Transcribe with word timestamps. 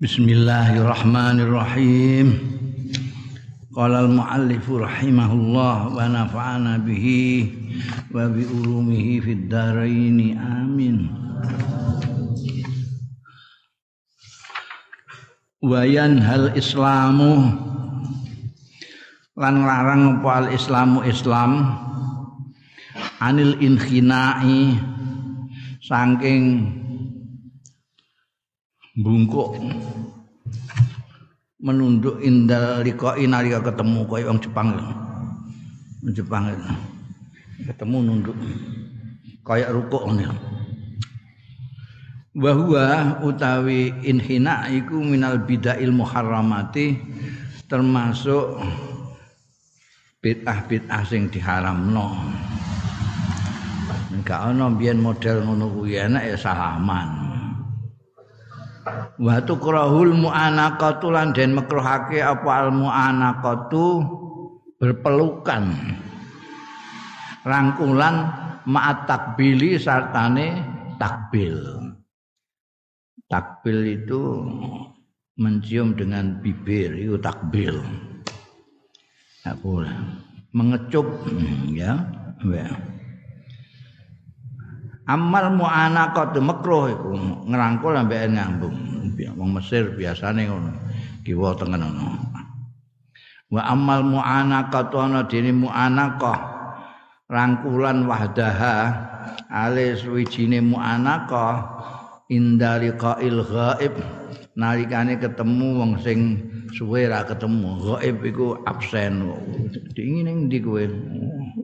Bismillahirrahmanirrahim. 0.00 2.40
Qala 3.68 4.08
al-muallif 4.08 4.64
rahimahullah 4.64 5.92
wa 5.92 6.00
nafa'ana 6.08 6.80
bihi 6.80 7.52
wa 8.08 8.24
bi 8.32 8.48
ulumihi 8.48 9.20
fid 9.20 9.52
dharain 9.52 10.40
amin. 10.40 11.04
Wa 15.60 15.84
yanhal 15.84 16.56
islamu 16.56 17.52
lan 19.36 19.68
larang 19.68 20.24
apa 20.24 20.48
al 20.48 20.56
islamu 20.56 21.04
islam 21.04 21.76
anil 23.20 23.52
inkhina'i 23.60 24.80
saking 25.84 26.79
bungkuk. 29.00 29.56
Menunduk 31.60 32.24
indal 32.24 32.80
liqai 32.80 33.28
nalika 33.28 33.60
ketemu 33.60 34.08
kaya 34.08 34.32
wong 34.32 34.40
Jepang 34.40 34.68
Jepang 36.08 36.44
ketemu 37.68 37.96
nunduk. 38.00 38.36
Kaya 39.44 39.68
rukuk 39.68 40.08
ngene 40.08 40.50
bahwa 42.30 43.18
utawi 43.26 43.90
inhina 44.06 44.70
iku 44.70 45.02
minal 45.02 45.42
bidail 45.42 45.90
muharramati 45.90 46.94
termasuk 47.66 48.54
bid'ah-bid'ah 50.22 51.02
sing 51.06 51.26
diharamno. 51.26 52.06
Enggak 54.14 54.40
ana 54.52 54.70
biyen 54.70 55.02
model 55.02 55.42
ngono 55.42 55.66
kuwi 55.74 55.98
enak 55.98 56.34
ya 56.34 56.36
salaman. 56.38 57.29
Wa 59.20 59.36
tukrahul 59.44 60.16
mu'anaqatu 60.16 61.12
lan 61.12 61.32
den 61.36 61.56
makruhake 61.56 62.20
apa 62.20 62.50
al 62.50 62.70
mu'anaqatu? 62.74 63.86
Berpelukan. 64.80 65.76
Rangkulan 67.44 68.16
ma'at 68.64 69.04
takbili 69.04 69.76
sartane 69.76 70.64
takbil. 70.96 71.60
Takbil 73.28 74.00
itu 74.00 74.20
mencium 75.36 75.92
dengan 75.92 76.40
bibir 76.40 76.96
itu 76.96 77.20
takbil. 77.20 77.76
Tak 79.44 79.60
boleh. 79.60 79.92
Mengecup 80.56 81.06
ya. 81.70 82.00
Ya 82.40 82.89
amal 85.06 85.54
mu'anaqatu 85.54 86.40
makruh 86.42 86.90
iku. 86.92 87.10
Ngrangkul 87.48 87.94
ambek 87.96 88.28
nyambung. 88.28 88.76
Wong 89.36 89.50
Mesir 89.52 89.92
biasane 89.94 90.48
ngono. 90.48 90.72
Kiwa 91.24 91.52
tengen 91.56 91.84
ngono. 91.84 92.08
Wa 93.52 93.62
amal 93.68 94.00
mu'anaqatu 94.04 94.96
ana 95.00 95.24
dene 95.28 95.52
mu'anaqah. 95.52 96.38
Rangkulan 97.30 98.08
wahdaha 98.10 98.76
ale 99.48 99.94
suwijine 99.96 100.64
mu'anaqah. 100.64 101.54
Indaliqail 102.30 103.42
ghaib. 103.42 103.94
Nalikane 104.54 105.18
ketemu 105.18 105.82
wong 105.82 105.92
sing 106.00 106.20
suwe 106.72 107.06
ra 107.10 107.26
ketemu. 107.26 107.76
Ghaib 107.80 108.16
iku 108.24 108.60
absen. 108.64 109.30
Dingin 109.92 110.26
ning 110.26 110.38
ndi 110.46 110.58
kowe? 110.62 110.84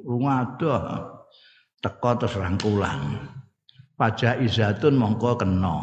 Rungadah 0.06 1.15
teko 1.86 2.10
terus 2.18 2.34
rangkulan 2.34 3.14
pajak 3.96 4.44
izatun 4.44 4.98
mongko 4.98 5.40
kena. 5.40 5.78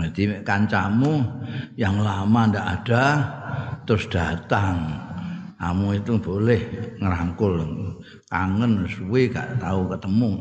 Jadi 0.00 0.40
kancamu 0.40 1.20
yang 1.76 2.00
lama 2.00 2.48
ndak 2.48 2.66
ada 2.80 3.04
terus 3.84 4.08
datang. 4.08 4.96
Kamu 5.60 5.92
itu 5.92 6.16
boleh 6.16 6.60
ngerangkul 6.96 7.60
kangen 8.32 8.88
suwe 8.88 9.28
gak 9.28 9.60
tahu 9.60 9.92
ketemu. 9.92 10.40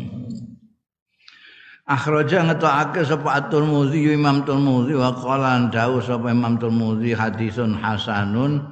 Akhraja 1.84 2.48
ngetokake 2.48 3.04
sapa 3.04 3.44
At-Tirmidzi 3.44 4.16
Imam 4.16 4.48
Tirmidzi 4.48 4.96
wa 4.96 5.12
qala 5.12 5.68
dawu 5.68 6.00
sapa 6.00 6.32
Imam 6.32 6.56
Tirmidzi 6.56 7.12
hadisun 7.12 7.76
hasanun 7.76 8.64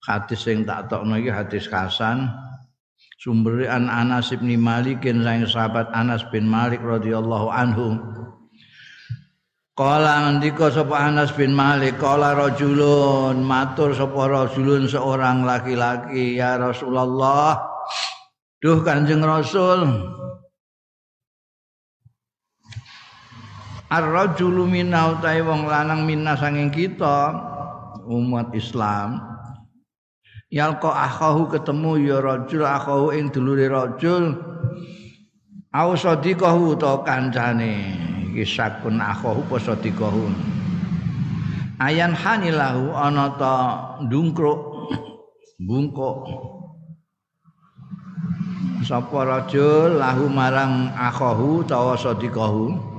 hadis 0.00 0.40
sing 0.40 0.64
tak 0.64 0.88
tokno 0.88 1.20
iki 1.20 1.28
hadis 1.28 1.68
hasan 1.68 2.32
sumber 3.20 3.68
an 3.68 3.92
Anas 3.92 4.32
bin 4.32 4.48
Malik 4.56 5.04
sang 5.04 5.44
sahabat 5.44 5.92
Anas 5.92 6.24
bin 6.32 6.48
Malik 6.48 6.80
radhiyallahu 6.80 7.52
anhu 7.52 8.00
Kala 9.80 10.28
ngendika 10.28 10.68
sapa 10.68 11.08
Anas 11.08 11.32
bin 11.32 11.56
Malik, 11.56 11.96
kala 11.96 12.36
rajulun 12.36 13.40
matur 13.40 13.96
sapa 13.96 14.28
rajulun 14.28 14.84
seorang 14.84 15.40
laki-laki 15.40 16.36
ya 16.36 16.60
Rasulullah. 16.60 17.56
Duh 18.60 18.84
Kanjeng 18.84 19.24
Rasul. 19.24 19.88
Ar-rajulu 23.88 24.68
minna 24.68 25.16
wong 25.16 25.64
lanang 25.64 26.04
minna 26.04 26.36
sanging 26.36 26.68
kita 26.68 27.32
umat 28.04 28.52
Islam 28.52 29.29
yalqa 30.50 30.90
akhahu 30.90 31.48
ketemu 31.48 32.10
ya 32.10 32.18
rajul 32.18 32.66
akhahu 32.66 33.14
ing 33.14 33.30
dulure 33.30 33.70
rajul. 33.70 34.36
Au 35.70 35.94
sadiqahu 35.94 36.74
to 36.76 36.92
kancane. 37.06 37.94
Iki 38.30 38.42
sakun 38.42 38.98
akhahu 38.98 39.46
apa 39.46 39.56
sadiqahu 39.58 40.26
ayan 41.80 42.12
hanilahu 42.12 42.92
ana 42.92 43.32
ta 43.40 43.54
ndungkruk 44.04 44.60
bungkuk. 45.62 46.18
Sapa 48.80 49.18
rajul 49.22 50.00
lahu 50.00 50.26
marang 50.32 50.90
akhahu 50.96 51.62
tawa 51.68 51.94
sadiqahu 52.00 52.90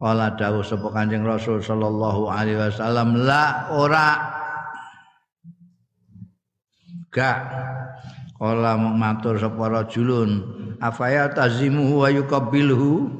Kala 0.00 0.32
dawuh 0.32 0.64
sapa 0.64 0.88
Kanjeng 0.96 1.28
Rasul 1.28 1.60
sallallahu 1.60 2.32
alaihi 2.32 2.56
wasallam 2.56 3.20
la 3.20 3.68
ora 3.68 4.39
gak 7.10 7.38
kala 8.38 8.78
matur 8.78 9.36
sapa 9.36 9.66
rajulun 9.68 10.42
afaya 10.80 11.28
tazimu 11.30 12.00
wa 12.00 12.08
yuqabbilhu 12.08 13.10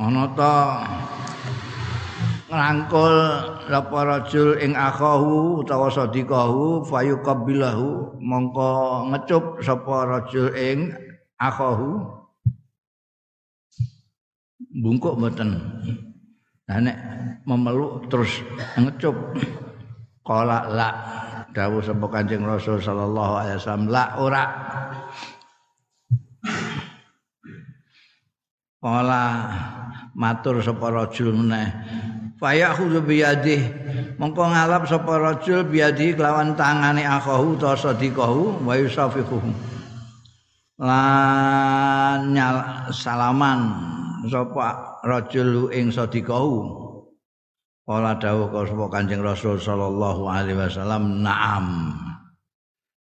ana 0.00 0.24
ta 0.34 0.56
ngrangkul 2.48 3.16
sapa 3.68 3.98
rajul 4.08 4.56
ing 4.56 4.72
akhahu 4.72 5.60
utawa 5.60 5.92
sadiqahu 5.92 6.80
fayuqabbilahu 6.88 8.16
mongko 8.24 9.04
ngecup 9.12 9.60
sapa 9.60 10.08
rajul 10.08 10.48
ing 10.56 10.96
akhahu. 11.36 12.08
Bungkuk 14.78 15.16
mboten. 15.16 15.60
Nek 16.68 16.98
memeluk 17.44 18.08
terus 18.08 18.40
ngecup. 18.76 19.16
Kala 20.24 20.68
la 20.68 20.88
dawuh 21.52 21.84
sapa 21.84 22.06
Kanjeng 22.08 22.44
Rasul 22.44 22.80
sallallahu 22.80 23.32
alaihi 23.38 23.56
wasallam 23.60 23.86
la 23.92 24.04
ora. 24.18 24.44
Kala 28.78 29.24
matur 30.14 30.62
sapa 30.62 30.86
rajul 30.88 31.34
meneh. 31.34 31.68
Fayakhudhu 32.38 33.02
biyadih. 33.02 33.62
Mongko 34.16 34.50
ngalap 34.50 34.86
sapa 34.86 35.18
rajul 35.18 35.66
biyadi 35.66 36.14
kelawan 36.14 36.54
tangane 36.54 37.06
akhahu 37.06 37.58
ta 37.58 37.74
sadiqahu 37.74 38.62
wa 38.66 38.74
yusafihu 38.78 39.38
lan 40.78 42.30
nyal 42.30 42.86
salaman 42.94 43.74
sapa 44.30 45.02
rajul 45.02 45.74
ing 45.74 45.90
sadiqahu 45.90 46.86
Kala 47.88 48.20
dawuh 48.20 48.52
sapa 48.52 48.84
Kanjeng 48.92 49.24
Rasul 49.24 49.56
sallallahu 49.56 50.28
alaihi 50.28 50.60
wasallam, 50.60 51.24
"Na'am." 51.24 51.96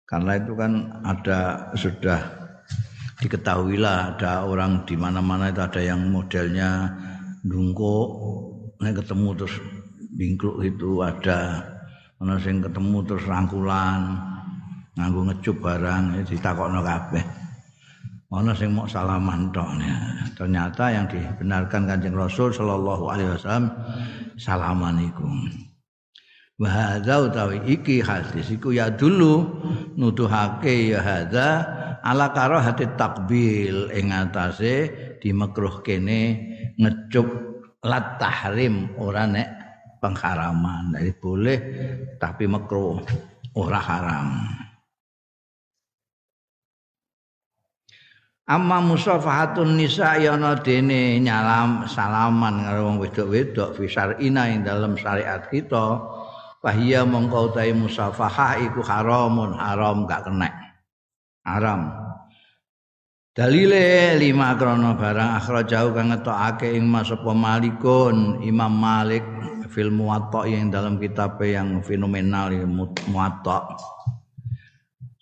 Karena 0.07 0.39
itu 0.39 0.55
kan 0.55 1.03
ada 1.03 1.67
sudah 1.75 2.23
diketahui 3.19 3.75
lah 3.75 4.15
ada 4.15 4.47
orang 4.47 4.87
di 4.87 4.95
mana-mana 4.95 5.51
itu 5.51 5.59
ada 5.59 5.83
yang 5.83 6.07
modelnya 6.15 6.95
dungkuk, 7.43 8.07
nek 8.79 9.03
ketemu 9.03 9.29
terus 9.35 9.59
bingkruk 10.15 10.63
itu 10.63 11.03
ada 11.03 11.67
ana 12.23 12.39
sing 12.39 12.63
ketemu 12.63 13.03
terus 13.03 13.27
rangkulan 13.27 14.15
nganggo 14.95 15.27
ngecup 15.27 15.59
barang 15.59 16.23
ditakokno 16.23 16.87
kabeh. 16.87 17.25
Ana 18.29 18.53
sing 18.53 18.77
mau 18.77 18.85
salaman 18.85 19.49
tok. 19.57 19.81
Ternyata 20.37 20.93
yang 20.93 21.09
dibenarkan 21.09 21.89
Kanjeng 21.89 22.13
Rasul 22.13 22.53
sallallahu 22.53 23.09
alaihi 23.09 23.33
wasallam 23.33 23.73
salaman 24.37 25.01
iku 25.01 25.25
wa 26.59 26.69
hadza 26.69 27.23
utawi 27.23 27.63
iki 27.71 28.03
hadis 28.03 28.51
iku 28.51 28.75
ya 28.75 28.91
dulu 28.91 29.63
nuduhake 29.95 30.91
ya 30.91 30.99
hadza 30.99 31.63
ala 32.03 32.35
karahati 32.35 32.99
takbil 32.99 33.95
ing 33.95 34.11
atase 34.11 34.91
dimekruh 35.23 35.87
kene 35.87 36.51
ngecup 36.75 37.31
lat 37.87 38.19
tahrim 38.19 38.91
ora 38.99 39.25
nek 39.27 39.49
pengharaman. 40.03 40.95
Jadi 40.95 41.13
boleh 41.19 41.59
tapi 42.19 42.47
makruh, 42.47 43.03
ora 43.55 43.81
haram. 43.83 44.27
Amma 48.49 48.81
musafahatun 48.81 49.77
nisa 49.77 50.17
yana 50.17 50.57
dene 50.57 51.21
nyalam 51.21 51.85
salaman 51.85 52.65
karo 52.65 52.89
wong 52.89 52.97
wedok-wedok 52.97 53.77
fi 53.77 53.85
syar'ina 53.85 54.49
ing 54.49 54.65
dalam 54.65 54.97
syariat 54.97 55.45
kita. 55.53 56.01
Fahiya 56.65 57.05
mongko 57.05 57.53
utahe 57.53 57.77
musafahah 57.77 58.57
iku 58.65 58.81
haramun 58.81 59.53
haram 59.53 60.09
gak 60.09 60.25
kena 60.27 60.49
haram. 61.45 61.93
Dalile 63.37 64.17
lima 64.17 64.57
krono 64.57 64.97
barang 64.97 65.39
jauh 65.69 65.93
kang 65.95 66.11
ngetokake 66.11 66.73
ing 66.73 66.89
masapa 66.89 67.31
malikun 67.37 68.43
Imam 68.43 68.73
Malik 68.73 69.23
fil 69.71 69.93
muwatta 69.93 70.49
yang 70.49 70.73
dalam 70.73 70.97
kitab 70.97 71.37
yang 71.45 71.85
fenomenal 71.85 72.51
muwatta 73.13 73.77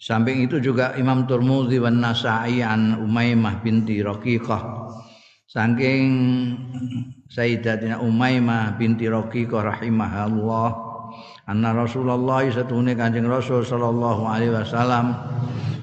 Samping 0.06 0.46
itu 0.46 0.62
juga 0.62 0.94
Imam 0.94 1.26
Turmuzi 1.26 1.82
wan 1.82 1.98
Nasa'i 1.98 2.62
an 2.62 2.94
Umaymah 3.02 3.58
binti 3.58 3.98
Raqiqah. 3.98 4.62
Saking 5.50 6.06
Sayyidatina 7.26 7.98
Umaymah 7.98 8.78
binti 8.78 9.10
Raqiqah 9.10 9.66
rahimahullah 9.66 10.68
anna 11.50 11.74
Rasulullah 11.74 12.46
satune 12.54 12.94
Kanjeng 12.94 13.26
Rasul 13.26 13.66
sallallahu 13.66 14.30
alaihi 14.30 14.54
wasallam 14.54 15.18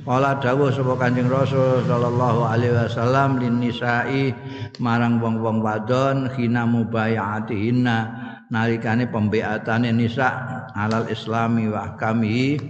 Kala 0.03 0.35
dawuh 0.39 0.67
sapa 0.67 0.99
Kanjeng 0.99 1.31
Rasul 1.31 1.83
sallallahu 1.83 2.47
alaihi 2.47 2.75
wasallam 2.75 3.43
lin 3.43 3.59
nisa'i 3.59 4.31
marang 4.79 5.19
wong-wong 5.19 5.63
wadon 5.63 6.31
khina 6.31 6.63
mubayatihinna 6.67 8.22
nalikane 8.53 9.09
pembeatane 9.09 9.89
nisa 9.89 10.29
alal 10.77 11.09
islami 11.09 11.73
wa 11.73 11.97
kami 11.97 12.61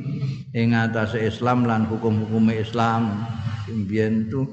ing 0.55 0.71
atase 0.71 1.19
Islam 1.19 1.67
lan 1.67 1.83
hukum-hukum 1.83 2.47
Islam. 2.55 3.27
Biyen 3.67 4.31
tu 4.31 4.47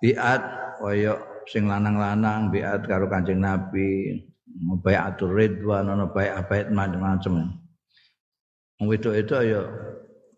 biat 0.00 0.40
kaya 0.80 1.20
sing 1.50 1.68
lanang-lanang 1.68 2.48
biat 2.48 2.88
karo 2.88 3.10
Kanjeng 3.10 3.42
Nabi 3.42 4.16
mubayatul 4.50 5.36
ridwan 5.36 5.90
ana 5.90 6.08
baiat 6.08 6.70
macam-macam 6.70 7.60
wedok 8.80 9.14
itu 9.16 9.34
ya 9.44 9.62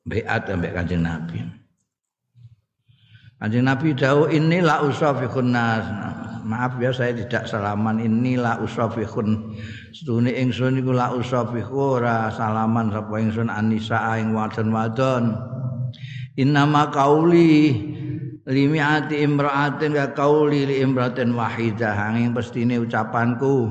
biat 0.08 0.50
ambek 0.50 0.74
Kanjeng 0.74 1.04
Nabi. 1.06 1.38
Kanjeng 3.38 3.66
Nabi 3.66 3.94
dawuh 3.94 4.30
inilah 4.30 4.86
usafikhun 4.86 5.50
nas. 5.50 5.86
Maaf 6.42 6.78
ya 6.82 6.90
saya 6.90 7.14
tidak 7.14 7.46
salaman 7.46 8.02
inilah 8.02 8.58
usafikhun. 8.60 9.54
Setune 9.94 10.34
ingsun 10.34 10.82
iku 10.82 10.90
la 10.90 11.14
usafikhu 11.14 12.02
ora 12.02 12.28
salaman 12.34 12.90
sapa 12.90 13.14
ingsun 13.22 13.46
anisa 13.46 14.18
ing 14.18 14.34
wadon-wadon. 14.34 15.38
Innama 16.34 16.90
qauli 16.90 17.78
limiati 18.46 19.22
imra'atin 19.22 19.94
ka 19.94 20.06
qauli 20.18 20.66
li 20.66 20.76
imra'atin 20.82 21.30
wahidah 21.30 21.94
angin 21.94 22.34
pestine 22.34 22.74
ucapanku 22.82 23.70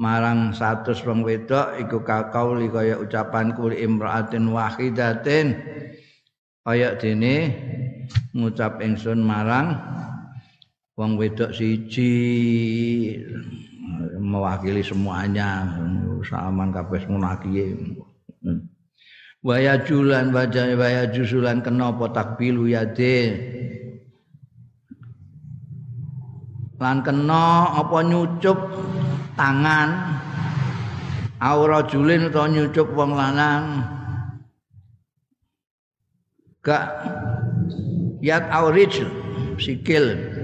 marang 0.00 0.54
satu 0.54 0.96
wong 1.04 1.26
wedok 1.26 1.76
iku 1.76 2.00
ka 2.00 2.32
qauli 2.32 2.72
kaya 2.72 2.96
ucapanku 2.96 3.68
li 3.68 3.84
imra'atin 3.84 4.48
wahidatin 4.48 5.46
kaya 6.64 6.96
dene 6.96 7.36
ngucap 8.32 8.80
ingsun 8.80 9.20
marang 9.20 9.76
wong 10.98 11.14
wedok 11.14 11.54
siji 11.54 12.10
mewakili 14.18 14.82
semuanya. 14.82 15.78
Saman 16.26 16.74
kabeh 16.74 17.06
munakiye 17.06 17.78
waya 19.46 19.78
julan 19.86 20.34
wajah 20.34 20.74
waya 20.74 21.06
jusulan 21.14 21.62
kena 21.62 21.94
apa 21.94 22.10
takbilu 22.10 22.66
yade 22.66 23.38
lan 26.82 27.06
kena 27.06 27.70
apa 27.78 27.98
nyucup 28.02 28.58
tangan? 29.38 30.18
Aura 31.38 31.86
julin 31.86 32.26
utawa 32.26 32.50
nyucup 32.50 32.90
wong 32.98 33.14
lanang? 33.14 33.86
Gak. 36.66 37.06
Yat 38.18 38.50
aurij 38.50 39.06
sikil 39.62 40.34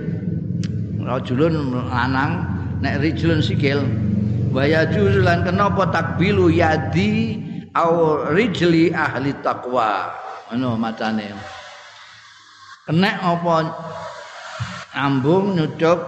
rajulun 1.05 1.85
lanang 1.89 2.45
nek 2.81 3.01
rijlun 3.05 3.45
sikil 3.45 3.85
waya 4.51 4.89
juzulan 4.89 5.45
kenapa 5.45 5.89
takbilu 5.93 6.49
yadi 6.49 7.41
au 7.77 8.23
rijli 8.33 8.95
ahli 8.95 9.35
taqwa? 9.45 10.11
Ngono 10.53 10.77
macane 10.79 11.35
kena 12.85 13.17
apa 13.17 13.56
ambung 14.93 15.56
nyucuk 15.56 16.01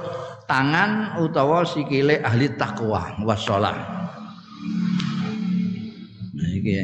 tangan 0.44 1.16
utawa 1.24 1.64
sikile 1.64 2.20
ahli 2.20 2.52
takwa 2.52 3.16
wassalah 3.24 3.74
nah 6.36 6.48
iki 6.52 6.76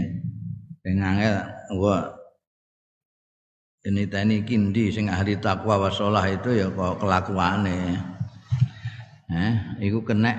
sing 0.81 0.97
angel 0.97 1.45
gua 1.77 2.22
ini 3.83 4.07
tani 4.07 4.47
kindi 4.47 4.95
sing 4.95 5.11
ahli 5.11 5.35
takwa 5.43 5.91
wasolah 5.91 6.23
itu 6.31 6.55
ya 6.55 6.71
kok 6.71 7.03
kelakuane. 7.03 7.99
Eh 9.27 9.55
iku 9.83 10.07
kena 10.07 10.31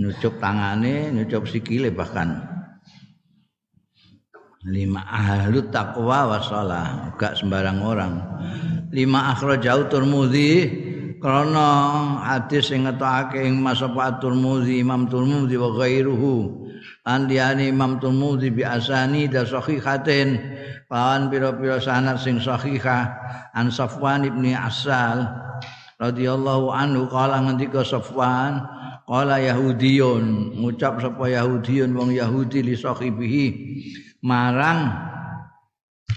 nyucup 0.00 0.40
tangane 0.40 1.12
nyucup 1.12 1.44
sikile 1.44 1.92
bahkan. 1.92 2.48
Lima 4.64 5.04
ahli 5.04 5.60
takwa 5.68 6.32
wasolah 6.32 7.12
gak 7.20 7.36
sembarang 7.36 7.78
orang. 7.84 8.14
Lima 8.88 9.36
akhrajau 9.36 9.92
turmudi 9.92 10.64
karena 11.20 11.68
hadis 12.24 12.72
sing 12.72 12.88
ngetokake 12.88 13.44
ing 13.44 13.60
masapa 13.60 14.16
turmudi 14.16 14.80
imam 14.80 15.04
turmudi 15.12 15.60
wa 15.60 15.76
ghairuhu 15.76 16.65
andiani 17.06 17.70
imam 17.70 18.02
turmudi 18.02 18.50
bi 18.50 18.66
asani 18.66 19.30
da 19.30 19.46
sahihatin 19.46 20.42
lawan 20.90 21.30
pira-pira 21.30 21.78
sanad 21.78 22.18
sing 22.18 22.42
sahihah. 22.42 23.14
An 23.56 23.70
Safwan 23.72 24.26
ibni 24.26 24.52
Asal 24.52 25.24
radhiyallahu 25.96 26.68
anhu 26.74 27.08
kala 27.08 27.40
ngendika 27.46 27.86
Safwan 27.86 28.60
kala 29.06 29.38
Yahudiyun. 29.38 30.58
Ngucap 30.58 30.98
sapa 31.00 31.30
Yahudiyun 31.30 31.94
wong 31.94 32.10
Yahudi 32.12 32.66
li 32.66 32.74
sahibihi. 32.74 33.46
Marang 34.26 34.90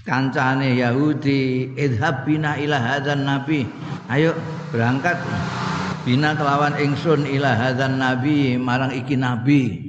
kancane 0.04 0.74
Yahudi 0.74 1.72
idhab 1.78 2.26
bina 2.26 2.58
ila 2.58 2.82
hadzan 2.82 3.24
nabi. 3.24 3.64
Ayo 4.10 4.34
berangkat. 4.74 5.22
Bina 6.04 6.34
kelawan 6.34 6.76
ingsun 6.82 7.30
ila 7.30 7.54
hadzan 7.54 8.02
nabi 8.02 8.58
marang 8.58 8.96
iki 8.96 9.14
nabi 9.20 9.89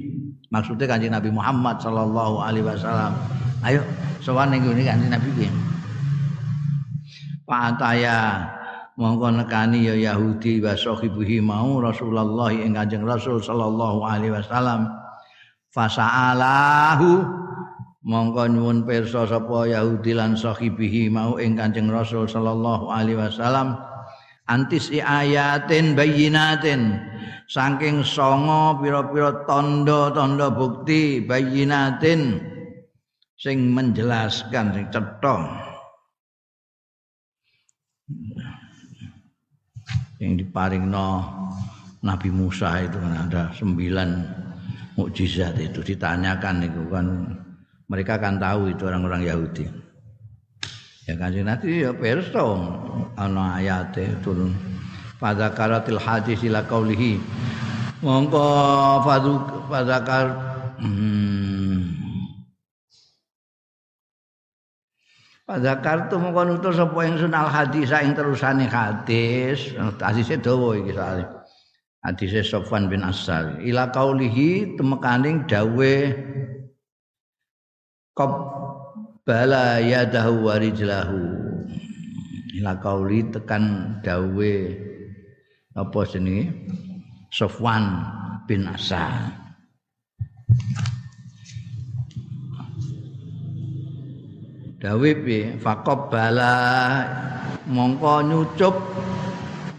maksudnya 0.51 0.85
kanjeng 0.85 1.15
Nabi 1.15 1.31
Muhammad 1.31 1.79
sallallahu 1.79 2.43
alaihi 2.43 2.67
wasallam. 2.67 3.15
Ayo 3.63 3.81
sowan 4.19 4.51
ning 4.51 4.67
ngene 4.67 4.83
kanjeng 4.83 5.11
Nabi 5.11 5.29
ki 5.39 5.47
Pataya 7.47 8.47
mongko 8.95 9.43
nekani 9.43 9.83
ya 9.83 9.95
Yahudi 10.13 10.63
wa 10.63 10.71
sahibihi 10.71 11.43
mau 11.43 11.83
Rasulullah 11.83 12.53
ing 12.53 12.77
Kanjeng 12.77 13.03
Rasul 13.03 13.43
sallallahu 13.43 14.07
alaihi 14.07 14.31
wasallam. 14.31 14.87
Fasaalahu 15.71 17.27
mongko 18.07 18.43
nyuwun 18.55 18.87
pirsa 18.87 19.27
sapa 19.27 19.67
Yahudi 19.67 20.15
lan 20.15 20.39
sahibihi 20.39 21.11
mau 21.11 21.35
ing 21.43 21.59
Kanjeng 21.59 21.91
Rasul 21.91 22.31
sallallahu 22.31 22.87
alaihi 22.87 23.19
wasallam. 23.19 23.75
Antis 24.47 24.87
ayatin 24.91 25.95
bayinatin 25.95 27.10
saking 27.49 28.05
songo 28.07 28.79
pira-pira 28.79 29.43
tanda-tanda 29.43 30.47
bukti 30.53 31.19
bayinatin 31.23 32.39
sing 33.35 33.73
menjelaskan 33.73 34.65
sing 34.71 34.85
cetha. 34.93 35.35
Yang 40.21 40.45
diparingno 40.45 41.07
Nabi 42.05 42.29
Musa 42.29 42.81
itu 42.85 42.97
kan 43.01 43.29
ada 43.29 43.49
sembilan 43.57 44.09
mukjizat 44.93 45.57
itu. 45.57 45.81
Ditanyakan 45.81 46.55
itu 46.65 46.81
kan 46.93 47.05
mereka 47.89 48.21
kan 48.21 48.37
tahu 48.37 48.69
itu 48.69 48.85
orang-orang 48.85 49.25
Yahudi. 49.25 49.65
Ya 51.09 51.17
kan 51.17 51.33
nanti 51.33 51.81
ya 51.81 51.91
perso 51.91 52.61
ana 53.17 53.57
ayat 53.57 53.97
turun 54.21 54.53
pada 55.21 55.53
karatil 55.53 56.01
hadis 56.01 56.41
ila 56.41 56.65
kaulihi 56.65 57.21
mongko 58.01 58.45
fadu 59.05 59.37
pada 59.69 60.01
kar 60.01 60.27
hmm, 60.81 62.01
Padha 65.51 65.83
kartu 65.83 66.15
mongko 66.15 66.47
nutur 66.47 66.71
sapa 66.71 66.95
ingsun 67.11 67.35
al 67.35 67.51
hadis 67.51 67.91
ing 67.91 68.15
terusane 68.15 68.71
hadis. 68.71 69.75
Hadise 69.99 70.39
dawa 70.39 70.79
iki 70.79 70.95
soalé. 70.95 71.27
hadise 72.01 72.41
Sofwan 72.41 72.89
bin 72.89 73.05
Asal 73.05 73.61
ila 73.61 73.93
kaulihi 73.93 74.73
temekaning 74.77 75.45
dawe 75.45 75.93
bala 79.25 79.77
yadahu 79.81 80.49
warijlahu 80.49 81.21
ila 82.57 82.73
kauli 82.81 83.25
tekan 83.29 83.97
dawe 84.01 84.53
apa 85.75 85.99
jenenge? 86.07 86.51
Sofwan 87.31 88.03
bin 88.43 88.67
Asal 88.67 89.41
dawe 94.81 95.11
pi 95.21 95.61
bala 96.09 96.55
mongko 97.69 98.15
nyucup. 98.25 98.75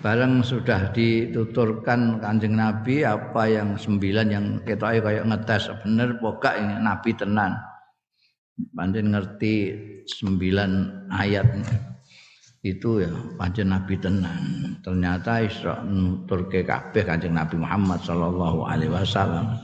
Bareng 0.02 0.42
sudah 0.42 0.90
dituturkan 0.90 2.18
kanjeng 2.18 2.58
Nabi 2.58 3.06
apa 3.06 3.46
yang 3.46 3.78
sembilan 3.78 4.26
yang 4.34 4.46
kita 4.66 4.98
kayak 4.98 5.22
ngetes 5.30 5.70
bener 5.78 6.18
pokok 6.18 6.58
ini? 6.58 6.74
Nabi 6.82 7.10
tenan. 7.14 7.54
Pancen 8.74 9.14
ngerti 9.14 9.54
sembilan 10.10 10.70
ayat 11.06 11.46
itu 12.62 13.02
ya 13.02 13.10
pancen 13.34 13.74
Nabi 13.74 13.98
tenan. 13.98 14.38
Ternyata 14.86 15.42
Isra 15.42 15.82
nuturke 15.82 16.62
kabeh 16.62 17.02
kanjeng 17.02 17.34
Nabi 17.34 17.58
Muhammad 17.58 17.98
sallallahu 18.06 18.62
alaihi 18.62 18.94
wasallam. 18.94 19.58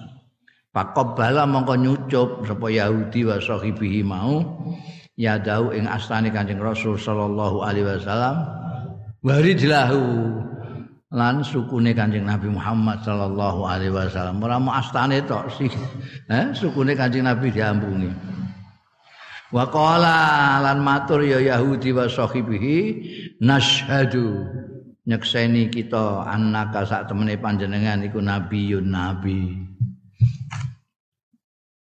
Pakobala 0.75 1.47
mongko 1.47 1.75
nyucup 1.78 2.28
sapa 2.45 2.67
Yahudi 2.69 3.25
wa 3.25 3.38
sahibihi 3.38 4.02
mau 4.02 4.43
ya 5.19 5.38
dau 5.38 5.75
ing 5.75 5.88
astane 5.90 6.31
Kanjeng 6.31 6.62
Rasul 6.62 6.95
sallallahu 6.95 7.67
alaihi 7.67 7.88
wasallam 7.88 8.47
warijlahu 9.26 10.02
lan 11.11 11.40
sukune 11.43 11.97
Kanjeng 11.97 12.28
Nabi 12.28 12.52
Muhammad 12.52 13.02
sallallahu 13.02 13.64
alaihi 13.67 13.95
wasallam. 13.95 14.38
Ora 14.45 14.61
mau 14.61 14.76
astane 14.76 15.25
tok 15.26 15.50
sih 15.55 15.73
eh 16.31 16.52
sukune 16.55 16.95
Kanjeng 16.95 17.26
Nabi 17.26 17.50
diambungi 17.50 18.11
wa 19.49 19.64
qala 19.69 20.61
lan 20.61 20.85
matur 20.85 21.25
ya 21.25 21.40
Yahudi 21.40 21.97
wa 21.97 22.05
sahibihi 22.05 22.76
nashhadu 23.40 24.45
nyekseni 25.09 25.73
kita 25.73 26.28
annaka 26.28 26.85
sak 26.85 27.09
temene 27.09 27.40
panjenengan 27.40 28.05
iku 28.05 28.21
nabiyun 28.21 28.93
nabi. 28.93 29.69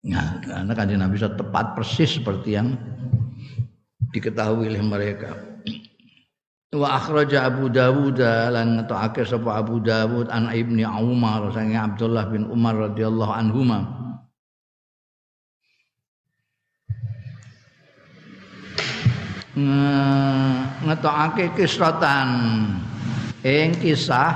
Nah, 0.07 0.39
karena 0.39 0.71
kanjeng 0.71 1.03
Nabi 1.03 1.19
bisa 1.19 1.27
tepat 1.35 1.75
persis 1.75 2.15
seperti 2.15 2.55
yang 2.55 2.79
diketahui 4.15 4.71
oleh 4.71 4.79
mereka. 4.79 5.35
Wa 6.71 6.95
akhraja 6.99 7.47
Abu 7.47 7.67
Dawud 7.67 8.19
lan 8.23 8.79
ngetokake 8.79 9.27
sapa 9.27 9.59
Abu 9.59 9.83
Dawud 9.83 10.31
an 10.31 10.47
Ibni 10.51 10.87
Umar 10.87 11.51
sange 11.51 11.75
Abdullah 11.75 12.27
bin 12.31 12.47
Umar 12.47 12.75
radhiyallahu 12.91 13.33
anhuma 13.35 14.06
ngetokake 20.85 21.57
kisratan 21.57 22.29
ing 23.41 23.73
kisah 23.81 24.31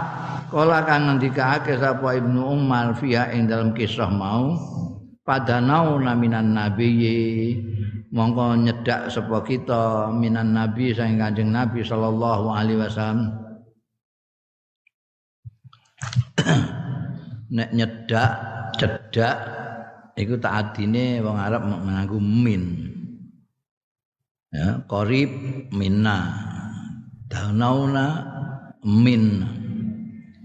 kala 0.49 0.81
kang 0.83 1.07
ngendikake 1.07 1.77
sapa 1.77 2.17
Ibnu 2.17 2.41
Umar 2.41 2.97
fiha 2.97 3.29
ing 3.37 3.45
dalam 3.45 3.71
kisah 3.77 4.09
mau 4.09 4.57
padanau 5.21 6.01
naminan 6.01 6.57
nabiyyi. 6.57 7.61
Mongko 8.11 8.59
nyedak 8.59 9.07
sapa 9.07 9.39
kita 9.47 10.11
minan 10.11 10.51
nabi 10.51 10.91
saing 10.91 11.15
kanjeng 11.15 11.47
nabi 11.47 11.79
sallallahu 11.79 12.51
alaihi 12.51 12.83
wasallam. 12.83 13.31
Nek 17.55 17.71
nyedak 17.71 18.31
cedak 18.75 19.37
iku 20.19 20.35
tak 20.43 20.75
adine 20.75 21.23
wong 21.23 21.39
Arab 21.39 21.63
nganggo 21.71 22.19
min 22.19 22.90
ya 24.51 24.84
qarib 24.86 25.31
minna. 25.72 26.48
Danauna 27.31 28.05
min. 28.84 29.48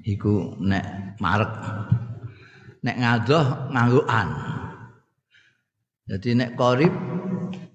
Iku 0.07 0.55
nek 0.63 1.19
marek. 1.19 1.53
Nek 2.87 2.97
ngadoh 3.03 3.47
nganggo 3.75 4.03
an 4.07 4.29
jadi 6.07 6.39
nek 6.39 6.51
qarib 6.55 6.95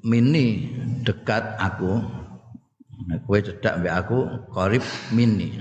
mini 0.08 0.72
dekat 1.04 1.60
aku. 1.60 2.00
Kowe 3.28 3.40
cedak 3.44 3.84
mbek 3.84 3.92
aku 3.92 4.20
qarib 4.56 4.84
mini 5.12 5.60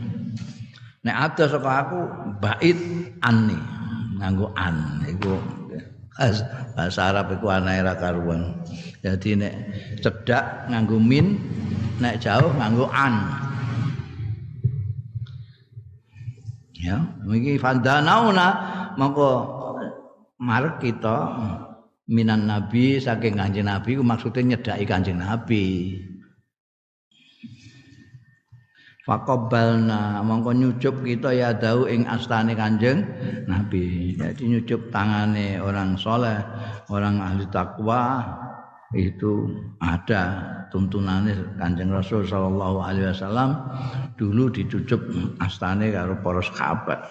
nek 1.03 1.17
ada 1.17 1.45
saka 1.51 1.71
aku 1.83 2.01
bait 2.39 2.79
anni. 3.27 3.59
Nganggo 4.23 4.55
an 4.55 5.03
iku. 5.11 5.35
Bahasa 6.77 7.11
Arab 7.11 7.33
iku 7.35 7.49
anae 7.49 7.81
karuan 7.97 8.61
jadi 9.01 9.31
nek 9.37 9.55
cedak 10.05 10.69
nganggo 10.69 11.01
min 11.01 11.41
nek 12.01 12.21
jauh 12.21 12.53
nganggo 12.57 12.89
an 12.93 13.15
ya 16.77 17.01
iki 17.33 17.57
fandanauna 17.57 18.49
mongko 19.01 19.29
marek 20.41 20.81
kita 20.85 21.17
minan 22.09 22.45
nabi 22.49 23.01
saking 23.01 23.37
kanjeng 23.37 23.69
nabi 23.69 23.97
maksudnya 24.01 24.57
nyedaki 24.57 24.85
kanjeng 24.85 25.21
nabi 25.21 25.97
Fakobalna 29.01 30.23
mongko 30.23 30.55
nyucup 30.55 31.03
kita 31.03 31.35
ya 31.35 31.51
dau 31.51 31.89
ing 31.89 32.07
astane 32.07 32.55
kanjeng 32.55 33.03
Nabi. 33.49 34.15
Jadi 34.15 34.45
nyucup 34.47 34.93
tangane 34.95 35.59
orang 35.59 35.99
soleh, 35.99 36.39
orang 36.87 37.19
ahli 37.19 37.43
takwa 37.51 38.23
itu 38.91 39.47
ada 39.79 40.43
tuntunannya 40.75 41.55
kanjeng 41.63 41.95
Rasul 41.95 42.27
Shallallahu 42.27 42.83
Alaihi 42.83 43.15
Wasallam 43.15 43.51
dulu 44.19 44.51
dicucup 44.51 44.99
astane 45.39 45.95
karo 45.95 46.19
para 46.19 46.43
sahabat. 46.43 47.07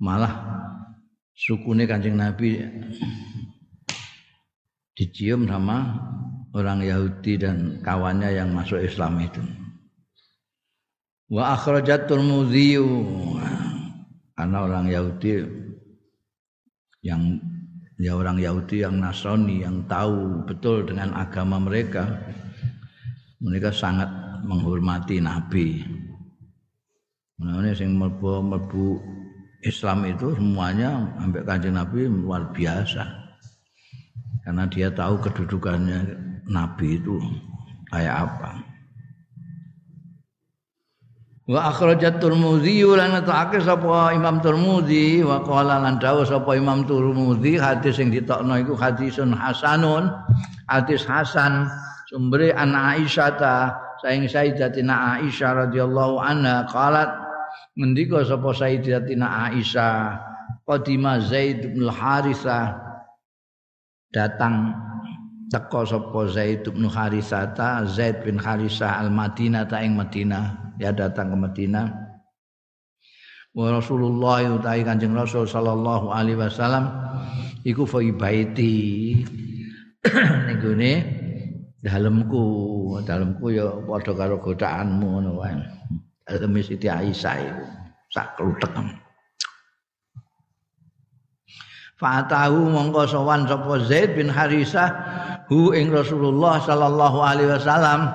Malah 0.00 0.32
sukune 1.36 1.84
kanjeng 1.84 2.16
Nabi 2.16 2.64
dicium 4.96 5.44
sama 5.44 6.00
orang 6.56 6.80
Yahudi 6.80 7.36
dan 7.36 7.84
kawannya 7.84 8.32
yang 8.32 8.48
masuk 8.56 8.80
Islam 8.80 9.20
itu. 9.20 9.42
Wa 11.28 11.60
akhrajat 11.60 12.08
Tirmidzi 12.08 12.80
karena 14.32 14.58
orang 14.64 14.86
Yahudi 14.88 15.44
yang 17.04 17.36
ya 18.04 18.12
orang 18.20 18.36
Yahudi 18.36 18.84
yang 18.84 19.00
Nasrani 19.00 19.64
yang 19.64 19.88
tahu 19.88 20.44
betul 20.44 20.84
dengan 20.84 21.16
agama 21.16 21.56
mereka. 21.56 22.04
Mereka 23.40 23.72
sangat 23.72 24.08
menghormati 24.44 25.24
Nabi. 25.24 25.80
Ini 27.40 27.72
yang 27.72 27.96
mlebu 27.96 29.00
Islam 29.64 30.04
itu 30.04 30.36
semuanya 30.36 31.08
sampai 31.16 31.40
kanjeng 31.48 31.76
Nabi 31.80 32.04
luar 32.04 32.52
biasa. 32.52 33.04
Karena 34.44 34.68
dia 34.68 34.92
tahu 34.92 35.16
kedudukannya 35.24 36.04
nabi 36.44 37.00
itu 37.00 37.16
kayak 37.88 38.28
apa 38.28 38.73
wa 41.44 41.68
akhrajat 41.68 42.24
Tirmidzi 42.24 42.80
lan 42.88 43.20
ta'ake 43.20 43.60
sapa 43.60 44.16
Imam 44.16 44.40
Tirmidzi 44.40 45.20
wa 45.20 45.44
qala 45.44 45.76
lan 45.76 46.00
dawuh 46.00 46.24
sapa 46.24 46.56
Imam 46.56 46.88
Tirmidzi 46.88 47.60
hadis 47.60 48.00
sing 48.00 48.08
ditokno 48.08 48.56
iku 48.64 48.72
hadisun 48.72 49.36
hasanun 49.36 50.08
hadis 50.72 51.04
hasan 51.04 51.68
sumbere 52.08 52.56
an 52.56 52.72
Aisyah 52.72 53.30
ta 53.36 53.76
saing 54.00 54.24
Sayyidatina 54.24 55.20
Aisyah 55.20 55.68
radhiyallahu 55.68 56.16
anha 56.16 56.64
qalat 56.72 57.12
ngendika 57.76 58.24
sapa 58.24 58.48
Sayyidatina 58.56 59.52
Aisyah 59.52 60.16
qadima 60.64 61.20
Zaid 61.20 61.76
bin 61.76 61.92
Harithah 61.92 62.72
datang 64.16 64.83
teko 65.50 65.84
sapa 65.84 66.20
Zaid 66.30 66.64
bin 66.68 66.88
Harisata 66.88 67.84
Zaid 67.88 68.24
bin 68.24 68.40
Harisah 68.40 69.00
al 69.00 69.10
Madinah 69.12 69.68
ta 69.68 69.80
ing 69.82 69.96
Madinah. 69.96 70.76
Ya 70.80 70.90
datang 70.90 71.30
ke 71.30 71.36
Madinah. 71.38 71.86
Wa 73.54 73.78
Rasulullah 73.78 74.42
utai 74.50 74.82
Kanjeng 74.82 75.14
Rasul 75.14 75.46
sallallahu 75.46 76.10
alaihi 76.10 76.38
wasallam 76.38 76.90
iku 77.62 77.86
fa 77.86 78.02
baiti. 78.02 79.22
Ning 80.50 80.58
gone 80.58 80.92
dalemku. 81.78 82.44
Dalemku 83.06 83.46
ya 83.54 83.70
padha 83.86 84.12
karo 84.12 84.42
godaanmu 84.42 85.06
ngono 85.06 85.30
wae. 85.38 85.54
Dalem 86.26 86.58
Siti 86.58 86.90
Aisyah 86.90 87.36
iku. 87.38 87.64
Sak 88.10 88.38
kluthek 88.38 88.74
Fatahu 91.94 92.74
mongko 92.74 93.06
sowan 93.06 93.46
sapa 93.46 93.78
Zaid 93.86 94.18
bin 94.18 94.26
Harisah 94.26 94.90
hu 95.48 95.76
ing 95.76 95.92
Rasulullah 95.92 96.60
sallallahu 96.62 97.18
alaihi 97.20 97.50
wasallam 97.52 98.08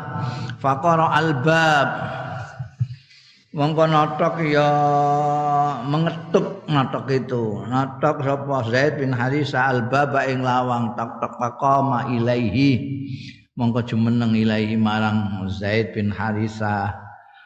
faqara 0.58 1.14
albab. 1.14 1.88
Mongko 3.50 3.90
notok 3.90 4.46
ya 4.46 4.70
mengetuk 5.82 6.70
notok 6.70 7.10
itu. 7.10 7.66
Notok 7.66 8.22
sapa? 8.22 8.62
Zaid 8.70 9.02
bin 9.02 9.10
Harisa 9.10 9.74
al-baba 9.74 10.22
ing 10.30 10.46
lawang. 10.46 10.94
Tak 10.94 11.18
tak 11.18 11.34
paqama 11.42 12.14
ilaihi. 12.14 13.02
Mongko 13.58 13.82
jumeneng 13.90 14.38
ilaihi 14.38 14.78
marang 14.78 15.50
Zaid 15.50 15.98
bin 15.98 16.14
Harisa. 16.14 16.94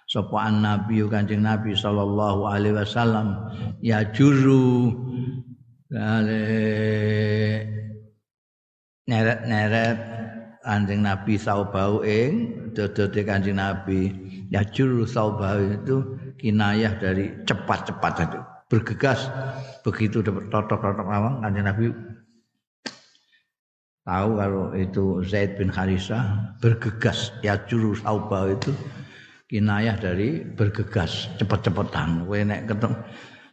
Sapa 0.03 0.51
an-nabi 0.51 0.99
Kanjeng 1.07 1.47
Nabi 1.47 1.71
sallallahu 1.71 2.51
alaihi 2.51 2.75
wasallam? 2.83 3.39
Ya 3.79 4.03
juru 4.11 4.91
neret-neret 9.07 9.97
Kanjeng 10.63 11.03
Nabi 11.03 11.35
saubau 11.35 12.07
ing 12.07 12.55
dodote 12.71 13.27
Kanjeng 13.27 13.59
Nabi 13.59 14.15
ya 14.47 14.63
juru 14.63 15.03
saubah 15.03 15.59
itu 15.59 16.15
kinayah 16.39 16.95
dari 16.95 17.35
cepat-cepat 17.43 18.13
itu. 18.31 18.39
Bergegas 18.71 19.27
begitu 19.83 20.23
dapat 20.23 20.47
totok-totok 20.49 21.05
lawang 21.05 21.43
kanjeng 21.43 21.67
Nabi 21.67 21.91
tahu 24.07 24.29
kalau 24.39 24.65
itu 24.73 25.19
Zaid 25.27 25.59
bin 25.59 25.67
Harisa 25.67 26.49
bergegas. 26.63 27.35
Ya 27.43 27.59
juru 27.67 27.91
saubah 27.99 28.55
itu 28.55 28.71
kinayah 29.51 29.99
dari 29.99 30.47
bergegas 30.47 31.27
cepet-cepetan 31.37 32.23
kowe 32.23 32.39
nek 32.39 32.71
ketemu 32.71 32.95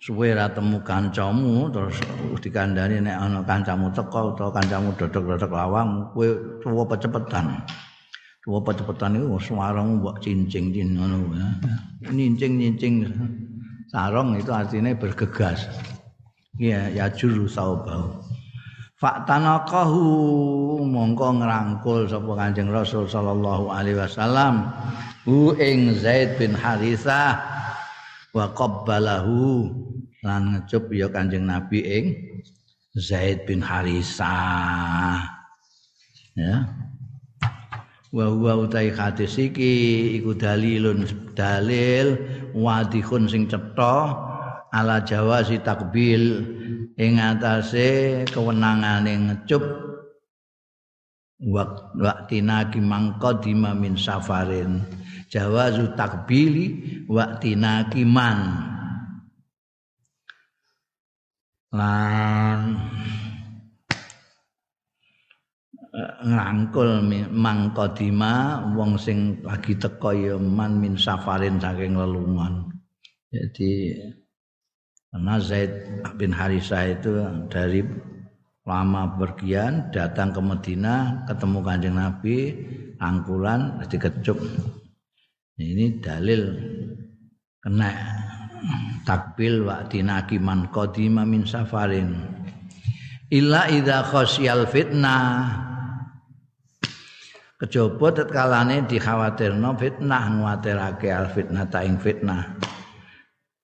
suwe 0.01 0.33
ra 0.33 0.49
temu 0.49 0.81
kancamu 0.81 1.69
terus 1.69 2.01
dikandani 2.41 3.05
nek 3.05 3.17
ana 3.21 3.41
kancamu 3.45 3.93
teko 3.93 4.33
utawa 4.33 4.51
kancamu 4.57 4.97
dodok-dodok 4.97 5.53
lawang 5.53 6.09
kowe 6.17 6.29
tuwa 6.65 6.97
cepetan 6.97 7.61
apa 8.49 8.73
cepetan 8.73 9.21
itu 9.21 9.37
suaramu 9.37 10.01
mbok 10.01 10.17
cincing 10.25 10.73
cin 10.73 10.97
ngono 10.97 11.37
ya. 11.37 11.49
Nincing-nincing 12.09 13.07
sarong 13.93 14.41
itu 14.41 14.49
artinya 14.49 14.97
bergegas. 14.97 15.69
Ya 16.57 16.89
juru 17.13 17.45
saubau. 17.47 18.25
Faktanakahu 19.01 20.05
mongko 20.85 21.41
ngrangkul 21.41 22.05
sapa 22.05 22.33
Kanjeng 22.37 22.69
Rasul 22.69 23.09
sallallahu 23.09 23.73
alaihi 23.73 23.97
wasallam 23.97 24.69
hu 25.25 25.57
ing 25.57 25.97
Zaid 25.97 26.37
bin 26.37 26.53
Harithah 26.53 27.41
wa 28.37 28.53
qabbalahu 28.53 29.73
lan 30.21 30.53
ngecup 30.53 30.93
ya 30.93 31.09
Kanjeng 31.09 31.49
Nabi 31.49 31.81
ing 31.81 32.07
Zaid 32.97 33.49
bin 33.49 33.65
Harithah. 33.65 35.25
Ya. 36.37 36.67
Wa 38.11 38.27
huwa 38.27 38.67
utai 38.67 38.91
hadis 38.91 39.39
iki 39.39 40.11
iku 40.19 40.35
dalilun 40.35 41.07
dalil 41.39 42.19
wadihun 42.51 43.31
sing 43.31 43.47
cetha 43.47 44.19
ala 44.75 44.99
jawazi 45.07 45.63
takbil 45.63 46.43
ing 46.99 47.23
atase 47.23 48.23
kewenangane 48.27 49.15
ngecup 49.31 49.63
waktina 51.95 52.67
ki 52.69 52.83
mangqadima 52.83 53.79
min 53.79 53.95
safarin. 53.95 54.83
Jawazu 55.31 55.95
takbili 55.95 57.07
waktina 57.07 57.87
man 58.03 58.39
lan 61.71 62.79
ngrangkul 66.21 67.03
mangkodima 67.31 68.63
wong 68.75 68.95
sing 68.99 69.43
lagi 69.43 69.75
teko 69.79 70.11
ya 70.15 70.35
man 70.39 70.79
min 70.79 70.95
safarin 70.95 71.59
saking 71.59 71.99
lelungan. 71.99 72.71
Jadi 73.31 73.95
karena 75.11 75.35
Zaid 75.43 75.71
bin 76.19 76.31
Harisa 76.31 76.87
itu 76.87 77.19
dari 77.51 77.83
lama 78.63 79.19
pergian 79.19 79.91
datang 79.91 80.31
ke 80.31 80.39
Medina 80.39 81.27
ketemu 81.27 81.59
kanjeng 81.67 81.97
Nabi 81.99 82.55
angkulan 83.03 83.83
dikecup 83.91 84.39
ini 85.59 85.99
dalil 85.99 86.55
kena 87.59 88.20
takbil 89.05 89.67
wa 89.67 89.85
tinaki 89.87 90.41
man 90.41 90.69
qadima 90.71 91.27
min 91.27 91.45
safarin. 91.45 92.17
Illa 93.31 93.71
idza 93.71 94.03
khasyal 94.07 94.67
fitnah. 94.67 95.69
Kejaba 97.61 98.09
tetkalane 98.17 98.89
dikhawatirno 98.89 99.77
fitnah 99.77 100.25
nguatirake 100.33 101.09
al 101.13 101.29
fitnah 101.29 101.69
ta 101.69 101.85
ing 101.85 102.01
fitnah. 102.01 102.57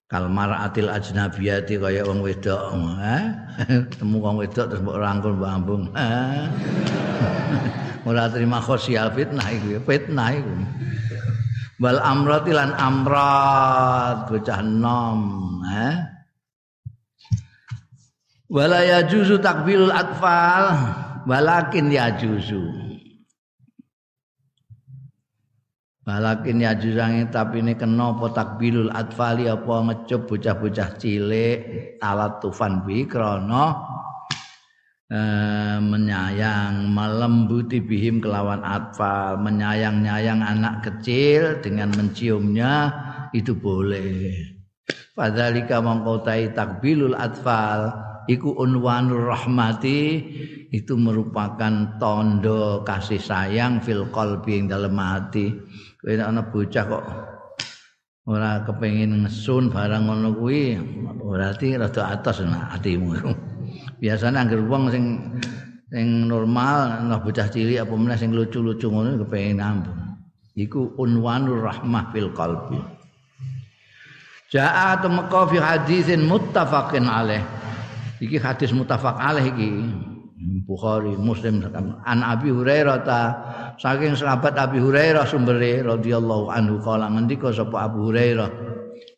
Kal 0.06 0.30
mar'atil 0.30 0.86
ajnabiyati 0.86 1.82
kaya 1.82 2.06
wong 2.06 2.22
wedok 2.22 2.78
temu 3.98 4.22
wong 4.22 4.38
wedok 4.38 4.70
terus 4.70 4.78
mbok 4.78 5.02
rangkul 5.02 5.34
mbok 5.34 5.50
ambung 5.50 5.84
ora 8.06 8.30
terima 8.30 8.62
khosial 8.62 9.10
fitnah 9.10 9.50
iku 9.50 9.82
fitnah 9.82 10.30
iku 10.38 10.54
wal 11.80 12.00
amrati 12.00 12.52
lan 12.56 12.72
amrat 12.76 14.28
bocah 14.28 14.60
nom 14.64 15.20
ha 15.64 16.16
wala 18.48 18.80
yajuzu 18.80 19.42
takbilul 19.42 19.90
atfal 19.90 20.72
walakin 21.26 21.90
yajuzu. 21.90 22.86
Balakin 26.06 26.62
ya 26.62 26.70
jusangi 26.78 27.26
tapi 27.34 27.66
ini 27.66 27.74
kena 27.74 28.14
apa 28.14 28.30
takbilul 28.30 28.94
atfali 28.94 29.50
apa 29.50 29.90
ngecup 29.90 30.30
bocah-bocah 30.30 31.02
cilik 31.02 31.58
alat 31.98 32.38
tufan 32.38 32.86
bi 32.86 33.10
krono 33.10 33.82
eh, 35.10 35.78
menyayang 35.78 36.90
melembuti 36.90 37.78
bihim 37.78 38.18
kelawan 38.18 38.62
atfal 38.66 39.38
menyayang-nyayang 39.38 40.42
anak 40.42 40.82
kecil 40.82 41.58
dengan 41.62 41.94
menciumnya 41.94 42.90
itu 43.30 43.54
boleh. 43.54 44.34
Padhalika 45.16 45.80
mangkotai 45.80 46.52
takbilul 46.52 47.16
atfal 47.16 47.92
iku 48.28 48.52
unwanur 48.60 49.32
rahmati 49.32 50.22
itu 50.74 50.92
merupakan 50.98 51.96
tondo 51.96 52.84
kasih 52.84 53.22
sayang 53.22 53.80
fil 53.80 54.04
qalbi 54.12 54.60
ing 54.60 54.66
dalam 54.68 54.98
hati. 54.98 55.54
Kowe 55.96 56.12
ana 56.12 56.44
bocah 56.44 56.84
kok 56.84 57.04
ora 58.26 58.66
kepengin 58.66 59.22
ngesun 59.22 59.70
barang 59.70 60.10
ngono 60.10 60.34
kuwi 60.34 60.74
berarti 61.22 61.78
rada 61.78 62.10
atas 62.10 62.42
nah 62.42 62.74
atimu 62.74 63.14
biasanya 64.02 64.44
angger 64.44 64.60
wong 64.64 64.92
sing 64.92 65.04
sing 65.88 66.26
normal 66.26 67.06
ana 67.06 67.16
bocah 67.22 67.48
cilik 67.48 67.80
apa 67.80 67.94
meneh 67.94 68.18
sing 68.18 68.34
lucu-lucu 68.34 68.90
ngono 68.90 69.20
kepengin 69.24 69.62
nambung 69.62 69.96
iku 70.56 70.96
unwanur 70.98 71.64
rahmah 71.64 72.10
fil 72.10 72.32
qalbi 72.32 72.96
Ja'a 74.46 75.02
tumqa 75.02 75.50
fi 75.50 75.58
hadisin 75.58 76.22
muttafaqin 76.22 77.10
alaih. 77.10 77.42
Iki 78.22 78.38
hadis 78.38 78.70
muttafaq 78.70 79.18
alaih 79.18 79.50
iki. 79.50 79.70
Bukhari, 80.62 81.18
Muslim 81.18 81.64
an 82.06 82.22
Abi 82.22 82.54
Hurairah 82.54 83.02
ta 83.02 83.20
saking 83.80 84.14
sahabat 84.14 84.54
Abi 84.54 84.78
Hurairah 84.78 85.26
sumbere 85.26 85.82
radhiyallahu 85.82 86.52
anhu 86.52 86.78
kala 86.84 87.10
ngendika 87.10 87.50
sapa 87.50 87.90
Abu 87.90 88.12
Hurairah 88.12 88.46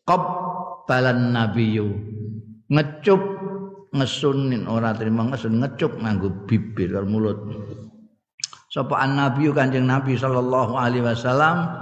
qabbalan 0.08 1.34
nabiyyu 1.36 1.90
ngecup 2.70 3.37
ngesunin 3.94 4.68
ora 4.68 4.92
terima 4.92 5.24
ngesun 5.28 5.60
ngecup 5.64 5.96
nganggo 6.00 6.28
bibir 6.44 6.92
karo 6.92 7.08
mulut. 7.08 7.38
Sapa 8.68 9.00
an 9.00 9.16
nabiyyu 9.16 9.56
kanjeng 9.56 9.88
Nabi 9.88 10.12
sallallahu 10.12 10.76
alaihi 10.76 11.00
wasallam 11.00 11.72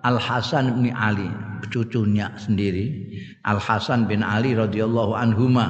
Al 0.00 0.16
Hasan 0.16 0.72
bin 0.80 0.96
Ali 0.96 1.28
cucunya 1.68 2.32
sendiri 2.40 3.12
Al 3.44 3.60
Hasan 3.60 4.08
bin 4.08 4.24
Ali 4.24 4.56
radhiyallahu 4.56 5.12
anhuma. 5.12 5.68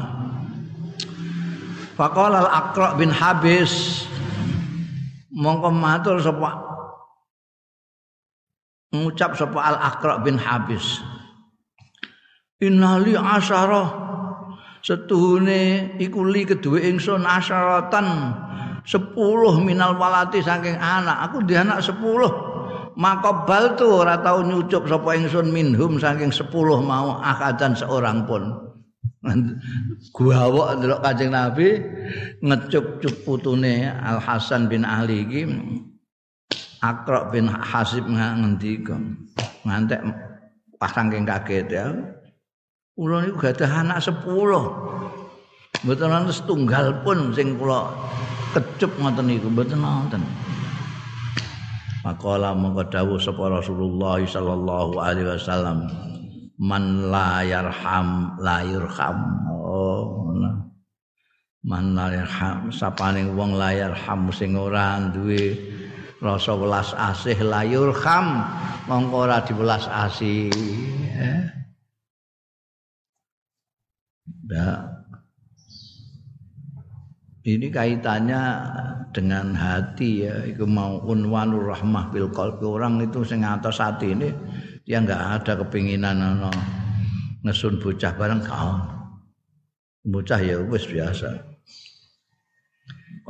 Faqala 1.99 2.47
al-Aqra 2.47 2.95
bin 2.95 3.11
Habis 3.11 4.07
mongko 5.35 5.75
matur 5.75 6.23
sapa 6.23 6.63
ngucap 8.95 9.35
sapa 9.35 9.59
al-Aqra 9.59 10.23
bin 10.23 10.39
Habis. 10.39 11.03
Innali 12.63 13.19
asyara 13.19 14.10
setuhune 14.81 15.95
iku 16.01 16.25
li 16.25 16.49
kedue 16.49 16.81
ingsun 16.89 17.25
asyaratan 17.25 18.07
10 18.85 19.17
minal 19.65 19.97
walati 20.01 20.41
saking 20.41 20.77
anak. 20.77 21.31
Aku 21.31 21.45
di 21.45 21.55
anak 21.57 21.85
10 21.85 22.01
makobal 22.97 23.79
tu 23.79 23.87
ora 23.87 24.19
tau 24.21 24.43
nyucup 24.45 24.89
sapa 24.89 25.17
ingsun 25.17 25.53
minhum 25.53 26.01
saking 26.01 26.33
10 26.33 26.51
mau 26.83 27.21
akadan 27.21 27.77
seorang 27.77 28.25
pun. 28.25 28.71
Guawok 30.17 30.81
ndelok 30.81 31.01
Kanjeng 31.05 31.37
Nabi 31.37 31.77
ngecup-cup 32.41 33.15
putune 33.29 33.85
Al 33.85 34.17
Hasan 34.17 34.65
bin 34.65 34.81
Ali 34.81 35.29
iki 35.29 35.45
Akra 36.81 37.29
bin 37.29 37.45
Hasib 37.45 38.09
ngendika 38.09 38.97
ngantek 39.69 40.01
pas 40.81 40.89
saking 40.97 41.29
kaget 41.29 41.69
ya. 41.69 41.93
Kula 43.01 43.25
niku 43.25 43.49
gadah 43.49 43.81
anak 43.81 44.05
10. 44.05 44.29
Mboten 45.89 46.13
ana 46.13 46.29
setunggal 46.29 47.01
pun 47.01 47.33
sing 47.33 47.57
kula 47.57 47.89
kecup 48.53 48.93
ngoten 49.01 49.25
niku 49.25 49.49
mboten 49.49 49.81
wonten. 49.81 50.21
Maqala 52.05 52.53
mongko 52.53 52.93
dawuh 52.93 53.17
sapa 53.17 53.57
Rasulullah 53.57 54.21
sallallahu 54.21 55.01
alaihi 55.01 55.33
wasallam 55.33 55.89
man 56.61 57.09
la 57.09 57.41
yarham 57.41 58.37
la 58.37 58.69
yurham. 58.69 59.49
Oh, 59.49 60.37
nah. 60.37 60.69
Man 61.65 61.97
la 61.97 62.13
yarham 62.13 62.69
sapane 62.69 63.25
wong 63.33 63.57
la 63.57 63.81
yarham 63.81 64.29
sing 64.29 64.61
ora 64.61 65.01
duwe 65.09 65.57
rasa 66.21 66.53
welas 66.53 66.93
asih 66.93 67.49
la 67.49 67.65
yurham 67.65 68.45
mongko 68.85 69.25
ora 69.25 69.41
diwelas 69.41 69.89
asih. 69.89 70.53
Eh? 71.17 71.60
Ini 77.47 77.67
kaitannya 77.73 78.43
dengan 79.15 79.55
hati 79.55 80.27
ya. 80.27 80.35
Itu 80.47 80.67
mau 80.67 81.01
unwanur 81.07 81.71
rahmah 81.73 82.11
bil 82.13 82.31
qalbi. 82.31 82.65
Orang 82.67 83.01
itu 83.03 83.23
sing 83.25 83.47
atas 83.47 83.81
hati 83.81 84.13
ini 84.13 84.29
dia 84.85 84.99
nggak 85.01 85.43
ada 85.43 85.53
kepinginan 85.65 86.43
no, 86.43 86.51
ngesun 87.47 87.79
bocah 87.79 88.13
bareng 88.17 88.43
kau 88.43 88.75
bocah 90.05 90.41
ya 90.41 90.59
wis 90.67 90.85
biasa. 90.89 91.51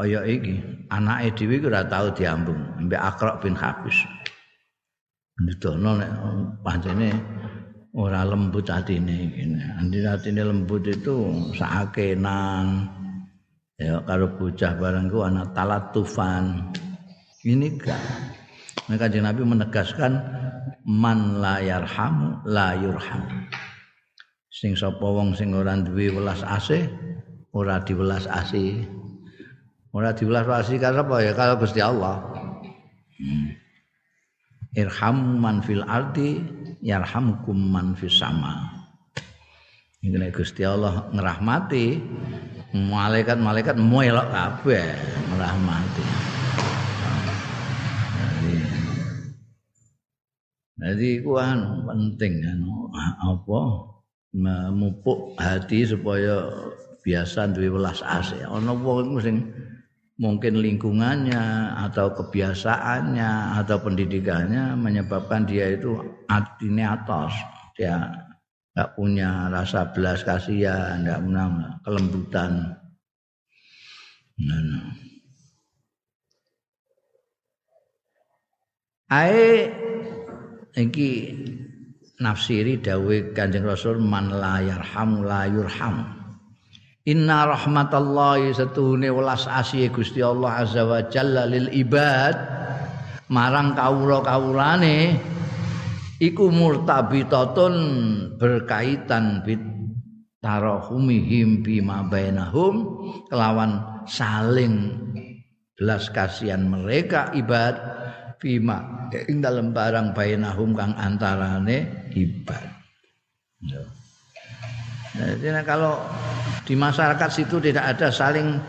Kaya 0.01 0.25
iki 0.25 0.57
anake 0.89 1.37
dhewe 1.37 1.61
ora 1.69 1.85
tau 1.85 2.09
diambung. 2.09 2.57
Mbek 2.89 3.03
Akrok 3.05 3.45
bin 3.45 3.53
Habis. 3.53 4.01
Nudono 5.41 6.01
nek 6.01 6.11
pancene 6.65 7.13
ora 7.95 8.23
lembut 8.23 8.67
atine 8.71 9.31
ngene. 9.31 9.65
Andi 9.79 9.99
atine 10.07 10.43
lembut 10.47 10.87
itu 10.87 11.31
sakenan. 11.57 12.87
Ya 13.81 13.97
karo 14.05 14.37
bocah 14.37 14.77
bareng 14.77 15.09
ku 15.09 15.25
ana 15.25 15.49
talatufan. 15.57 16.71
Ini 17.41 17.81
kan 17.81 18.05
maka 18.93 19.09
Nabi 19.09 19.43
menegaskan 19.47 20.13
man 20.85 21.41
la 21.41 21.65
yarham 21.65 22.45
la 22.45 22.77
yurham. 22.77 23.49
Sing 24.53 24.77
sapa 24.77 25.01
wong 25.01 25.33
sing 25.33 25.57
ora 25.57 25.73
duwe 25.81 26.13
welas 26.13 26.45
asih 26.45 26.85
ora 27.57 27.81
diwelas 27.81 28.29
asih. 28.29 28.85
Ora 29.91 30.13
diwelas 30.13 30.47
asih 30.47 30.77
karena 30.77 31.03
apa 31.03 31.17
ya 31.25 31.33
kalau 31.33 31.57
Gusti 31.57 31.81
Allah. 31.81 32.21
Hmm. 33.21 33.61
irham 34.79 35.43
man 35.43 35.63
fil 35.67 35.83
ardi 35.83 36.39
yarhamkum 36.81 37.57
man 37.57 37.93
fis 37.97 38.17
sama 38.19 38.81
ini 40.01 40.33
Gusti 40.33 40.65
Allah 40.65 41.13
ngerahmati 41.13 42.01
malaikat-malaikat 42.73 43.77
melok 43.77 44.33
kabeh 44.33 44.97
merahmati. 45.29 46.07
Jadi 48.17 48.57
jadi 50.81 51.11
ku 51.21 51.37
anu 51.37 51.85
penting 51.85 52.41
anu 52.49 52.89
apa 52.97 53.61
memupuk 54.33 55.37
hati 55.37 55.85
supaya 55.85 56.49
biasa 57.05 57.53
duwe 57.53 57.69
welas 57.69 58.01
asih. 58.01 58.49
Ana 58.49 58.73
wong 58.73 59.21
sing 59.21 59.53
mungkin 60.21 60.61
lingkungannya 60.61 61.73
atau 61.89 62.13
kebiasaannya 62.13 63.57
atau 63.65 63.81
pendidikannya 63.81 64.77
menyebabkan 64.77 65.49
dia 65.49 65.73
itu 65.73 65.97
hatinya 66.29 67.01
atas 67.01 67.33
dia 67.73 68.13
nggak 68.77 68.91
punya 68.95 69.49
rasa 69.51 69.89
belas 69.91 70.23
kasihan, 70.23 71.03
nggak 71.03 71.21
punya 71.25 71.45
kelembutan. 71.83 72.53
Nah, 74.41 74.61
nah. 74.61 74.89
Ae 79.11 79.67
iki 80.79 81.35
nafsiri 82.23 82.79
dawe 82.79 83.35
Kanjeng 83.35 83.67
Rasul 83.67 83.99
man 83.99 84.31
la 84.31 84.63
yarham 84.63 85.27
la 85.27 85.51
yurham. 85.51 86.20
Inna 87.11 87.43
rahmatallahi 87.43 88.55
setuhune 88.55 89.11
welas 89.11 89.51
asih 89.51 89.91
Gusti 89.91 90.23
Allah 90.23 90.63
azza 90.63 90.87
wa 90.87 91.03
jalla 91.11 91.43
lil 91.43 91.67
ibad. 91.75 92.39
Marang 93.27 93.75
kawula-kawulane 93.75 95.19
iku 96.23 96.55
murtabitatun 96.55 97.75
berkaitan 98.39 99.43
bit 99.43 99.59
tarahumihim 100.39 101.67
bima 101.67 102.07
bainahum 102.07 103.03
kelawan 103.27 104.03
saling 104.07 104.95
belas 105.75 106.11
kasihan 106.11 106.63
mereka 106.65 107.31
ibad 107.37 107.77
bima 108.41 109.11
ing 109.31 109.45
dalam 109.45 109.71
barang 109.71 110.17
bainahum 110.17 110.75
kang 110.75 110.97
antarane 110.97 112.09
ibad 112.17 112.67
Jadi 115.11 115.47
nah, 115.51 115.65
kalau 115.67 115.99
di 116.63 116.79
masyarakat 116.79 117.31
situ 117.35 117.59
tidak 117.59 117.97
ada 117.97 118.15
saling 118.15 118.63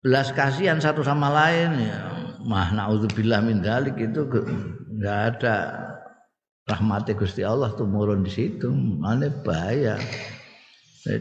belas 0.00 0.32
kasihan 0.32 0.80
satu 0.80 1.04
sama 1.04 1.28
lain 1.28 1.76
ya 1.76 1.98
mah 2.48 2.72
naudzubillah 2.72 3.44
min 3.44 3.60
dalik 3.60 3.98
itu 4.00 4.24
nggak 4.96 5.18
ada. 5.34 5.56
Rahmati 6.68 7.16
Gusti 7.16 7.40
Allah 7.40 7.72
tuh 7.72 7.88
murun 7.88 8.20
di 8.20 8.28
situ 8.28 8.68
mana 8.68 9.32
bahaya. 9.40 9.96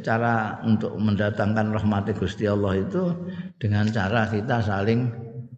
Cara 0.03 0.59
untuk 0.67 0.99
mendatangkan 0.99 1.71
rahmati 1.71 2.11
Gusti 2.11 2.43
Allah 2.51 2.75
itu 2.75 3.15
dengan 3.55 3.87
cara 3.87 4.27
kita 4.27 4.59
saling 4.59 5.07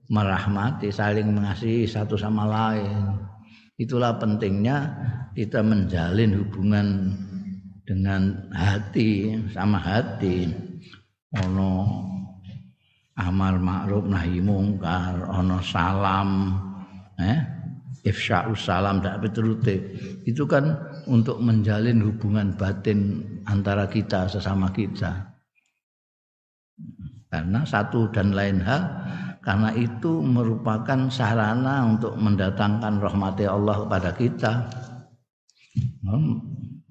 merahmati 0.09 0.89
saling 0.89 1.29
mengasihi 1.33 1.85
satu 1.85 2.17
sama 2.17 2.45
lain 2.45 3.28
itulah 3.79 4.19
pentingnya 4.19 4.91
kita 5.31 5.63
menjalin 5.63 6.35
hubungan 6.35 7.15
dengan 7.87 8.51
hati 8.51 9.39
sama 9.55 9.79
hati. 9.79 10.51
Ono 11.39 11.71
amal 13.15 13.55
ma'ruf 13.57 14.05
nahi 14.05 14.43
mungkar 14.43 15.23
ono 15.31 15.63
salam 15.63 16.59
eh 17.21 17.39
ifsya'us 18.03 18.63
salam 18.63 19.03
tak 19.03 19.21
beturute 19.21 19.75
itu 20.23 20.47
kan 20.47 20.71
untuk 21.05 21.37
menjalin 21.43 21.99
hubungan 22.03 22.55
batin 22.55 23.23
antara 23.47 23.87
kita 23.87 24.27
sesama 24.27 24.69
kita. 24.75 25.29
Karena 27.29 27.61
satu 27.61 28.09
dan 28.09 28.33
lain 28.33 28.57
hal 28.65 28.81
karena 29.39 29.71
itu 29.75 30.19
merupakan 30.19 31.07
sarana 31.07 31.87
untuk 31.87 32.15
mendatangkan 32.19 32.99
rahmati 32.99 33.47
Allah 33.47 33.87
kepada 33.87 34.09
kita 34.15 34.51
hmm, 36.03 36.33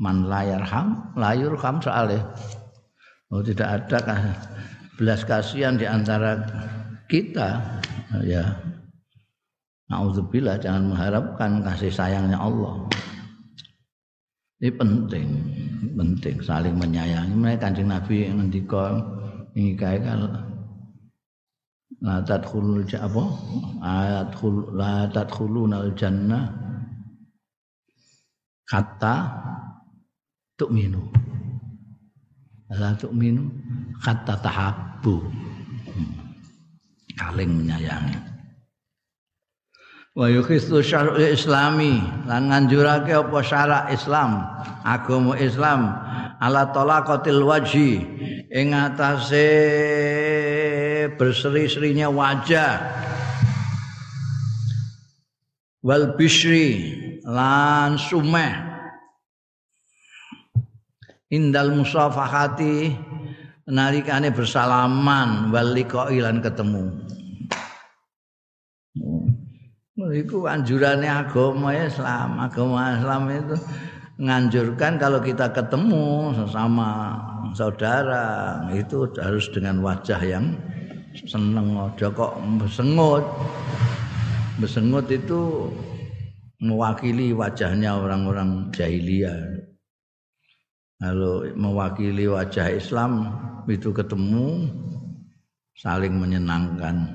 man 0.01 0.27
layarham 0.27 1.13
layurham 1.17 1.77
soalnya 1.83 2.25
oh 3.29 3.45
tidak 3.45 3.69
ada 3.85 3.99
belas 4.97 5.23
kasihan 5.29 5.77
di 5.77 5.85
antara 5.85 6.41
kita 7.09 7.81
ya 8.25 8.69
Nauzubillah 9.89 10.61
jangan 10.61 10.93
mengharapkan 10.93 11.65
kasih 11.65 11.89
sayangnya 11.89 12.37
Allah. 12.37 12.85
Ini 14.61 14.71
penting, 14.77 15.29
penting 15.97 16.37
saling 16.45 16.77
menyayangi. 16.77 17.33
Mereka 17.33 17.73
kanjeng 17.73 17.89
Nabi 17.89 18.29
ngendika 18.29 19.01
ini 19.57 19.73
kayak 19.73 20.05
kan 20.05 20.21
la 22.03 22.23
tadkhulul 22.23 22.87
apa? 22.87 23.25
Ayat 23.83 24.35
la 24.75 25.07
tadkhulunal 25.11 25.91
jannah. 25.99 26.47
Hatta 28.69 29.15
tu'minu. 30.61 31.01
La 32.77 32.93
tu'minu 32.95 33.43
hatta 34.05 34.37
tahabbu. 34.39 35.17
Hmm. 35.89 36.29
saling 37.19 37.51
menyayangi. 37.51 38.19
Wa 40.19 40.27
yukhistu 40.27 40.83
syar'ul 40.83 41.33
islami. 41.33 42.03
Lan 42.27 42.51
nganjurake 42.51 43.15
apa 43.15 43.39
syarak 43.43 43.85
Islam 43.95 44.43
agama 44.83 45.39
Islam. 45.39 45.95
Ala 46.39 46.71
talaqatil 46.71 47.43
wajhi. 47.43 48.03
Ing 48.49 48.73
atase 48.73 49.51
berseri-serinya 51.07 52.11
wajah. 52.11 52.83
Wal 55.87 56.19
bishri 56.19 56.99
lan 57.23 57.95
sumeh. 57.95 58.67
Indal 61.31 61.77
musafahati 61.79 62.91
nalikane 63.71 64.35
bersalaman 64.35 65.55
wal 65.55 65.71
liqa'i 65.77 66.19
ketemu. 66.43 66.85
Itu 69.99 70.47
anjurannya 70.51 71.11
agama 71.11 71.75
Islam. 71.75 72.43
Agama 72.43 72.97
Islam 72.97 73.23
itu 73.31 73.57
nganjurkan 74.19 74.99
kalau 74.99 75.23
kita 75.23 75.53
ketemu 75.55 76.35
sesama 76.35 77.19
saudara 77.55 78.63
itu 78.75 79.07
harus 79.19 79.47
dengan 79.51 79.79
wajah 79.83 80.19
yang 80.23 80.59
seneng 81.27 81.75
aja 81.75 82.07
kok 82.13 82.39
besengut. 82.63 83.25
Besengut 84.63 85.07
itu 85.11 85.71
mewakili 86.63 87.35
wajahnya 87.35 87.99
orang-orang 87.99 88.71
jahiliyah. 88.75 89.67
Kalau 90.99 91.47
mewakili 91.55 92.27
wajah 92.27 92.75
Islam 92.75 93.31
itu 93.71 93.95
ketemu 93.95 94.67
saling 95.79 96.19
menyenangkan. 96.19 97.15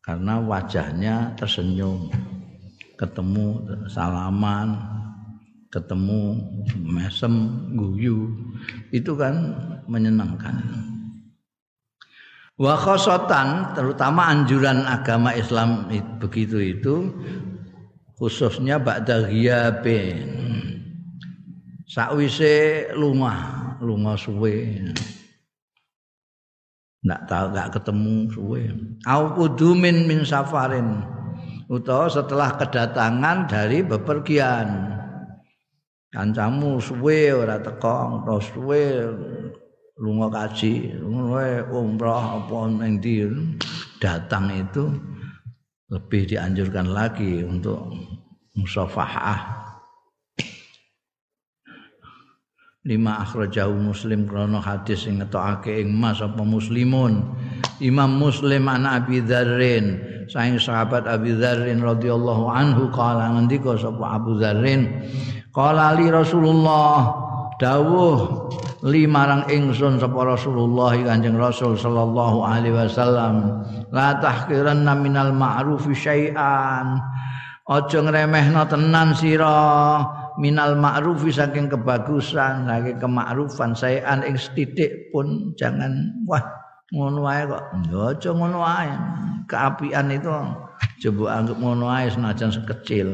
Karena 0.00 0.40
wajahnya 0.40 1.36
tersenyum. 1.36 2.08
Ketemu 2.96 3.64
salaman, 3.88 4.76
ketemu 5.68 6.40
mesem 6.82 7.32
guyu 7.76 8.32
itu 8.90 9.12
kan 9.14 9.56
menyenangkan. 9.86 10.56
Wa 12.60 12.76
khosotan 12.76 13.72
terutama 13.72 14.28
anjuran 14.28 14.84
agama 14.84 15.32
Islam 15.32 15.88
begitu 16.20 16.60
itu 16.60 17.08
khususnya 18.20 18.76
ba'da 18.76 19.32
ghiyabin. 19.32 20.28
Sakwise 21.88 22.86
lunga, 22.92 23.32
lunga 23.80 24.12
suwe. 24.20 24.76
Ndak 27.00 27.20
tahu 27.24 27.46
nggak 27.56 27.70
ketemu 27.80 28.16
suwe. 28.28 28.62
Au 29.08 29.32
kudumin 29.32 30.04
min 30.04 30.20
safarin. 30.28 31.00
Utawa 31.72 32.12
setelah 32.12 32.60
kedatangan 32.60 33.48
dari 33.48 33.80
bepergian. 33.80 35.00
Kancamu 36.12 36.76
suwe 36.76 37.32
ora 37.32 37.56
teko, 37.56 38.20
terus 38.28 38.52
suwe 38.52 38.82
lunga 40.00 40.32
kaji, 40.32 40.96
lunga 40.96 41.68
umrah 41.68 42.40
apa 42.40 42.58
ning 42.72 42.96
datang 44.00 44.48
itu 44.48 44.88
lebih 45.92 46.24
dianjurkan 46.24 46.88
lagi 46.88 47.44
untuk 47.44 47.92
musafahah. 48.56 49.60
Lima 52.80 53.20
akhrajahu 53.20 53.92
muslim 53.92 54.24
krono 54.24 54.56
hadis 54.56 55.04
sing 55.04 55.20
ngetokake 55.20 55.84
ing 55.84 55.92
mas 55.92 56.24
apa 56.24 56.40
muslimun. 56.40 57.20
Imam 57.84 58.16
Muslim 58.16 58.72
an 58.72 58.88
Abi 58.88 59.20
Dzarrin. 59.20 60.00
Saing 60.32 60.56
sahabat 60.56 61.04
Abi 61.04 61.36
Dzarrin 61.36 61.84
radhiyallahu 61.84 62.48
anhu 62.48 62.88
kala 62.88 63.36
ngendika 63.36 63.76
sapa 63.76 64.16
Abu 64.16 64.40
Dzarrin? 64.40 64.88
Qala 65.52 65.92
li 66.00 66.08
Rasulullah 66.08 67.12
dawuh 67.60 68.48
limarang 68.84 69.44
ingsun 69.48 70.00
sapa 70.00 70.24
Rasulullah 70.24 70.96
Kanjeng 70.96 71.36
Rasul 71.36 71.76
sallallahu 71.76 72.44
alaihi 72.44 72.76
wasallam. 72.76 73.64
La 73.92 74.16
tahqiranna 74.16 74.96
minal 74.96 75.32
ma'rufi 75.36 75.92
syai'an. 75.92 77.00
Aja 77.70 78.02
ngremehno 78.02 78.66
tenan 78.66 79.14
sira 79.14 80.02
minal 80.42 80.74
ma'rufi 80.74 81.30
saking 81.30 81.70
kebagusan 81.70 82.66
saking 82.66 82.98
kemakrufan 82.98 83.78
saean 83.78 84.26
ing 84.26 84.34
sithik 84.34 85.12
pun 85.14 85.54
jangan 85.54 86.10
wah 86.26 86.42
ngono 86.90 87.22
wae 87.22 87.46
kok. 87.46 87.64
Aja 87.94 88.30
ngono 88.34 88.58
wae 88.64 88.90
keapian 89.46 90.10
itu 90.10 90.34
coba 91.06 91.24
anggap 91.38 91.56
ngono 91.62 91.84
wae 91.86 92.06
senajan 92.10 92.50
sekecil 92.50 93.08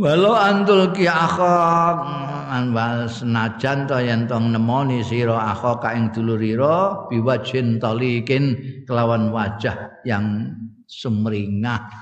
Walau 0.00 0.32
antul 0.32 0.88
ki 0.96 1.04
akhok 1.04 2.00
anwal 2.48 3.04
senajan 3.12 3.84
to 3.84 4.00
yen 4.00 4.24
to 4.24 4.40
nemoni 4.40 5.04
sira 5.04 5.52
akhok 5.52 5.84
ing 5.92 6.08
dulurira 6.16 7.08
biwajin 7.12 7.76
talikin 7.76 8.56
kelawan 8.88 9.28
wajah 9.28 10.00
yang 10.08 10.48
sumringah 10.88 11.92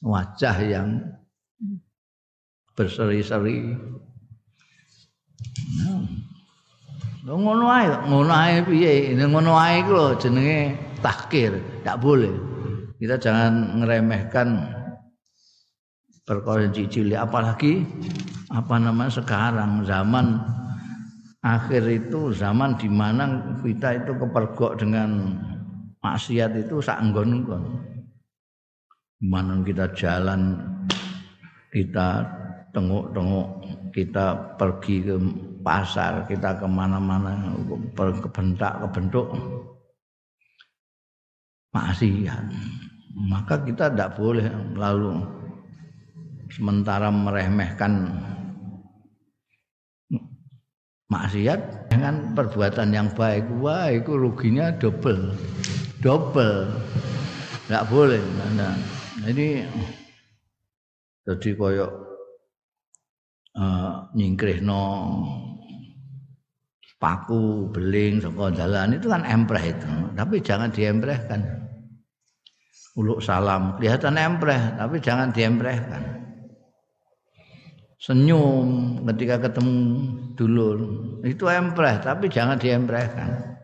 wajah 0.00 0.56
yang 0.64 1.04
berseri-seri. 2.72 3.76
Nah. 5.84 6.00
Ngono 7.28 7.68
ae, 7.68 7.92
ngono 8.08 8.32
ae 8.32 8.64
piye? 8.64 9.12
Ngono 9.12 9.52
ae 9.52 9.84
iku 9.84 9.92
lho 9.92 10.16
jenenge 10.16 10.80
tahkir, 11.04 11.60
tak 11.84 12.00
boleh. 12.00 12.32
Kita 12.96 13.20
jangan 13.20 13.84
ngeremehkan 13.84 14.77
perkara 16.28 16.68
cilik 16.68 17.16
apalagi 17.16 17.88
apa 18.52 18.76
namanya 18.76 19.16
sekarang 19.16 19.80
zaman 19.88 20.36
akhir 21.40 21.88
itu 21.88 22.36
zaman 22.36 22.76
di 22.76 22.92
mana 22.92 23.40
kita 23.64 24.04
itu 24.04 24.12
kepergok 24.12 24.76
dengan 24.76 25.32
maksiat 26.04 26.52
itu 26.60 26.84
sak 26.84 27.00
nggon-nggon. 27.00 27.64
Mana 29.24 29.58
kita 29.64 29.88
jalan 29.96 30.54
kita 31.72 32.22
tengok-tengok 32.76 33.48
kita 33.90 34.36
pergi 34.60 34.96
ke 35.02 35.16
pasar 35.64 36.28
kita 36.28 36.60
ke 36.60 36.66
mana-mana 36.68 37.56
kebentak 37.96 38.84
kebentuk. 38.84 39.32
Maksiat. 41.72 42.44
Maka 43.18 43.58
kita 43.66 43.90
tidak 43.90 44.14
boleh 44.14 44.46
lalu 44.78 45.38
sementara 46.52 47.12
meremehkan 47.12 48.12
maksiat 51.08 51.88
dengan 51.88 52.36
perbuatan 52.36 52.92
yang 52.92 53.08
baik. 53.12 53.48
Wah 53.60 53.88
itu 53.92 54.16
ruginya 54.16 54.72
double. 54.76 55.32
Double. 56.04 56.68
Nggak 57.68 57.86
boleh. 57.88 58.22
Nah, 58.56 58.76
jadi 59.24 59.68
jadi 61.28 61.50
koyok 61.56 61.92
uh, 63.60 64.08
nyingkrihno 64.16 64.84
paku 66.98 67.70
beling 67.70 68.18
saka 68.18 68.50
jalan 68.56 68.96
itu 68.96 69.06
kan 69.08 69.24
empreh 69.24 69.64
itu. 69.72 69.88
Tapi 70.16 70.36
jangan 70.40 70.72
diemprehkan. 70.72 71.40
Uluk 72.98 73.22
salam. 73.22 73.78
Kelihatan 73.78 74.18
empreh 74.18 74.74
tapi 74.76 74.98
jangan 74.98 75.30
diemprehkan 75.30 76.27
senyum 77.98 79.02
ketika 79.10 79.50
ketemu 79.50 79.76
dulur. 80.38 80.78
Itu 81.26 81.50
empreh 81.50 81.98
tapi 81.98 82.30
jangan 82.30 82.56
diemprehkan. 82.56 83.58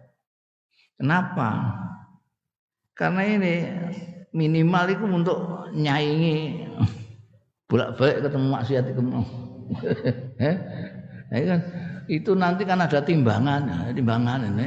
Kenapa? 0.98 1.78
Karena 2.94 3.22
ini 3.26 3.54
minimal 4.34 4.84
itu 4.90 5.04
untuk 5.06 5.38
nyaingi 5.74 6.66
bolak-balik 7.70 8.26
ketemu 8.26 8.46
maksiat 8.50 8.84
itu. 8.90 9.02
Eh? 11.34 11.40
Kan? 11.48 11.60
Itu 12.06 12.36
nanti 12.36 12.68
kan 12.68 12.84
ada 12.84 13.00
timbangan 13.00 13.90
timbangan 13.96 14.44
ini. 14.44 14.66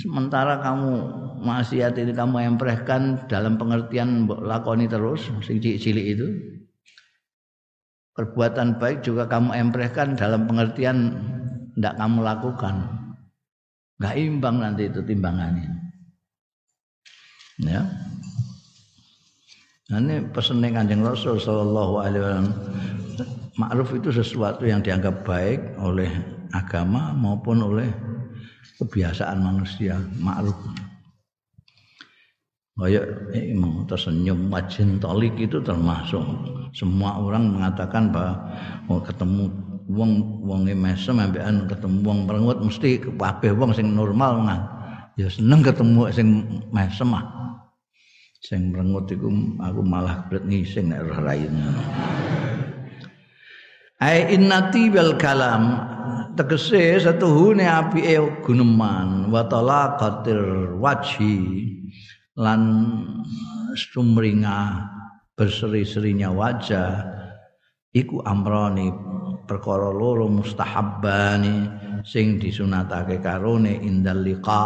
Sementara 0.00 0.58
kamu 0.64 0.90
maksiat 1.44 1.98
ini 2.00 2.16
kamu 2.16 2.56
emprehkan 2.56 3.28
dalam 3.28 3.60
pengertian 3.60 4.24
lakoni 4.26 4.88
terus 4.88 5.28
sing 5.44 5.60
cilik 5.60 6.06
itu 6.16 6.51
perbuatan 8.12 8.76
baik 8.76 9.04
juga 9.04 9.28
kamu 9.28 9.56
emprehkan 9.56 10.14
dalam 10.16 10.44
pengertian 10.44 11.16
tidak 11.76 11.94
kamu 11.96 12.18
lakukan. 12.20 12.74
Nggak 14.00 14.14
imbang 14.18 14.56
nanti 14.60 14.82
itu 14.88 15.00
timbangannya. 15.04 15.70
Ya. 17.62 17.82
Nah, 19.92 20.00
ini 20.00 20.24
pesannya 20.32 20.72
kanjeng 20.72 21.04
Rasul 21.04 21.36
Shallallahu 21.36 21.94
Alaihi 22.00 22.22
Wasallam. 22.24 22.50
Ma'ruf 23.60 23.92
itu 23.92 24.08
sesuatu 24.08 24.64
yang 24.64 24.80
dianggap 24.80 25.28
baik 25.28 25.60
oleh 25.76 26.08
agama 26.56 27.12
maupun 27.12 27.60
oleh 27.60 27.92
kebiasaan 28.80 29.44
manusia 29.44 30.00
ma'ruf 30.16 30.56
kayak 32.80 33.04
eh, 33.36 33.52
tersenyum 33.84 34.48
wajin 34.48 34.96
tolik 34.96 35.36
itu 35.36 35.60
termasuk. 35.60 36.24
Semua 36.72 37.20
orang 37.20 37.52
mengatakan 37.52 38.08
bahwa 38.08 38.32
mau 38.88 39.00
ketemu 39.04 39.52
wong 39.92 40.12
wong 40.46 40.60
mesem 40.72 41.20
ambekan 41.20 41.68
ketemu 41.68 41.98
wong 42.00 42.18
merengut 42.24 42.58
mesti 42.64 43.02
kabeh 43.02 43.52
wong 43.52 43.76
sing 43.76 43.92
normal 43.92 44.46
ngan 44.46 44.60
ya 45.20 45.28
seneng 45.28 45.60
ketemu 45.60 46.08
sing 46.08 46.28
mesem 46.72 47.12
ah. 47.12 47.26
Sing 48.42 48.74
merengut 48.74 49.06
iku 49.06 49.30
aku 49.62 49.80
malah 49.86 50.26
bret 50.26 50.42
ngising 50.48 50.90
nek 50.90 51.06
roh 51.06 51.20
raine 51.22 51.62
ai 54.02 54.34
innati 54.34 54.90
bil 54.90 55.14
kalam 55.14 55.78
tegese 56.34 56.98
setuhune 56.98 57.62
apike 57.62 58.18
guneman 58.42 59.30
wa 59.30 59.46
talaqatir 59.46 60.74
wajhi 60.74 61.38
lan 62.38 62.62
sumringah 63.76 64.88
berseri-serinya 65.36 66.32
wajah 66.32 67.04
iku 67.92 68.24
amrani 68.24 68.88
perkara 69.44 69.92
loro 69.92 70.28
mustahabbani 70.32 71.68
sing 72.02 72.40
disunatake 72.40 73.20
karone 73.20 73.78
indal 73.84 74.24
liqa 74.24 74.62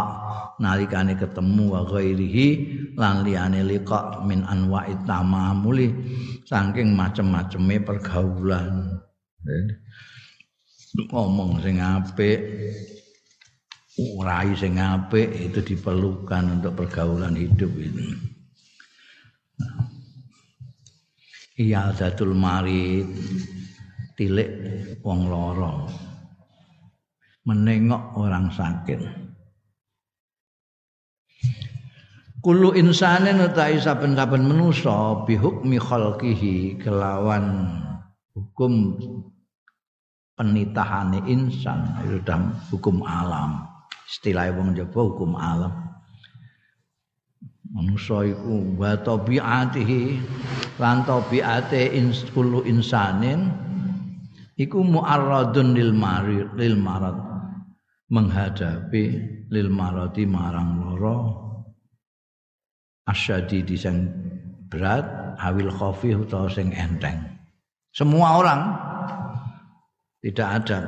nalikane 0.62 1.18
ketemu 1.18 1.74
wa 1.74 1.82
ghairihi 1.84 2.48
lan 2.96 3.26
liyane 3.26 3.60
liqa 3.66 4.24
min 4.24 4.46
anwa'i 4.46 4.96
tamamuli 5.04 5.92
saking 6.48 6.96
macem-maceme 6.96 7.82
pergaulan. 7.84 9.00
Ngomong 10.96 11.60
sing 11.60 11.76
apik 11.76 12.40
urai 13.96 14.52
sing 14.52 14.76
apik 14.76 15.32
itu 15.32 15.64
diperlukan 15.64 16.60
untuk 16.60 16.84
pergaulan 16.84 17.32
hidup 17.32 17.72
ini. 17.72 18.12
Iya 21.56 21.96
datul 21.96 22.36
marid 22.36 23.08
tilik 24.20 24.50
wong 25.00 25.32
loro. 25.32 25.88
Menengok 27.48 28.20
orang 28.20 28.52
sakit. 28.52 29.00
Kulu 32.44 32.76
insanin 32.78 33.42
utai 33.42 33.80
saben-saben 33.80 34.44
manusa 34.44 35.24
bihukmi 35.26 35.80
khalqihi 35.82 36.78
kelawan 36.78 37.74
hukum 38.36 38.94
penitahane 40.36 41.24
insan 41.26 41.96
itu 42.06 42.20
dalam 42.22 42.54
hukum 42.70 43.02
alam 43.02 43.65
istilah 44.06 44.54
wong 44.54 44.78
jaba 44.78 45.00
hukum 45.02 45.34
alam. 45.34 45.74
Manusa 47.66 48.22
iku 48.22 48.78
wa 48.78 48.94
tabiatihi 48.94 50.22
lan 50.78 51.02
tabiate 51.02 51.92
ins 51.98 52.22
insanin 52.64 53.50
iku 54.54 54.80
muarradun 54.86 55.74
lil 55.74 55.90
marid 55.92 56.54
lil 56.54 56.78
marad. 56.78 57.18
Menghadapi 58.06 59.04
lil 59.50 59.66
maradi 59.66 60.30
marang 60.30 60.78
lara 60.78 61.26
asyadi 63.10 63.66
sing 63.74 64.06
berat 64.70 65.02
awil 65.42 65.74
khafi 65.74 66.14
utawa 66.14 66.46
sing 66.46 66.70
enteng. 66.70 67.18
Semua 67.90 68.38
orang 68.38 68.60
tidak 70.22 70.62
ada. 70.62 70.86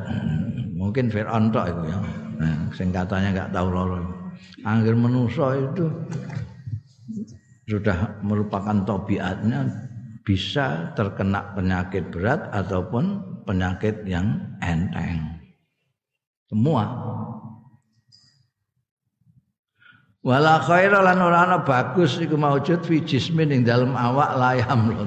Mungkin 0.78 1.11
Fir'aun 1.11 1.50
tok 1.50 1.66
itu 1.66 1.83
ya 1.90 1.98
Nah, 2.38 2.70
sing 2.74 2.94
katanya 2.94 3.35
nggak 3.35 3.53
tahu 3.53 3.68
loro. 3.74 3.98
Angger 4.62 4.94
manusa 4.94 5.59
itu 5.59 5.90
sudah 7.66 8.22
merupakan 8.22 8.87
tobiatnya 8.87 9.66
bisa 10.22 10.94
terkena 10.94 11.53
penyakit 11.53 12.14
berat 12.14 12.46
ataupun 12.55 13.20
penyakit 13.42 14.07
yang 14.07 14.38
enteng. 14.62 15.40
Semua. 16.48 16.85
Wala 20.22 20.61
khaira 20.61 21.01
lan 21.01 21.24
ora 21.24 21.48
ana 21.48 21.59
bagus 21.62 22.20
iku 22.20 22.37
maujud 22.37 22.85
fi 22.85 23.01
jismin 23.01 23.55
ing 23.55 23.62
dalem 23.64 23.96
awak 23.96 24.37
layam 24.37 24.92
lho. 24.92 25.07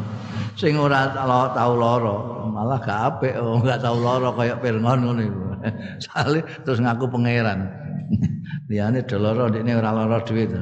Sing 0.57 0.75
ora 0.75 1.13
tau 1.53 1.73
lara, 1.77 2.17
malah 2.51 2.79
gak 2.83 2.99
apik, 3.15 3.33
oh, 3.39 3.61
gak 3.63 3.79
tau 3.79 3.97
lara 4.01 4.29
kaya 4.35 4.57
Fir'aun 4.59 4.99
ngono 4.99 5.21
iku. 5.21 5.50
Sale 6.05 6.43
terus 6.63 6.79
ngaku 6.81 7.05
pangeran. 7.11 7.69
Liyane 8.69 9.03
doloro 9.07 9.47
ndekne 9.49 9.75
ora 9.77 9.91
lara 9.93 10.19
duit. 10.23 10.51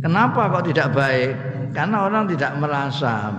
Kenapa 0.00 0.48
kok 0.48 0.64
tidak 0.72 0.96
baik? 0.96 1.36
Karena 1.76 2.08
orang 2.08 2.24
tidak 2.24 2.56
merasa 2.56 3.36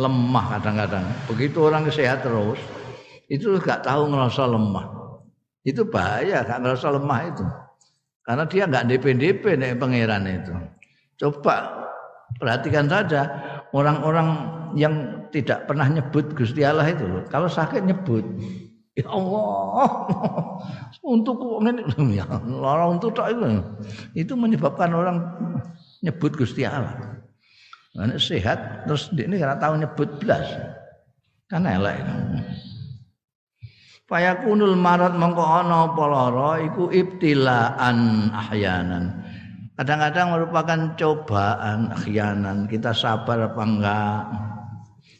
lemah 0.00 0.56
kadang-kadang. 0.56 1.04
Begitu 1.28 1.68
orang 1.68 1.84
sehat 1.92 2.24
terus, 2.24 2.56
itu 3.28 3.60
gak 3.60 3.84
tahu 3.84 4.08
ngerasa 4.08 4.48
lemah. 4.48 4.88
Itu 5.68 5.84
bahaya, 5.84 6.40
gak 6.48 6.64
ngerasa 6.64 6.96
lemah 6.96 7.20
itu. 7.28 7.44
Karena 8.24 8.44
dia 8.44 8.68
nggak 8.68 8.86
DP-DP 8.92 9.44
nih 9.56 9.72
pangeran 9.80 10.24
itu. 10.28 10.52
Coba 11.16 11.88
perhatikan 12.36 12.84
saja 12.84 13.24
orang-orang 13.72 14.28
yang 14.76 15.24
tidak 15.32 15.68
pernah 15.68 15.88
nyebut 15.88 16.32
Gusti 16.36 16.64
Allah 16.64 16.88
itu. 16.88 17.04
Kalau 17.28 17.48
sakit 17.48 17.84
nyebut. 17.84 18.24
Ya 18.98 19.06
Allah. 19.08 19.86
untuk 21.14 21.38
ini 21.62 22.18
ya 22.18 22.26
orang 22.48 22.98
untuk 22.98 23.14
tak 23.14 23.36
itu. 23.36 23.62
Itu 24.16 24.32
menyebabkan 24.34 24.90
orang 24.92 25.16
nyebut 26.02 26.34
Gusti 26.34 26.64
Allah. 26.64 27.22
Karena 27.94 28.14
sehat 28.20 28.86
terus 28.86 29.10
ini 29.14 29.38
karena 29.38 29.56
tahu 29.58 29.74
nyebut 29.80 30.08
belas. 30.22 30.46
Kan 31.48 31.64
elek 31.64 32.04
itu. 32.04 32.14
Fayakunul 34.08 34.72
marat 34.72 35.12
mongko 35.20 35.44
ana 35.44 35.92
lara 35.92 36.64
iku 36.64 36.88
ibtilaan 36.88 38.32
ahyanan. 38.32 39.27
Kadang-kadang 39.78 40.34
merupakan 40.34 40.80
cobaan 40.98 41.94
ahyanan. 41.94 42.66
Kita 42.66 42.90
sabar 42.90 43.46
apa 43.46 43.62
enggak? 43.62 44.22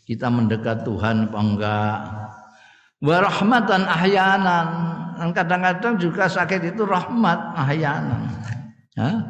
kita 0.08 0.32
mendekat 0.32 0.88
Tuhan 0.88 1.28
apa 1.28 1.38
enggak 1.44 1.98
wa 3.04 3.16
rahmatan 3.20 3.84
ahyanan 3.84 4.66
dan 5.20 5.28
kadang-kadang 5.36 6.00
juga 6.00 6.24
sakit 6.26 6.72
itu 6.74 6.82
rahmat 6.88 7.38
ahyanan? 7.54 8.22
Hmm. 8.98 9.22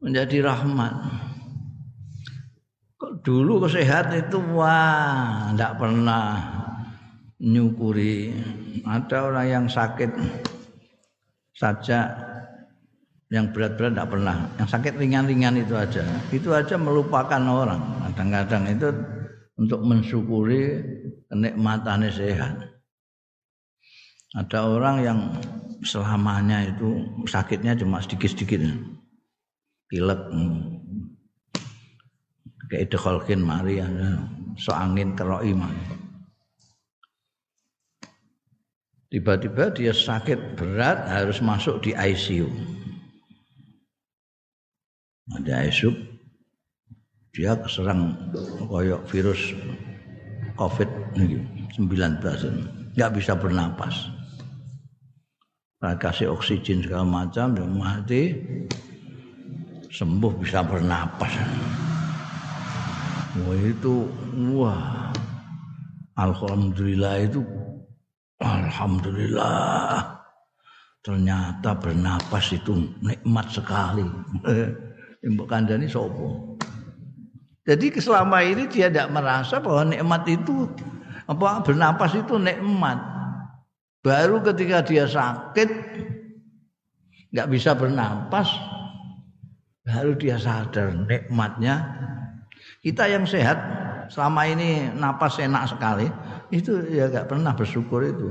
menjadi 0.00 0.48
rahmat 0.48 0.94
dulu 3.20 3.68
kesehat 3.68 4.10
itu 4.16 4.40
wah 4.56 5.52
tidak 5.52 5.76
pernah 5.78 6.26
nyukuri 7.38 8.34
ada 8.86 9.16
orang 9.30 9.46
yang 9.46 9.64
sakit 9.66 10.10
saja 11.54 12.10
yang 13.30 13.54
berat-berat 13.54 13.94
tidak 13.94 14.10
pernah. 14.10 14.36
Yang 14.58 14.68
sakit 14.74 14.92
ringan-ringan 14.98 15.62
itu 15.62 15.74
aja. 15.78 16.02
Itu 16.34 16.50
aja 16.50 16.74
melupakan 16.74 17.38
orang. 17.38 18.10
Kadang-kadang 18.10 18.64
itu 18.74 18.88
untuk 19.54 19.80
mensyukuri 19.86 20.82
kenikmatannya 21.30 22.10
sehat. 22.10 22.58
Ada 24.34 24.58
orang 24.66 24.96
yang 25.02 25.18
selamanya 25.86 26.74
itu 26.74 27.06
sakitnya 27.30 27.78
cuma 27.78 28.02
sedikit-sedikit. 28.02 28.66
Pilek. 29.86 30.20
Kayak 32.70 32.94
dekolkin 32.94 33.42
mari 33.42 33.82
so 34.54 34.70
angin 34.70 35.18
keroi 35.18 35.50
tiba-tiba 39.10 39.74
dia 39.74 39.92
sakit 39.92 40.54
berat 40.54 41.04
harus 41.10 41.42
masuk 41.42 41.82
di 41.82 41.92
ICU 41.92 42.46
ada 45.34 45.66
esuk 45.66 45.94
dia 47.34 47.54
keserang 47.58 48.14
koyok 48.66 49.02
virus 49.10 49.54
covid 50.58 50.88
19 51.16 52.80
nggak 52.94 53.10
bisa 53.14 53.32
bernapas. 53.38 54.10
Kasih 55.80 56.28
oksigen 56.36 56.84
segala 56.84 57.06
macam 57.08 57.56
dan 57.56 57.72
mati 57.72 58.36
sembuh 59.88 60.32
bisa 60.36 60.60
bernapas. 60.60 61.32
Wah 63.40 63.60
itu 63.64 64.04
wah. 64.52 65.08
Alhamdulillah 66.20 67.24
itu 67.24 67.40
alhamdulillah 68.40 70.18
ternyata 71.00 71.76
bernapas 71.76 72.52
itu 72.52 72.90
nikmat 73.00 73.46
sekali 73.52 74.04
Mbok 75.20 75.48
kandani 75.52 75.84
sopo. 75.84 76.56
Jadi 77.68 77.92
selama 78.00 78.40
ini 78.40 78.64
dia 78.72 78.88
tidak 78.88 79.12
merasa 79.12 79.60
bahwa 79.60 79.92
nikmat 79.92 80.24
itu 80.24 80.64
apa 81.28 81.60
bernapas 81.60 82.16
itu 82.16 82.40
nikmat. 82.40 82.96
Baru 84.00 84.40
ketika 84.40 84.80
dia 84.80 85.04
sakit 85.04 85.68
nggak 87.36 87.50
bisa 87.52 87.76
bernapas, 87.76 88.48
baru 89.84 90.16
dia 90.16 90.40
sadar 90.40 90.96
nikmatnya. 91.04 91.84
Kita 92.80 93.04
yang 93.04 93.28
sehat 93.28 93.60
selama 94.08 94.48
ini 94.48 94.88
napas 94.96 95.36
enak 95.36 95.68
sekali, 95.68 96.08
itu 96.50 96.84
ya 96.90 97.10
nggak 97.10 97.30
pernah 97.30 97.54
bersyukur 97.54 98.02
itu. 98.06 98.28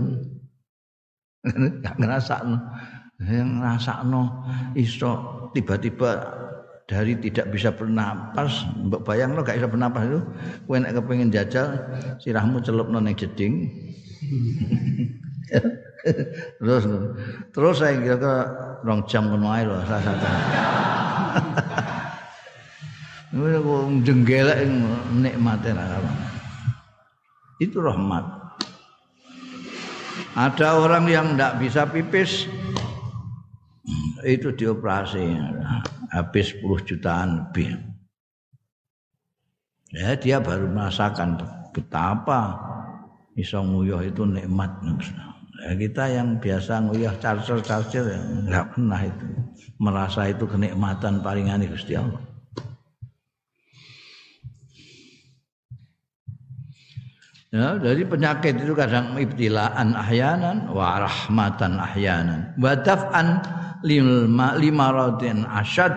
Nggak 1.43 1.95
ngerasa 1.95 2.35
yang 3.27 3.59
ngerasa 3.59 4.07
no 4.07 4.47
iso 4.79 5.11
tiba-tiba 5.51 6.39
dari 6.89 7.13
tidak 7.19 7.51
bisa 7.53 7.69
bernapas 7.69 8.65
mbok 8.79 9.05
bayang 9.05 9.37
lo 9.37 9.45
gak 9.45 9.61
bisa 9.61 9.69
bernapas 9.69 10.09
itu 10.09 10.19
kowe 10.65 10.77
nek 10.79 10.97
kepengin 10.97 11.29
jajal 11.29 11.77
sirahmu 12.17 12.63
celup 12.65 12.89
nang 12.89 13.05
jeding 13.13 13.69
terus 16.63 16.83
terus 17.51 17.75
saya 17.77 17.99
kira 17.99 18.17
ke 18.17 18.33
rong 18.87 19.03
jam 19.05 19.27
kono 19.27 19.51
ae 19.51 19.67
lho 19.67 19.75
satu. 19.83 20.11
Ini 23.29 23.61
kok 23.61 23.83
jenggelek 24.09 24.57
nikmate 25.21 25.69
Itu 27.59 27.83
rahmat. 27.83 28.23
Ada 30.39 30.79
orang 30.79 31.05
yang 31.11 31.35
tidak 31.35 31.53
bisa 31.59 31.83
pipis 31.83 32.47
itu 34.23 34.55
dioperasi 34.55 35.35
habis 36.15 36.55
10 36.55 36.87
jutaan 36.87 37.29
lebih. 37.43 37.75
Ya 39.89 40.13
dia 40.15 40.37
baru 40.39 40.69
merasakan 40.69 41.41
betapa 41.73 42.55
iso 43.33 43.59
nguyuh 43.59 44.05
itu 44.05 44.23
nikmat. 44.23 44.69
Ya, 45.59 45.75
kita 45.75 46.03
yang 46.07 46.39
biasa 46.39 46.87
nguyuh 46.87 47.19
charger-charger 47.19 48.05
ya 48.15 48.19
enggak 48.21 48.65
pernah 48.71 49.01
itu 49.03 49.25
merasa 49.81 50.29
itu 50.29 50.45
kenikmatan 50.47 51.19
paling 51.19 51.51
aneh 51.51 51.67
Gusti 51.67 51.97
Allah. 51.97 52.28
Ya, 57.49 57.81
dari 57.81 58.05
penyakit 58.05 58.61
itu 58.61 58.77
kadang 58.77 59.17
ibtilaan 59.17 59.97
ahyanan 59.97 60.69
wa 60.69 61.01
rahmatan 61.01 61.81
ahyanan. 61.81 62.53
Wa 62.61 62.77
daf'an 62.77 63.41
lima, 63.81 64.87
rotin 64.93 65.49
asyad 65.49 65.89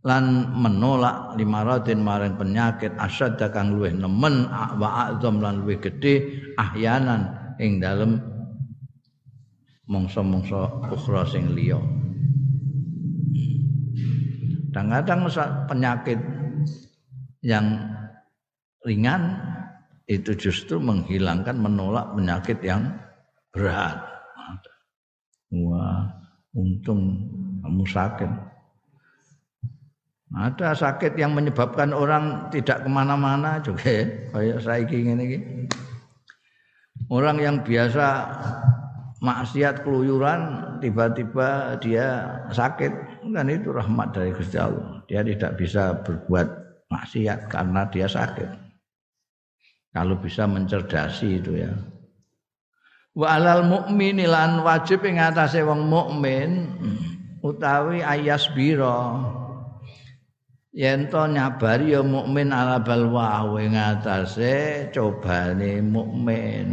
lan 0.00 0.48
menolak 0.56 1.36
lima 1.36 1.60
rotin 1.60 2.00
maring 2.00 2.40
penyakit 2.40 2.96
asyad 2.96 3.36
kang 3.52 3.76
luwih 3.76 3.92
nemen 3.92 4.48
wa 4.80 5.12
azam 5.12 5.44
lan 5.44 5.60
luwih 5.60 5.76
gede 5.76 6.40
ahyanan 6.56 7.52
ing 7.60 7.76
dalem 7.76 8.16
mongso-mongso 9.92 10.88
ukhra 10.88 11.28
sing 11.28 11.52
liya. 11.52 11.76
Kadang-kadang 14.72 15.28
penyakit 15.68 16.16
yang 17.44 17.92
ringan 18.88 19.51
itu 20.10 20.34
justru 20.34 20.82
menghilangkan 20.82 21.54
menolak 21.54 22.10
penyakit 22.14 22.58
yang 22.64 22.98
berat. 23.54 24.00
Wah, 25.52 26.08
untung 26.56 27.28
kamu 27.60 27.84
sakit. 27.84 28.30
Ada 30.32 30.72
sakit 30.72 31.12
yang 31.20 31.36
menyebabkan 31.36 31.92
orang 31.92 32.48
tidak 32.48 32.80
ke 32.80 32.88
mana-mana 32.88 33.60
juga 33.60 33.84
ya. 33.84 34.04
Kayak 34.32 34.58
saya 34.64 34.84
ini. 34.88 35.68
Orang 37.12 37.36
yang 37.36 37.60
biasa 37.60 38.32
maksiat 39.20 39.84
keluyuran 39.84 40.40
tiba-tiba 40.80 41.76
dia 41.84 42.40
sakit 42.48 42.92
kan 43.28 43.46
itu 43.52 43.68
rahmat 43.68 44.16
dari 44.16 44.32
Gusti 44.32 44.56
Allah. 44.56 45.04
Dia 45.04 45.20
tidak 45.20 45.60
bisa 45.60 46.00
berbuat 46.00 46.48
maksiat 46.88 47.52
karena 47.52 47.84
dia 47.92 48.08
sakit. 48.08 48.61
Kalau 49.92 50.16
bisa 50.16 50.48
mencerdasi 50.48 51.44
itu 51.44 51.52
ya. 51.60 51.72
Wa 53.12 53.36
alal 53.36 53.68
mukmini 53.68 54.24
lan 54.24 54.64
wajib 54.64 55.04
ing 55.04 55.20
atase 55.20 55.60
wong 55.60 55.84
mukmin 55.84 56.72
utawi 57.44 58.00
ayas 58.00 58.48
biro. 58.56 59.20
Yen 60.72 61.12
to 61.12 61.28
nyabari 61.28 61.92
ya 61.92 62.00
mukmin 62.00 62.56
ala 62.56 62.80
balwa 62.80 63.44
ing 63.60 63.76
atase 63.76 64.88
cobane 64.96 65.84
mukmin. 65.84 66.68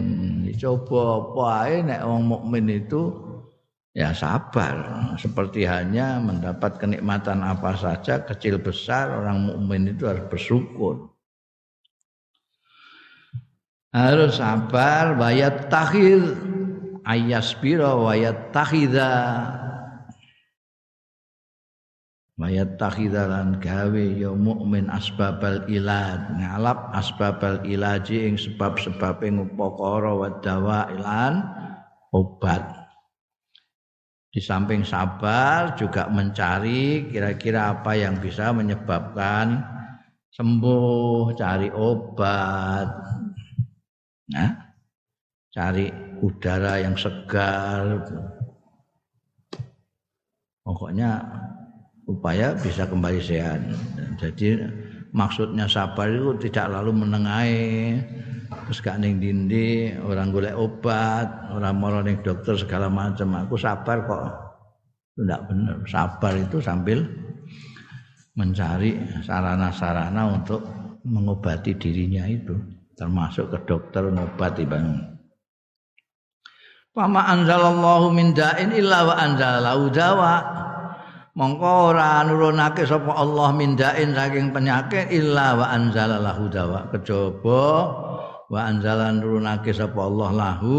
Dicoba 0.48 1.20
apa 1.20 1.44
ae 1.68 1.76
nek 1.84 2.02
wong 2.08 2.24
mukmin 2.24 2.72
itu? 2.72 3.12
Ya 3.92 4.16
sabar. 4.16 5.12
Seperti 5.20 5.68
hanya 5.68 6.24
mendapat 6.24 6.80
kenikmatan 6.80 7.44
apa 7.44 7.76
saja 7.76 8.24
kecil 8.24 8.64
besar 8.64 9.12
orang 9.12 9.52
mukmin 9.52 9.92
itu 9.92 10.08
harus 10.08 10.24
bersyukur 10.32 11.19
harus 13.94 14.38
sabar 14.38 15.18
wayat 15.18 15.70
takhir. 15.70 16.38
Ayasbira 17.10 17.98
wayat 17.98 18.54
takhidha. 18.54 19.14
Wayat 22.40 22.80
takhidha 22.80 23.28
lan 23.28 23.60
gawe 23.60 24.06
ya 24.16 24.32
mukmin 24.32 24.88
asbabal 24.88 25.68
ilad 25.68 26.40
ngalap 26.40 26.94
asbabal 26.96 27.60
ilaji 27.68 28.32
ing 28.32 28.36
sebab-sebab 28.40 29.20
ing 29.28 29.44
upakara 29.44 30.12
wa 30.16 30.30
dawa 30.40 30.88
ilan 30.96 31.44
obat. 32.16 32.64
Di 34.30 34.40
samping 34.40 34.86
sabar 34.86 35.74
juga 35.74 36.06
mencari 36.08 37.10
kira-kira 37.10 37.74
apa 37.74 37.98
yang 37.98 38.22
bisa 38.22 38.54
menyebabkan 38.54 39.66
sembuh 40.30 41.34
cari 41.34 41.74
obat 41.74 42.88
Nah, 44.30 44.50
cari 45.50 45.90
udara 46.22 46.78
yang 46.78 46.94
segar. 46.94 48.06
Pokoknya 50.62 51.18
upaya 52.06 52.54
bisa 52.54 52.86
kembali 52.86 53.18
sehat. 53.18 53.58
Jadi 54.22 54.62
maksudnya 55.10 55.66
sabar 55.66 56.06
itu 56.14 56.38
tidak 56.50 56.70
lalu 56.78 56.94
menengahi 56.94 57.98
terus 58.50 58.82
gak 58.82 58.98
ning 59.02 59.22
dindi 59.22 59.94
orang 59.98 60.34
golek 60.34 60.58
obat 60.58 61.54
orang 61.54 61.74
mau 61.78 61.98
ning 62.06 62.22
dokter 62.22 62.54
segala 62.54 62.86
macam. 62.86 63.34
Aku 63.46 63.58
sabar 63.58 64.06
kok. 64.06 64.24
Tidak 65.20 65.42
benar 65.52 65.84
sabar 65.90 66.38
itu 66.38 66.62
sambil 66.64 67.04
mencari 68.38 68.96
sarana-sarana 69.26 70.32
untuk 70.32 70.64
mengobati 71.04 71.76
dirinya 71.76 72.24
itu 72.24 72.79
termasuk 73.00 73.47
ke 73.56 73.58
dokter 73.64 74.04
ngobati 74.12 74.68
bang 74.68 75.16
Pama 76.89 77.22
anzalallahu 77.32 78.12
min 78.12 78.36
da'in 78.36 78.76
illa 78.76 79.08
wa 79.08 79.16
anzalahu 79.16 79.88
dawa. 79.88 80.34
Mongko 81.38 81.95
ora 81.95 82.26
nurunake 82.28 82.84
sapa 82.84 83.16
Allah 83.16 83.56
min 83.56 83.78
da'in 83.78 84.12
saking 84.12 84.52
penyakit 84.52 85.08
illa 85.14 85.56
wa 85.56 85.70
anzalallahu 85.70 86.52
dawa. 86.52 86.91
Kejaba 86.91 87.66
wa 88.52 88.60
anzalan 88.68 89.22
nurunake 89.22 89.72
sapa 89.72 89.95
Allah 89.95 90.30
lahu 90.34 90.78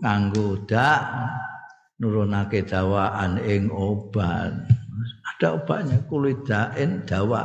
kanggo 0.00 0.62
dak 0.64 1.04
nurunake 2.00 2.64
dawaan 2.64 3.36
ing 3.42 3.68
obat. 3.68 4.56
Ada 5.36 5.58
obatnya 5.58 6.00
kulit 6.06 6.48
da'in 6.48 7.02
dawa. 7.04 7.44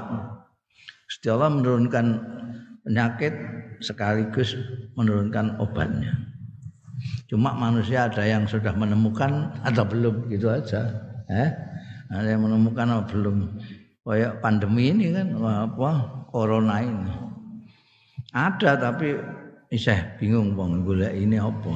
Allah 1.28 1.50
menurunkan 1.52 2.06
penyakit 2.88 3.36
sekaligus 3.80 4.58
menurunkan 4.98 5.60
obatnya. 5.62 6.14
Cuma 7.30 7.54
manusia 7.54 8.10
ada 8.10 8.24
yang 8.26 8.48
sudah 8.50 8.74
menemukan 8.74 9.54
atau 9.62 9.84
belum 9.86 10.32
gitu 10.32 10.50
aja. 10.50 10.88
Eh? 11.30 11.50
Ada 12.10 12.36
yang 12.36 12.48
menemukan 12.48 12.88
atau 12.88 13.06
belum. 13.12 13.38
Kayak 14.08 14.40
pandemi 14.40 14.96
ini 14.96 15.12
kan 15.12 15.36
apa 15.44 15.92
corona 16.32 16.80
ini. 16.80 17.12
Ada 18.32 18.80
tapi 18.80 19.20
saya 19.76 20.16
bingung 20.16 20.56
bang 20.56 20.80
gula 20.88 21.12
ini 21.12 21.36
apa. 21.36 21.72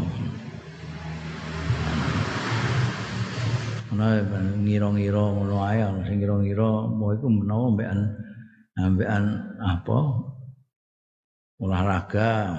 Ana 3.91 4.23
ngira-ngira 4.63 5.19
ngono 5.19 5.61
ae 5.67 5.83
sing 6.07 6.23
ngira-ngira 6.23 6.87
mau 6.87 7.11
iku 7.11 7.27
menawa 7.27 7.75
mbekan 7.75 7.99
mbekan 8.79 9.23
apa 9.59 9.97
olahraga 11.61 12.57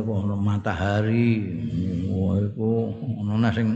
iku 0.00 0.12
ono 0.24 0.36
matahari 0.40 1.44
iku 2.08 2.70
ono 3.20 3.36
sing 3.52 3.68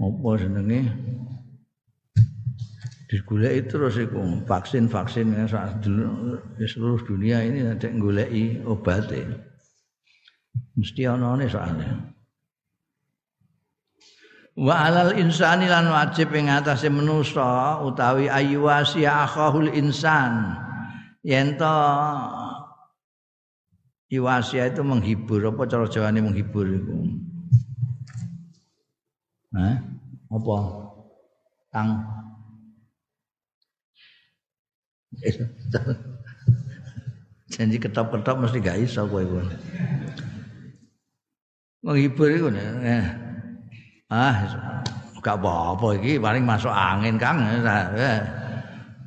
apa 0.00 0.28
jenenge? 0.40 0.80
Digoleki 3.12 3.68
terus 3.68 4.00
iku 4.00 4.40
vaksin-vaksin 4.48 5.36
saat 5.44 5.84
di 5.84 6.64
seluruh 6.64 7.04
dunia 7.04 7.44
ini 7.44 7.68
ada 7.68 7.92
goleki 7.92 8.64
obatnya 8.64 9.52
mesti 10.76 11.02
ono 11.04 11.36
ne 11.36 11.46
soalnya. 11.48 11.92
Wa 14.52 14.84
alal 14.88 15.16
insani 15.16 15.64
lan 15.64 15.88
wajib 15.88 16.28
ing 16.36 16.52
atase 16.52 16.92
manusa 16.92 17.80
utawi 17.84 18.28
ayu 18.28 18.68
wasiya 18.68 19.24
akhahul 19.24 19.72
insan. 19.72 20.56
Yen 21.24 21.56
to 21.56 21.76
Iwasia 24.12 24.68
itu 24.68 24.84
menghibur 24.84 25.40
apa 25.48 25.64
cara 25.64 25.88
Jawane 25.88 26.20
menghibur 26.20 26.68
itu? 26.68 27.16
Hah? 29.56 29.80
Apa? 30.28 30.56
Kang 31.72 31.88
Janji 37.52 37.76
ketop-ketop 37.80 38.36
mesti 38.36 38.58
gak 38.60 38.80
iso 38.84 39.08
kowe 39.08 39.24
kowe. 39.24 39.44
menghibur 41.82 42.30
iku 42.30 42.46
eh. 42.54 43.02
ah 44.06 44.36
gak 45.18 45.34
apa-apa 45.34 45.98
iki 45.98 46.14
paling 46.22 46.46
masuk 46.46 46.70
angin 46.70 47.18
Kang 47.18 47.42
eh. 47.42 48.22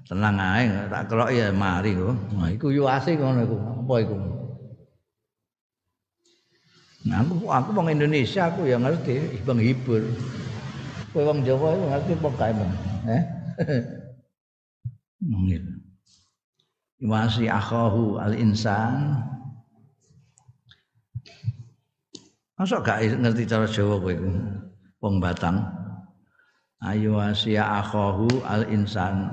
tenang 0.06 0.36
ae 0.38 0.68
tak 0.92 1.08
kelok 1.08 1.32
ya 1.32 1.50
mari 1.56 1.96
kok 1.96 2.14
nah 2.36 2.52
iku 2.52 2.70
yo 2.70 2.86
asik 2.86 3.18
ngono 3.18 3.42
iku 3.48 3.58
apa 3.58 3.96
iku 4.04 4.16
Nah, 7.06 7.22
aku 7.22 7.46
aku 7.46 7.70
wong 7.78 7.94
Indonesia 7.94 8.50
aku 8.50 8.66
ya 8.66 8.82
ngerti 8.82 9.46
menghibur. 9.46 10.02
Kowe 11.14 11.22
wong 11.22 11.46
Jawa 11.46 11.78
itu 11.78 11.86
ngerti 11.86 12.12
apa 12.18 12.30
kae, 12.34 12.54
Eh? 13.06 13.24
Gitu. 15.46 15.72
Wasi 17.06 17.46
akhahu 17.46 18.18
al-insan. 18.18 19.22
Masa 22.58 22.82
gak 22.82 23.06
ngerti 23.06 23.46
cara 23.46 23.70
Jawa 23.70 24.02
kowe 24.02 24.10
iku? 24.10 24.30
Wong 25.06 25.22
Batang. 25.22 25.62
Ayo 26.82 27.22
wasi 27.22 27.54
akhahu 27.54 28.42
al-insan. 28.50 29.30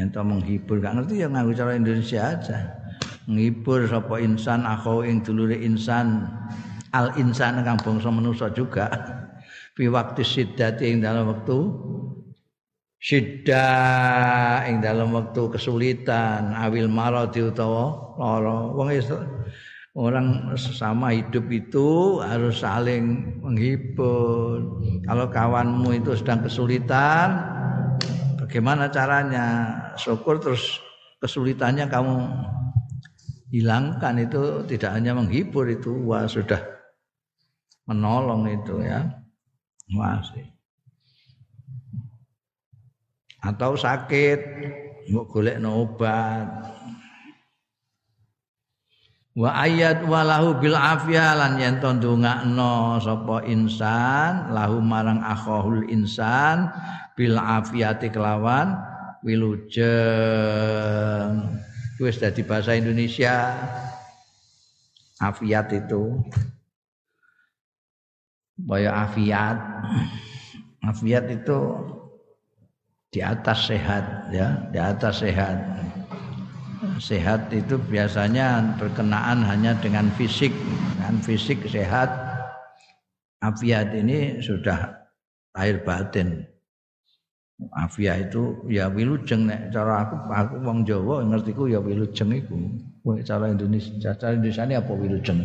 Ento 0.00 0.24
menghibur 0.24 0.80
gak 0.80 0.96
ngerti 0.96 1.20
ya 1.20 1.28
nganggo 1.28 1.52
cara 1.52 1.76
Indonesia 1.76 2.32
aja. 2.32 2.58
Menghibur 3.28 3.84
sapa 3.84 4.24
insan 4.24 4.64
akhahu 4.64 5.04
ing 5.04 5.20
dulure 5.20 5.60
insan. 5.60 6.24
Al-insan 6.94 7.58
kang 7.66 7.82
bangsa 7.82 8.08
manusa 8.14 8.46
juga. 8.54 8.86
Fi 9.74 9.90
waktu 9.90 10.22
siddati 10.22 10.86
ing 10.94 11.02
dalam 11.02 11.26
waktu 11.34 11.58
syiddah 13.04 14.64
ing 14.64 14.80
dalam 14.80 15.12
waktu 15.12 15.52
kesulitan 15.52 16.56
awil 16.56 16.88
maradi 16.88 17.44
utawa 17.44 18.16
lara. 18.16 18.72
Wong 18.72 18.88
orang 19.94 20.56
sesama 20.58 21.14
hidup 21.14 21.46
itu 21.52 22.18
harus 22.24 22.64
saling 22.64 23.38
menghibur. 23.44 24.80
Kalau 25.04 25.26
kawanmu 25.30 26.00
itu 26.00 26.16
sedang 26.18 26.42
kesulitan 26.42 27.44
bagaimana 28.40 28.88
caranya? 28.90 29.78
Syukur 29.94 30.42
terus 30.42 30.82
kesulitannya 31.22 31.86
kamu 31.86 32.26
hilangkan 33.54 34.18
itu 34.18 34.66
tidak 34.66 34.98
hanya 34.98 35.14
menghibur 35.14 35.70
itu 35.70 35.94
wah 36.02 36.26
sudah 36.26 36.73
menolong 37.84 38.48
itu 38.48 38.80
ya. 38.80 39.08
Masih 39.88 40.54
atau 43.44 43.76
sakit 43.76 44.40
mbok 45.12 45.28
golekno 45.28 45.84
obat. 45.84 46.48
Wa 49.34 49.66
ayat 49.66 50.06
walahu 50.06 50.62
bil 50.62 50.78
afia 50.78 51.34
lan 51.34 51.58
yen 51.58 51.82
to 51.82 51.90
ndongakno 51.90 53.02
sapa 53.02 53.42
insan 53.50 54.54
lahu 54.54 54.78
marang 54.78 55.18
akhahul 55.20 55.82
insan 55.90 56.70
bil 57.18 57.34
afiati 57.36 58.14
kelawan 58.14 58.78
wilujeng. 59.26 59.82
Wis 61.98 62.22
dadi 62.22 62.46
bahasa 62.46 62.78
Indonesia. 62.78 63.58
Afiat 65.18 65.70
itu 65.74 66.22
Baya 68.54 69.10
afiat. 69.10 69.58
Afiat 70.84 71.26
itu 71.26 71.58
di 73.10 73.22
atas 73.22 73.70
sehat 73.70 74.30
ya 74.30 74.70
di 74.70 74.78
atas 74.78 75.22
sehat. 75.22 75.58
Sehat 77.02 77.50
itu 77.50 77.74
biasanya 77.90 78.78
berkenaan 78.78 79.42
hanya 79.42 79.74
dengan 79.82 80.06
fisik. 80.14 80.54
Kan 81.02 81.18
fisik 81.18 81.66
sehat 81.66 82.10
afiat 83.42 83.90
ini 83.98 84.38
sudah 84.38 85.02
lahir 85.58 85.82
batin. 85.82 86.46
Afiat 87.74 88.30
itu 88.30 88.66
ya 88.70 88.90
wilujeng 88.90 89.46
nek 89.46 89.70
cara 89.70 90.06
aku 90.06 90.16
aku 90.30 90.54
wong 90.62 90.82
Jawa 90.86 91.22
ngertiku 91.26 91.66
ya 91.70 91.82
wilujeng 91.82 92.30
iku. 92.34 92.54
Kowe 93.02 93.18
cara 93.22 93.50
Indonesia 93.50 94.14
cara 94.14 94.38
Indonesia 94.38 94.62
ini 94.62 94.74
apa 94.78 94.92
wilujeng. 94.94 95.38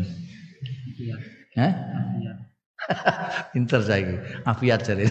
Hah? 1.57 1.73
Pinter 3.53 3.81
saiki. 3.81 4.15
Afiat 4.45 4.81
jadi. 4.85 5.05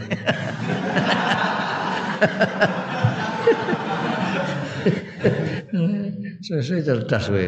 Sesuai 6.42 6.82
cerdas 6.86 7.26
kowe. 7.28 7.42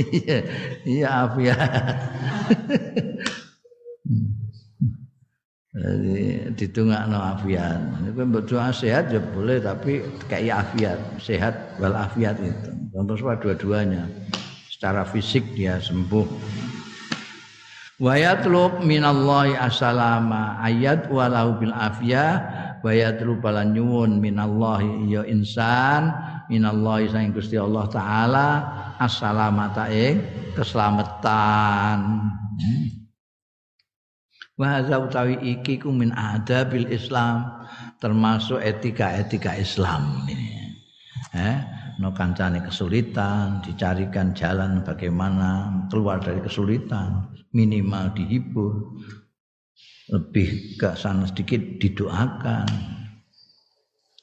Iya, 0.00 0.38
iya 0.88 1.08
afiat. 1.28 1.70
Jadi 5.70 6.50
ditungakno 6.58 7.18
afiat. 7.18 7.78
Kowe 8.14 8.24
mbok 8.26 8.42
doa 8.48 8.74
sehat 8.74 9.12
ya 9.14 9.20
boleh 9.22 9.62
tapi 9.62 10.02
kayak 10.26 10.66
afiat, 10.66 10.98
sehat 11.22 11.54
wal 11.78 11.94
afiat 11.94 12.36
itu. 12.42 12.70
Terus 12.90 13.22
dua-duanya. 13.42 14.08
Secara 14.70 15.04
fisik 15.04 15.44
dia 15.52 15.76
sembuh 15.76 16.24
wa 18.00 18.16
yatlub 18.16 18.80
minallahi 18.80 19.60
asalama 19.60 20.56
ayat 20.64 21.04
walau 21.12 21.60
bil 21.60 21.76
afia 21.76 22.40
wa 22.80 22.88
yatlub 22.96 23.44
nyuwun 23.44 24.24
minallahi 24.24 25.12
ya 25.12 25.22
insan 25.28 26.08
minallahi 26.48 27.12
sang 27.12 27.36
Gusti 27.36 27.60
Allah 27.60 27.84
taala 27.92 28.48
asalamata 28.96 29.92
ing 29.92 30.24
keselamatan. 30.56 32.00
Wa 34.56 34.66
hadza 34.76 35.00
utawi 35.00 35.40
iki 35.56 35.80
ku 35.80 35.88
min 35.92 36.12
adabil 36.12 36.88
Islam 36.92 37.64
termasuk 38.00 38.60
etika-etika 38.60 39.56
Islam 39.56 40.24
ini. 40.28 40.76
Eh 41.36 41.79
no 42.00 42.16
kancane 42.16 42.64
kesulitan 42.64 43.60
dicarikan 43.60 44.32
jalan 44.32 44.80
bagaimana 44.80 45.68
keluar 45.92 46.16
dari 46.16 46.40
kesulitan 46.40 47.28
minimal 47.52 48.16
dihibur. 48.16 48.96
Lebih 50.10 50.74
ke 50.74 50.98
sana 50.98 51.28
sedikit 51.28 51.60
didoakan. 51.78 52.66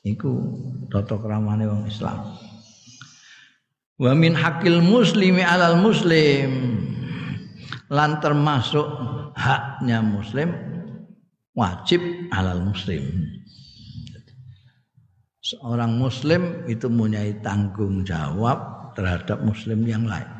Iku 0.03 0.31
tata 0.91 1.15
kramane 1.15 1.63
wong 1.63 1.87
Islam. 1.87 2.35
Wa 3.95 4.11
min 4.11 4.35
hakil 4.35 4.83
muslimi 4.83 5.47
alal 5.47 5.79
muslim. 5.79 6.51
Lan 7.87 8.19
termasuk 8.19 8.83
haknya 9.37 10.03
muslim 10.03 10.51
wajib 11.55 12.03
alal 12.35 12.59
muslim 12.67 13.36
seorang 15.47 15.95
muslim 15.95 16.67
itu 16.67 16.91
mempunyai 16.91 17.39
tanggung 17.39 18.03
jawab 18.03 18.91
terhadap 18.99 19.39
muslim 19.39 19.87
yang 19.87 20.03
lain 20.03 20.37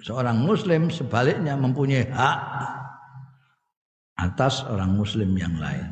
Seorang 0.00 0.40
muslim 0.40 0.88
sebaliknya 0.88 1.56
mempunyai 1.60 2.08
hak 2.08 2.38
atas 4.16 4.64
orang 4.64 4.96
muslim 4.96 5.32
yang 5.36 5.52
lain. 5.60 5.84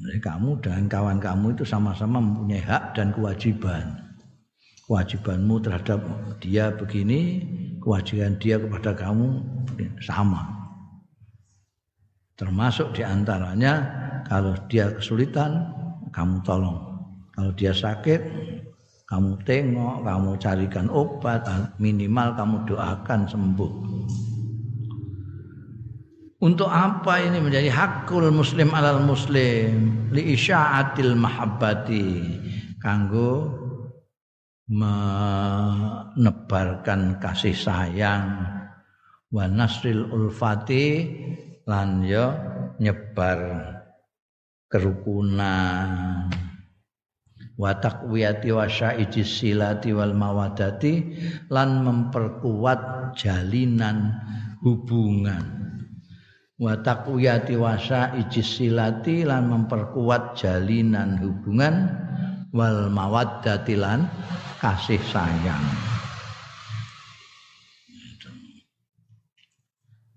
Jadi 0.00 0.20
kamu 0.20 0.64
dan 0.64 0.88
kawan 0.88 1.20
kamu 1.20 1.56
itu 1.56 1.64
sama-sama 1.64 2.20
mempunyai 2.20 2.64
hak 2.64 2.96
dan 2.96 3.12
kewajiban. 3.12 4.00
Kewajibanmu 4.88 5.60
terhadap 5.60 6.00
dia 6.40 6.72
begini, 6.72 7.44
kewajiban 7.84 8.36
dia 8.40 8.56
kepada 8.56 8.96
kamu 8.96 9.44
sama. 10.02 10.56
Termasuk 12.36 12.96
di 12.96 13.04
antaranya 13.04 13.84
kalau 14.24 14.56
dia 14.72 14.88
kesulitan, 14.96 15.68
kamu 16.10 16.42
tolong. 16.46 16.78
Kalau 17.34 17.50
dia 17.56 17.72
sakit, 17.72 18.20
kamu 19.10 19.42
tengok, 19.42 20.06
kamu 20.06 20.38
carikan 20.38 20.86
obat, 20.86 21.42
minimal 21.82 22.30
kamu 22.38 22.62
doakan 22.70 23.26
sembuh. 23.26 23.72
Untuk 26.40 26.72
apa 26.72 27.20
ini 27.20 27.36
menjadi 27.36 27.68
hakul 27.68 28.32
muslim 28.32 28.72
alal 28.72 29.04
muslim 29.04 30.08
li 30.08 30.32
isya'atil 30.32 31.12
mahabbati 31.12 32.08
kanggo 32.80 33.60
menebarkan 34.70 37.18
kasih 37.20 37.52
sayang 37.52 38.40
wa 39.28 39.44
nasril 39.50 40.06
ulfati 40.08 41.12
lan 41.68 42.08
yo 42.08 42.32
nyebar 42.80 43.79
kerukunan. 44.70 46.30
Wa 47.60 47.76
taqwiyati 47.76 48.48
wa 48.56 48.64
syaiji 48.64 49.20
silati 49.20 49.92
wal 49.92 50.16
mawadati 50.16 51.12
lan 51.52 51.84
memperkuat 51.84 53.12
jalinan 53.20 54.16
hubungan. 54.64 55.44
Wa 56.56 56.80
taqwiyati 56.80 57.60
wa 57.60 57.76
syaiji 57.76 58.40
silati 58.40 59.28
lan 59.28 59.52
memperkuat 59.52 60.40
jalinan 60.40 61.20
hubungan 61.20 61.92
wal 62.54 62.88
mawaddati 62.88 63.76
lan 63.76 64.08
kasih 64.64 65.02
sayang. 65.12 65.66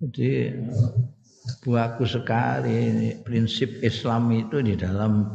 Jadi 0.04 0.51
bagus 1.64 2.20
sekali 2.20 3.11
prinsip 3.24 3.80
Islam 3.80 4.32
itu 4.36 4.59
di 4.59 4.76
dalam 4.76 5.28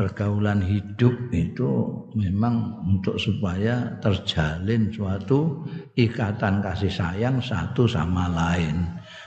pergaulan 0.00 0.64
hidup 0.64 1.12
itu 1.28 1.70
memang 2.16 2.80
untuk 2.88 3.20
supaya 3.20 4.00
terjalin 4.00 4.88
suatu 4.88 5.60
ikatan 5.92 6.64
kasih 6.64 6.88
sayang 6.88 7.36
satu 7.44 7.84
sama 7.84 8.32
lain 8.32 8.86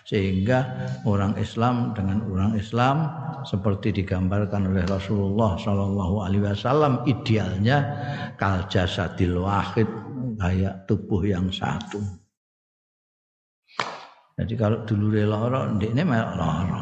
sehingga 0.09 0.65
orang 1.05 1.37
Islam 1.37 1.93
dengan 1.93 2.25
orang 2.25 2.57
Islam 2.57 3.05
seperti 3.45 4.01
digambarkan 4.01 4.73
oleh 4.73 4.81
Rasulullah 4.89 5.59
Shallallahu 5.61 6.15
Alaihi 6.25 6.41
Wasallam 6.47 7.05
idealnya 7.05 7.77
kal 8.41 8.65
jasadil 8.65 9.45
wahid 9.45 9.85
kayak 10.41 10.89
tubuh 10.89 11.21
yang 11.21 11.53
satu. 11.53 12.22
Jadi 14.33 14.53
kalau 14.57 14.81
dulu 14.81 15.13
loro, 15.13 15.69
ini 15.77 16.01
melok 16.01 16.33
loro. 16.33 16.79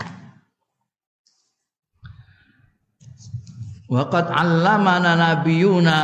Waqad 3.91 4.31
allamana 4.31 5.19
nabiyuna. 5.19 5.99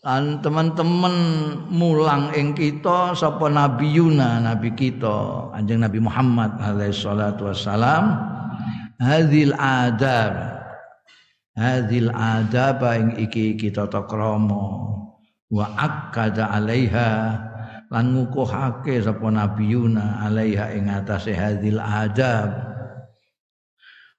Lan 0.00 0.40
teman-teman 0.40 1.16
mulang 1.68 2.32
ing 2.32 2.56
kita 2.56 3.12
sapa 3.12 3.52
nabiyuna 3.52 4.40
nabi 4.40 4.72
kita 4.72 5.52
anjing 5.52 5.84
Nabi 5.84 6.00
Muhammad 6.00 6.56
alaihi 6.56 6.96
salatu 6.96 7.52
hadhil 8.96 9.52
adab. 9.60 10.32
Hadhil 11.52 12.08
adab 12.16 12.80
ing 12.96 13.20
iki 13.20 13.60
kita 13.60 13.92
takrama 13.92 14.88
wa 15.52 15.66
akkada 15.76 16.48
alaiha 16.48 17.49
lan 17.90 18.14
ngukuhake 18.14 19.02
sapa 19.02 19.28
nabiyuna 19.28 20.22
alaiha 20.24 20.72
ing 20.78 20.86
atase 20.88 21.34
hadhil 21.34 21.82
adab. 21.82 22.70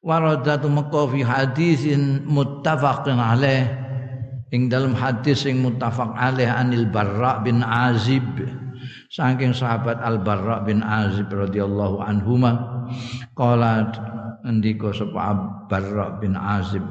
Waradatu 0.01 0.67
mekka 0.67 1.07
fi 1.13 1.19
hadisin 1.23 2.25
muttafaqin 2.27 3.21
alaih 3.21 3.69
ing 4.51 4.67
dalam 4.67 4.97
hadis 4.97 5.45
sing 5.47 5.61
muttafaq 5.63 6.11
alaih 6.17 6.49
anil 6.49 6.89
Barra 6.89 7.39
bin 7.39 7.63
Azib. 7.63 8.25
Saking 9.11 9.51
sahabat 9.51 9.99
Al 10.01 10.23
Barra 10.23 10.63
bin 10.63 10.81
Azib 10.81 11.29
radhiyallahu 11.29 12.01
anhuma 12.01 12.83
qala 13.35 13.91
ndika 14.47 14.91
sapa 14.95 15.37
Barra 15.69 16.17
bin 16.17 16.33
Azib 16.33 16.83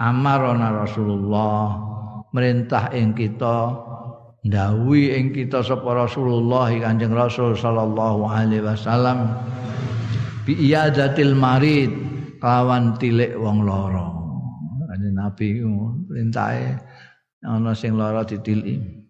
amarona 0.00 0.82
Rasulullah 0.82 1.78
merintah 2.34 2.90
ing 2.90 3.14
kita 3.14 3.78
ndawi 4.44 5.16
ing 5.16 5.32
kita 5.32 5.64
sapa 5.64 6.04
Rasulullah 6.04 6.68
Kanjeng 6.68 7.16
Rasul 7.16 7.56
sallallahu 7.56 8.28
alaihi 8.28 8.60
wasallam 8.60 9.40
bi 10.44 10.52
iyadatil 10.68 11.32
marid 11.32 11.90
lawan 12.44 12.92
tilik 13.00 13.32
wong 13.40 13.64
lara. 13.64 14.12
Ane 14.92 15.08
Nabi 15.16 15.64
perintahe 16.04 16.76
ana 17.40 17.72
sing 17.72 17.96
lara 17.96 18.20
ditiliki. 18.22 19.00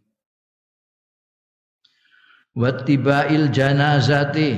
Wattibail 2.54 3.50
janazati 3.50 4.54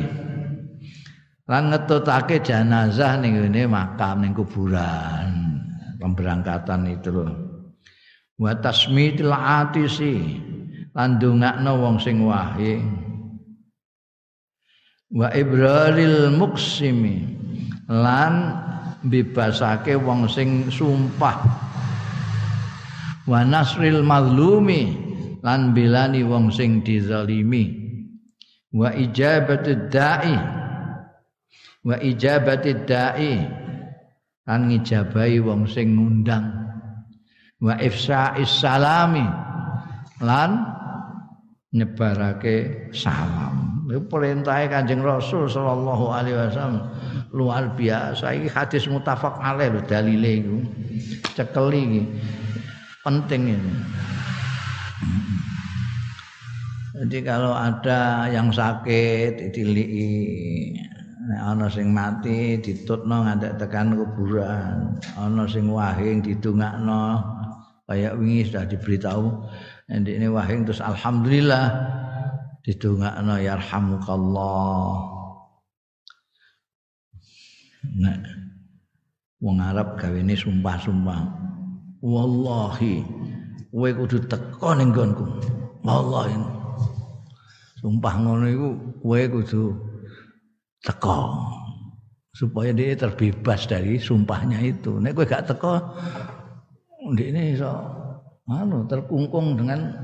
lan 1.48 1.72
ngetutake 1.72 2.44
jenazah 2.44 3.16
ning 3.16 3.40
ngene 3.40 3.64
makam 3.64 4.20
ning 4.20 4.36
kuburan 4.36 5.56
pemberangkatan 5.96 6.92
itu 6.92 7.08
loh 7.08 7.32
wa 8.36 8.52
tasmitil 8.60 9.32
atisi 9.32 10.36
lan 10.96 11.20
ndongakno 11.20 11.72
wong 11.76 11.96
sing 12.00 12.24
wahi 12.24 12.80
wa 15.12 15.28
ibraril 15.36 16.32
muksimi 16.32 17.36
lan 17.86 18.66
bebasake 19.06 19.94
wong 19.94 20.26
sing 20.26 20.66
sumpah. 20.68 21.38
Wa 23.26 23.40
nasril 23.46 24.02
mazlumi. 24.02 25.06
Lan 25.46 25.70
bilani 25.70 26.26
wong 26.26 26.50
sing 26.50 26.82
dizalimi. 26.82 27.86
Wa 28.74 28.90
ijabatid 28.90 29.94
da'i. 29.94 30.34
Wa 31.86 31.96
ijabatid 32.02 32.82
da'i. 32.86 33.46
Lan 34.46 34.60
ngijabahi 34.70 35.38
wong 35.42 35.70
sing 35.70 35.94
ngundang. 35.94 36.50
Wa 37.62 37.78
ifsa'is 37.78 38.50
salami. 38.50 39.26
Lan 40.18 40.50
nyebarake 41.76 42.88
salam. 42.96 43.84
Itu 43.86 44.02
perintah 44.08 44.64
Kanjeng 44.66 45.04
Rasul 45.04 45.46
sallallahu 45.46 46.10
alaihi 46.10 46.34
wasallam 46.34 46.90
luar 47.36 47.76
biasa. 47.76 48.34
Iki 48.34 48.48
hadis 48.50 48.88
mutafak 48.88 49.36
alaih 49.38 49.76
lho 49.76 49.80
dalile 49.84 50.32
iku. 50.42 50.58
Cekeli 51.36 51.80
iki. 51.84 52.02
Penting 53.04 53.42
ini. 53.54 53.72
Jadi 56.96 57.18
kalau 57.22 57.52
ada 57.52 58.26
yang 58.32 58.48
sakit 58.50 59.38
ditiliki. 59.38 60.10
Nek 61.26 61.42
ana 61.42 61.66
sing 61.66 61.90
mati 61.90 62.56
ditutno 62.58 63.26
ngantek 63.26 63.60
tekan 63.60 63.94
kuburan. 63.94 64.96
Ana 65.14 65.44
sing 65.46 65.68
wahing 65.70 66.24
didongakno. 66.24 67.22
Kayak 67.86 68.18
wingi 68.18 68.42
sudah 68.50 68.66
diberitahu 68.66 69.26
ini 69.86 70.26
wahing 70.26 70.66
terus 70.66 70.82
alhamdulillah 70.82 71.70
didongakno 72.66 73.38
yarhamukallah 73.38 75.16
Nek 77.94 78.18
wong 79.38 79.62
Arab 79.62 79.94
gawene 79.94 80.34
sumpah-sumpah. 80.34 81.20
Wallahi 82.02 83.06
kowe 83.70 83.90
kudu 83.92 84.26
teko 84.26 84.74
ning 84.74 84.90
nggonku. 84.90 85.24
Wallahi. 85.86 86.34
Sumpah 87.78 88.14
ngono 88.20 88.46
iku 88.50 88.68
kowe 89.00 89.22
kudu 89.38 89.62
teko 90.82 91.18
supaya 92.36 92.74
dia 92.74 92.98
terbebas 92.98 93.64
dari 93.70 93.96
sumpahnya 94.02 94.60
itu. 94.60 94.98
Nek 94.98 95.14
kowe 95.14 95.24
gak 95.24 95.46
teko 95.46 95.78
ini 97.16 97.54
iso 97.54 97.70
anu 98.46 98.86
terkungkung 98.86 99.58
dengan 99.58 99.94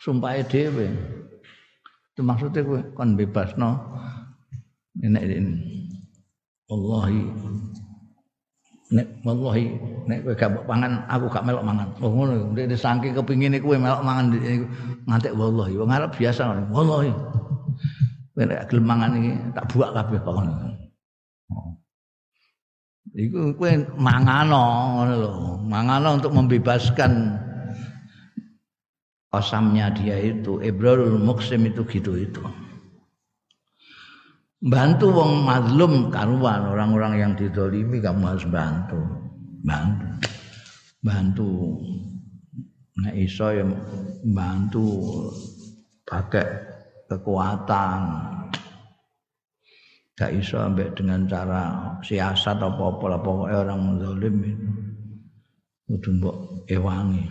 sumpah 0.00 0.40
dhewe. 0.48 0.88
Itu 2.12 2.20
maksudnya 2.20 2.60
kowe 2.64 2.80
kon 2.92 3.16
bebasno 3.16 3.80
nek 5.00 5.24
ini. 5.24 5.72
wallahi 6.72 7.20
nek 8.92 9.06
wallahi 9.24 9.64
nek 10.08 10.18
kowe 10.24 10.32
gak 10.32 10.50
pangan 10.64 11.04
aku 11.04 11.28
gak 11.28 11.44
melok 11.44 11.64
mangan 11.64 11.88
oh 12.00 12.08
ngono 12.08 12.56
nek 12.56 12.72
saking 12.72 13.12
kepingine 13.12 13.60
kowe 13.60 13.76
melok 13.76 14.00
mangan 14.00 14.32
ngantek 15.04 15.36
wallahi 15.36 15.76
wong 15.76 15.92
arep 15.92 16.12
biasa 16.16 16.64
wallahi 16.72 17.12
kowe 18.32 18.42
nek 18.48 18.64
gelem 18.72 18.86
mangan 18.88 19.12
iki 19.20 19.32
tak 19.52 19.68
buak 19.68 19.90
kabeh 19.92 20.20
pokoknya. 20.24 20.54
Iku 23.10 23.58
kowe 23.58 23.72
mangano 23.98 24.62
ngono 24.96 25.14
lho. 25.18 25.32
Mangano 25.66 26.14
untuk 26.14 26.32
membebaskan 26.32 27.34
kosamnya 29.32 29.90
dia 29.90 30.16
itu 30.22 30.62
Ibrahul 30.62 31.18
Muksim 31.18 31.66
itu 31.66 31.82
gitu 31.88 32.14
itu. 32.14 32.42
Bantu 34.62 35.10
wong 35.10 35.42
mazlum 35.42 36.14
karuan 36.14 36.70
orang-orang 36.70 37.18
yang 37.18 37.32
didolimi 37.34 37.98
kamu 37.98 38.22
harus 38.22 38.46
bantu. 38.46 39.02
Bantu. 39.66 40.06
Bantu. 41.02 41.50
Nah 43.02 43.12
iso 43.18 43.50
ya 43.50 43.66
bantu 44.22 44.86
pakai 46.06 46.46
kekuatan 47.10 48.00
gak 50.22 50.38
iso 50.38 50.54
ambek 50.62 50.94
dengan 50.94 51.26
cara 51.26 51.98
siasat 52.06 52.62
apa 52.62 52.82
apa 52.94 53.04
lah 53.10 53.20
orang 53.66 53.98
zalim 53.98 54.36
itu 54.46 54.70
kudu 55.90 56.08
mbok 56.22 56.36
ewangi 56.70 57.26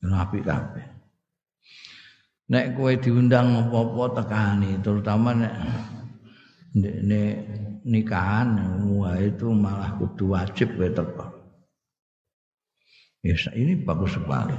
rapi 0.00 0.40
kabeh 0.40 0.86
nek 2.48 2.72
kowe 2.72 2.92
diundang 2.96 3.68
apa-apa 3.68 4.24
tekani 4.24 4.80
terutama 4.80 5.36
nek 5.36 5.54
ini 6.74 7.22
nikahan 7.84 8.80
wah 8.96 9.20
itu 9.20 9.52
malah 9.52 9.94
kudu 10.00 10.34
wajib 10.34 10.74
kowe 10.74 10.88
teko. 10.90 11.26
Ya 13.24 13.36
ini 13.56 13.78
bagus 13.78 14.16
sekali. 14.16 14.56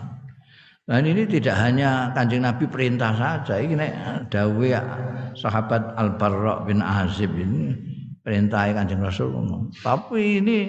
Dan 0.86 1.02
ini 1.10 1.26
tidak 1.26 1.58
hanya 1.58 2.14
kanjeng 2.14 2.46
Nabi 2.46 2.70
perintah 2.70 3.10
saja, 3.18 3.58
ini 3.58 3.90
dawe 4.30 4.70
sahabat 5.34 5.98
Al 5.98 6.14
Barra 6.14 6.62
bin 6.62 6.78
Azib 6.78 7.34
ini 7.34 7.74
perintah 8.22 8.70
kanjeng 8.70 9.02
Rasul 9.02 9.34
Tapi 9.82 10.46
ini 10.46 10.60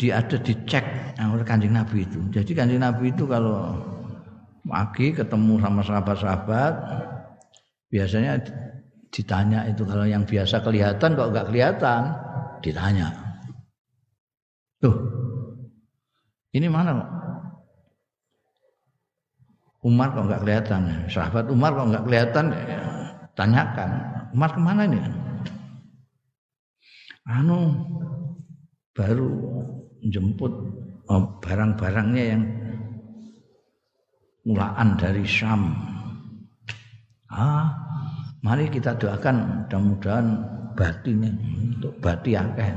di 0.00 0.08
ada 0.08 0.36
dicek 0.40 1.14
oleh 1.20 1.44
kanjeng 1.44 1.76
Nabi 1.76 2.08
itu. 2.08 2.24
Jadi 2.32 2.56
kanjeng 2.56 2.80
Nabi 2.80 3.12
itu 3.12 3.28
kalau 3.28 3.76
pagi 4.64 5.12
ketemu 5.12 5.60
sama 5.60 5.84
sahabat-sahabat 5.84 6.74
biasanya 7.92 8.40
ditanya 9.12 9.68
itu 9.68 9.84
kalau 9.84 10.08
yang 10.08 10.24
biasa 10.24 10.64
kelihatan 10.64 11.12
kok 11.12 11.30
nggak 11.36 11.52
kelihatan 11.52 12.16
ditanya. 12.64 13.21
Tuh, 14.82 14.96
ini 16.58 16.66
mana? 16.66 17.06
Umar 19.82 20.10
kok 20.14 20.26
nggak 20.26 20.42
kelihatan? 20.42 20.82
Sahabat 21.06 21.46
Umar 21.50 21.74
kok 21.74 21.86
nggak 21.90 22.04
kelihatan? 22.06 22.44
Tanyakan, 23.38 23.90
Umar 24.34 24.50
ke 24.50 24.60
mana 24.60 24.82
ini? 24.90 25.00
Anu 27.30 27.70
baru 28.90 29.30
jemput 30.02 30.50
oh, 31.06 31.38
barang-barangnya 31.38 32.24
yang 32.34 32.42
mulaan 34.42 34.98
dari 34.98 35.22
Syam. 35.22 35.70
Ah, 37.30 37.70
mari 38.42 38.66
kita 38.68 38.98
doakan 38.98 39.66
mudah-mudahan 39.66 40.26
batinnya 40.74 41.30
untuk 41.78 41.94
bati 42.02 42.34
akeh. 42.34 42.74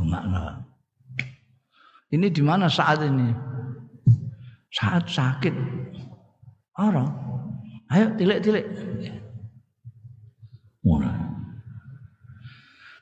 Dongakno. 0.00 0.64
Ini 2.10 2.26
di 2.32 2.42
mana 2.42 2.72
saat 2.72 3.04
ini? 3.04 3.28
Saat 4.72 5.12
sakit. 5.12 5.52
Orang. 6.80 7.12
Ayo 7.92 8.08
tilik-tilik. 8.16 8.64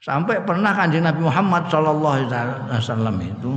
Sampai 0.09 0.41
pernah 0.41 0.73
kanjeng 0.73 1.05
Nabi 1.05 1.21
Muhammad 1.21 1.69
Shallallahu 1.69 2.17
Alaihi 2.33 2.73
Wasallam 2.73 3.17
itu 3.21 3.53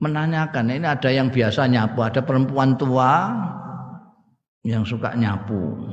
menanyakan 0.00 0.72
ini 0.72 0.88
ada 0.88 1.12
yang 1.12 1.28
biasa 1.28 1.68
nyapu, 1.68 2.00
ada 2.00 2.24
perempuan 2.24 2.80
tua 2.80 3.28
yang 4.64 4.88
suka 4.88 5.12
nyapu 5.12 5.92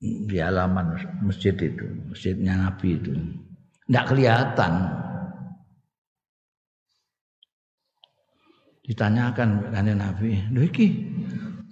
di 0.00 0.36
halaman 0.40 0.96
masjid 1.28 1.52
itu, 1.60 1.84
masjidnya 2.08 2.56
Nabi 2.56 2.96
itu. 2.96 3.12
Tidak 3.88 4.04
kelihatan. 4.04 4.72
Ditanyakan 8.84 9.72
kanjeng 9.72 9.96
Nabi, 9.96 10.36
"Lho 10.52 10.60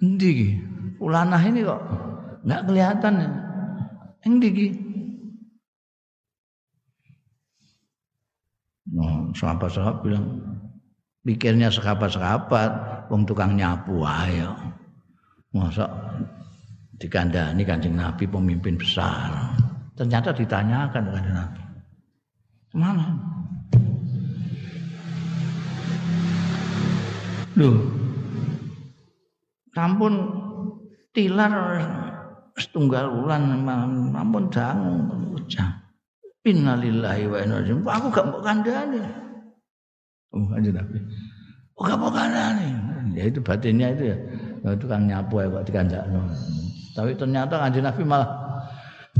endi 0.01 0.57
Ulanah 0.97 1.41
ini 1.45 1.61
kok 1.61 1.81
nggak 2.41 2.63
kelihatan." 2.65 3.13
Endi 4.25 4.49
iki? 4.49 4.67
Nah, 8.97 9.29
sahabat-sahabat 9.37 10.01
bilang, 10.01 10.25
pikirnya 11.21 11.69
sahabat-sahabat, 11.69 12.71
wong 13.13 13.29
tukang 13.29 13.53
nyapu 13.53 14.01
ayo. 14.01 14.57
Masa 15.53 15.85
dikandani 16.97 17.61
kanjeng 17.61 17.93
Nabi 17.93 18.25
pemimpin 18.25 18.73
besar. 18.79 19.53
Ternyata 19.93 20.33
ditanyakan 20.33 21.03
kanjeng 21.13 21.35
Nabi. 21.35 21.66
Ke 22.67 22.75
mana? 22.75 23.05
Loh, 27.57 27.73
sampun 29.73 30.13
tilar 31.15 31.53
setunggal 32.53 33.09
bulan, 33.09 33.65
sampun 34.13 34.43
dangu 34.53 35.39
jam. 35.49 35.73
Innalillahi 36.47 37.27
wa 37.27 37.37
inna 37.43 37.59
ilaihi 37.59 37.83
Aku 37.83 38.07
gak 38.07 38.27
mau 38.31 38.39
kandani. 38.39 39.03
Oh, 40.31 40.47
aja 40.55 40.69
Nabi. 40.71 40.97
Oh, 41.75 41.83
gak 41.83 41.99
mau 41.99 42.07
kandani. 42.07 42.71
Ya 43.17 43.27
itu 43.27 43.43
batinnya 43.43 43.91
itu 43.91 44.15
ya. 44.15 44.17
Nah, 44.63 44.77
tukang 44.79 45.09
nyapu 45.09 45.43
ya 45.43 45.51
kok 45.51 45.65
dikandakno. 45.67 46.21
Tapi 46.95 47.11
ternyata 47.19 47.57
kanjeng 47.59 47.83
Nabi 47.83 48.01
malah 48.07 48.29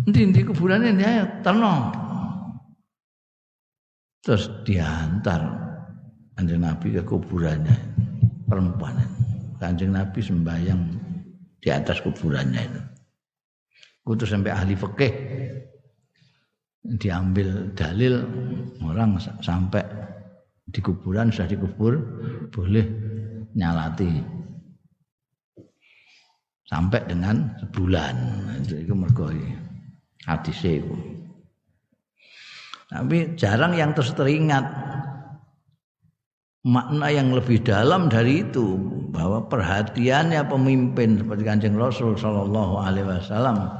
endi-endi 0.08 0.46
kuburane 0.48 0.96
dia 0.96 1.28
tenang. 1.44 2.07
Terus 4.28 4.52
diantar 4.68 5.40
kanjeng 6.36 6.60
Nabi 6.60 6.92
ke 6.92 7.00
kuburannya 7.00 7.72
perempuan. 8.44 9.00
Kanjeng 9.56 9.96
Nabi 9.96 10.20
sembahyang 10.20 10.82
di 11.64 11.70
atas 11.72 12.04
kuburannya 12.04 12.60
itu. 12.60 12.82
Kudu 14.04 14.28
sampai 14.28 14.52
ahli 14.52 14.76
fikih 14.76 15.14
diambil 17.00 17.72
dalil 17.72 18.20
orang 18.84 19.16
sampai 19.40 19.84
di 20.68 20.80
kuburan 20.84 21.32
sudah 21.32 21.48
dikubur 21.48 21.96
boleh 22.52 22.84
nyalati 23.56 24.12
sampai 26.68 27.00
dengan 27.08 27.56
sebulan 27.64 28.16
itu, 28.64 28.76
itu 28.84 28.94
mergo 28.96 29.32
hadis 30.28 30.60
itu 30.68 30.96
tapi 32.88 33.36
jarang 33.36 33.76
yang 33.76 33.92
terus 33.92 34.16
teringat 34.16 34.64
makna 36.68 37.08
yang 37.08 37.32
lebih 37.32 37.64
dalam 37.64 38.12
dari 38.12 38.44
itu 38.44 38.76
bahwa 39.12 39.48
perhatiannya 39.48 40.44
pemimpin 40.48 41.20
seperti 41.20 41.44
kanjeng 41.48 41.76
Rasul 41.80 42.20
Shallallahu 42.20 42.76
Alaihi 42.84 43.08
Wasallam 43.08 43.72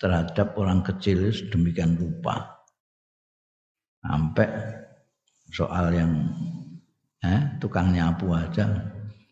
terhadap 0.00 0.56
orang 0.56 0.80
kecil 0.80 1.28
sedemikian 1.28 1.94
rupa. 2.00 2.64
Sampai 4.02 4.48
soal 5.52 5.94
yang 5.94 6.10
eh, 7.22 7.40
tukang 7.62 7.94
nyapu 7.94 8.34
aja 8.34 8.66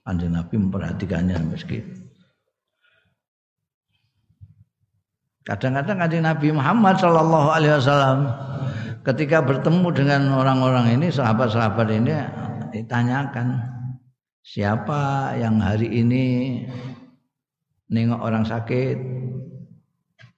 Kanjeng 0.07 0.37
Nabi 0.37 0.55
memperhatikannya 0.61 1.37
meski 1.51 1.83
Kadang-kadang 5.43 5.99
Kanjeng 5.99 6.23
Nabi 6.23 6.55
Muhammad 6.55 7.03
Shallallahu 7.03 7.49
Alaihi 7.51 7.75
Wasallam 7.83 8.18
ketika 9.07 9.40
bertemu 9.40 9.88
dengan 9.92 10.22
orang-orang 10.36 11.01
ini 11.01 11.09
sahabat-sahabat 11.09 11.88
ini 11.92 12.12
ditanyakan 12.72 13.61
siapa 14.44 15.34
yang 15.36 15.61
hari 15.61 15.88
ini 15.88 16.24
nengok 17.90 18.20
orang 18.22 18.44
sakit 18.46 18.96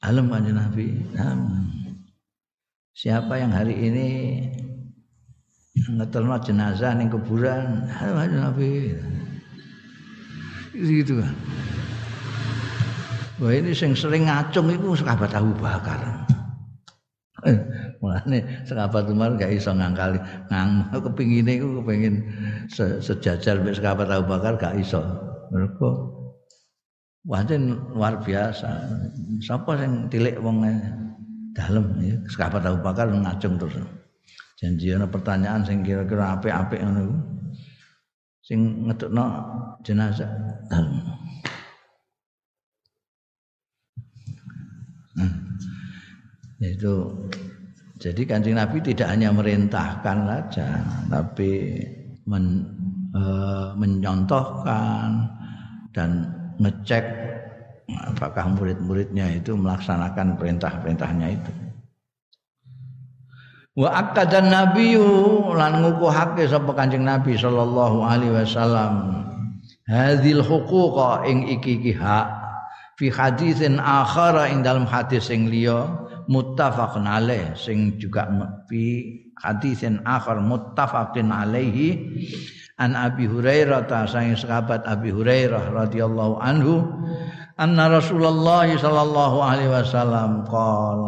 Alam 0.03 0.35
kanjeng 0.35 0.59
Nabi. 0.59 0.99
Siapa 2.91 3.39
yang 3.39 3.55
hari 3.55 3.75
ini 3.87 4.09
ngetelno 5.95 6.43
jenazah 6.43 6.91
ning 6.99 7.07
kuburan, 7.07 7.87
alam 7.87 8.19
kanjeng 8.19 8.43
Nabi. 8.43 8.71
Gitu 10.75 11.23
kan. 11.23 11.35
Wah 13.39 13.55
ini 13.55 13.71
sing 13.71 13.95
sering 13.95 14.27
ngacung 14.27 14.75
itu 14.75 14.99
sahabat 14.99 15.31
Abu 15.39 15.55
Bakar. 15.63 16.27
Mulane 18.03 18.67
sahabat 18.67 19.07
Umar 19.15 19.39
gak 19.39 19.55
iso 19.55 19.71
ngangkali 19.71 20.19
ngang 20.51 20.91
kepingine 20.91 21.63
iku 21.63 21.79
kepengin 21.81 22.27
se 22.67 22.99
sejajar 22.99 23.63
mek 23.63 23.79
sahabat 23.79 24.11
Abu 24.11 24.27
Bakar 24.27 24.59
gak 24.59 24.75
iso. 24.75 24.99
Mergo 25.55 26.19
Wancen 27.23 27.79
luar 27.95 28.19
biasa. 28.19 28.67
Sapa 29.47 29.79
sing 29.79 30.11
tilik 30.11 30.43
wong 30.43 30.67
dalem 31.55 31.87
ya, 32.03 32.19
sahabat 32.27 32.67
Abu 32.67 32.83
Bakar 32.83 33.07
ngacung 33.15 33.63
terus. 33.63 33.79
Janji 34.59 34.91
ana 34.91 35.07
pertanyaan 35.07 35.63
sing 35.63 35.87
kira-kira 35.87 36.35
apik-apik 36.35 36.83
ngono 36.83 37.01
iku. 37.07 37.17
Sing 38.43 38.59
ngedukno 38.91 39.25
jenazah 39.87 40.31
dalem. 40.67 40.99
Nah, 46.63 46.71
itu 46.71 46.95
jadi 48.03 48.23
kancing 48.27 48.59
Nabi 48.59 48.83
tidak 48.83 49.15
hanya 49.15 49.31
merintahkan 49.31 50.27
saja, 50.27 50.83
tapi 51.07 51.79
men, 52.27 52.67
e, 53.15 53.23
menyontohkan 53.79 55.31
dan 55.95 56.27
ngecek 56.59 57.07
apakah 58.11 58.59
murid-muridnya 58.59 59.39
itu 59.39 59.55
melaksanakan 59.55 60.35
perintah-perintahnya 60.35 61.29
itu. 61.31 61.53
Wa 63.79 63.89
akadan 63.95 64.51
nabiyyu 64.51 65.55
lan 65.55 65.87
ngukuhake 65.87 66.51
sapa 66.51 66.75
Kanjeng 66.75 67.07
Nabi 67.07 67.39
sallallahu 67.39 68.03
alaihi 68.03 68.35
wasallam 68.35 69.25
hadhil 69.87 70.43
huquqa 70.43 71.23
ing 71.31 71.47
iki-iki 71.55 71.95
hak 71.95 72.27
fi 72.99 73.15
hadisin 73.15 73.79
akhara 73.79 74.51
ing 74.51 74.61
dalam 74.67 74.85
hadis 74.85 75.31
sing 75.31 75.49
liya 75.49 76.03
muttafaqun 76.31 77.07
alaih 77.07 77.55
sing 77.59 77.99
juga 77.99 78.29
fi 78.69 78.83
hadisin 79.41 80.03
akhar 80.07 80.39
muttafaqin 80.43 81.31
alaihi. 81.31 81.89
An 82.81 82.99
Abi 82.99 83.31
Hurairah 83.31 83.87
ta 83.87 84.09
sang 84.11 84.35
sahabat 84.35 84.83
Abi 84.89 85.15
Hurairah 85.15 85.71
radhiyallahu 85.71 86.41
anhu 86.43 86.83
anna 87.61 87.87
Rasulullah 87.87 88.67
sallallahu 88.67 89.39
alaihi 89.39 89.71
wasallam 89.71 90.43
qol 90.49 91.01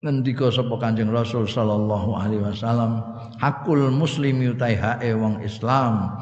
ngendika 0.00 0.48
sapa 0.48 0.76
Kanjeng 0.80 1.12
Rasul 1.12 1.44
sallallahu 1.44 2.16
alaihi 2.16 2.46
wasallam 2.46 3.04
hakul 3.36 3.92
muslimi 3.92 4.52
utai 4.52 4.76
hae 4.76 5.12
wong 5.12 5.44
Islam 5.44 6.20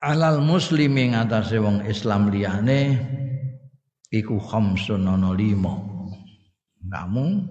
alal 0.00 0.40
muslimi 0.40 1.12
ngatasé 1.12 1.60
wong 1.60 1.84
Islam 1.84 2.32
liyane 2.32 2.96
iku 4.08 4.40
khamsun 4.40 5.04
ana 5.04 5.36
lima 5.36 6.01
kamu 6.90 7.46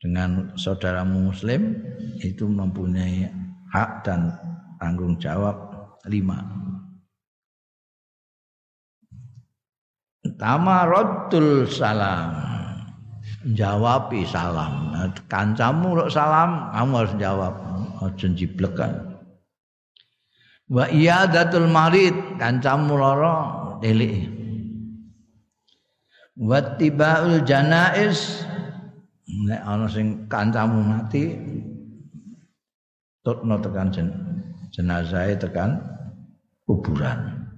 dengan 0.00 0.52
saudaramu 0.58 1.32
muslim 1.32 1.76
itu 2.20 2.44
mempunyai 2.44 3.28
hak 3.72 4.04
dan 4.04 4.34
tanggung 4.76 5.16
jawab 5.16 5.56
lima 6.08 6.42
Pertama 10.26 10.84
raddul 10.84 11.64
salam 11.70 12.56
jawabi 13.54 14.26
salam. 14.26 14.90
Kancamu 15.30 15.94
rok 15.94 16.10
salam, 16.10 16.74
kamu 16.74 16.92
harus 16.98 17.14
jawab. 17.20 17.54
Aja 18.02 18.28
jiblekan. 18.34 18.92
Wa 20.66 20.90
iyadatul 20.90 21.70
marid, 21.70 22.36
kancamu 22.42 22.98
lara 22.98 23.36
delik. 23.78 24.26
Wa 26.36 26.76
tibaul 26.76 27.46
janais, 27.46 28.42
nek 29.26 29.60
ana 29.66 29.86
sing 29.90 30.30
kancamu 30.30 30.86
mati 30.86 31.34
tutno 33.26 33.58
tekan 33.58 33.90
jen, 33.90 34.08
jenazah 34.70 35.34
tekan 35.34 35.82
kuburan. 36.62 37.50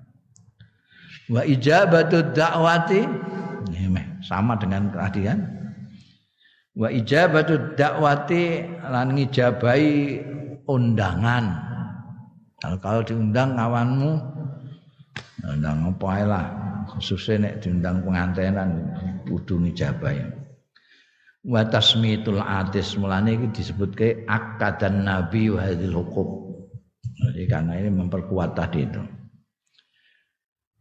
Wa 1.28 1.44
ijabatud 1.44 2.32
dakwati 2.32 3.04
sama 4.24 4.56
dengan 4.56 4.88
keadilan. 4.88 5.38
Wa 6.78 6.88
ijabatu 6.94 7.74
dakwati 7.74 8.64
lan 8.86 9.18
ngijabai 9.18 10.22
undangan. 10.64 11.44
Kalau, 12.58 12.78
kalau 12.82 13.00
diundang 13.02 13.54
kawanmu 13.54 14.10
undang 15.46 15.78
apa 15.90 16.10
lah. 16.22 16.46
Khususnya 16.88 17.44
nek 17.44 17.54
diundang 17.60 18.00
pengantenan 18.00 18.70
kudu 19.28 19.60
ngijabai 19.60 20.37
wa 21.44 21.62
tasmitul 21.66 22.40
atis. 22.42 22.98
Mulane 22.98 23.38
iki 23.38 23.46
disebutke 23.52 24.24
akad 24.26 24.82
dan 24.82 25.06
nabi 25.06 25.52
wa 25.52 25.62
hadil 25.62 25.94
hukum. 26.02 26.28
Jadi 27.18 27.44
karena 27.50 27.78
ini 27.78 27.90
memperkuat 27.90 28.54
tadi 28.54 28.86
itu. 28.86 29.02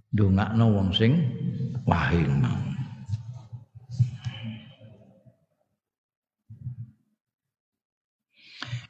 Dongakno 0.08 0.66
wong 0.72 0.90
sing 0.96 1.14
wahing 1.84 2.40
mau 2.40 2.58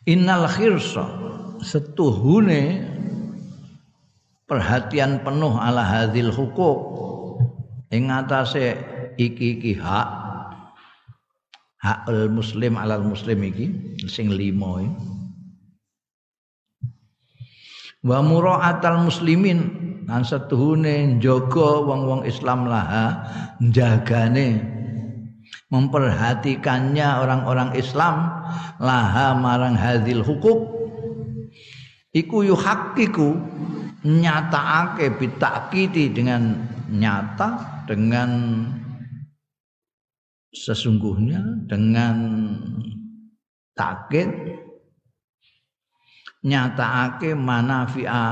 Innal 0.07 0.47
khirsa 0.47 1.03
setuhune 1.59 2.79
perhatian 4.47 5.19
penuh 5.19 5.51
ala 5.59 5.83
hadil 5.83 6.31
hukuk 6.31 6.79
ing 7.91 8.07
atase 8.07 8.79
iki-iki 9.19 9.75
hak 9.75 10.16
hakul 11.87 12.27
muslim 12.27 12.75
alal 12.75 13.07
muslim 13.07 13.39
iki 13.47 13.71
sing 14.11 14.27
iki. 14.35 14.91
Wa 18.03 18.19
muraatal 18.19 19.07
muslimin 19.07 19.59
lan 20.07 20.23
setuhune 20.23 21.19
njaga 21.19 21.83
wong-wong 21.83 22.23
Islam 22.23 22.67
laha 22.67 23.27
njagane 23.59 24.63
memperhatikannya 25.67 27.07
orang-orang 27.23 27.75
Islam 27.75 28.31
laha 28.79 29.35
marang 29.35 29.75
hadil 29.75 30.23
hukuk. 30.23 30.75
Iku 32.15 32.47
yuhakiku 32.47 33.35
nyataake 34.07 35.19
bitakiti 35.19 36.07
dengan 36.15 36.55
nyata 36.87 37.83
dengan 37.83 38.29
sesungguhnya 40.65 41.67
dengan 41.69 42.15
takit 43.77 44.29
nyataake 46.41 47.37
manafi'a 47.37 48.25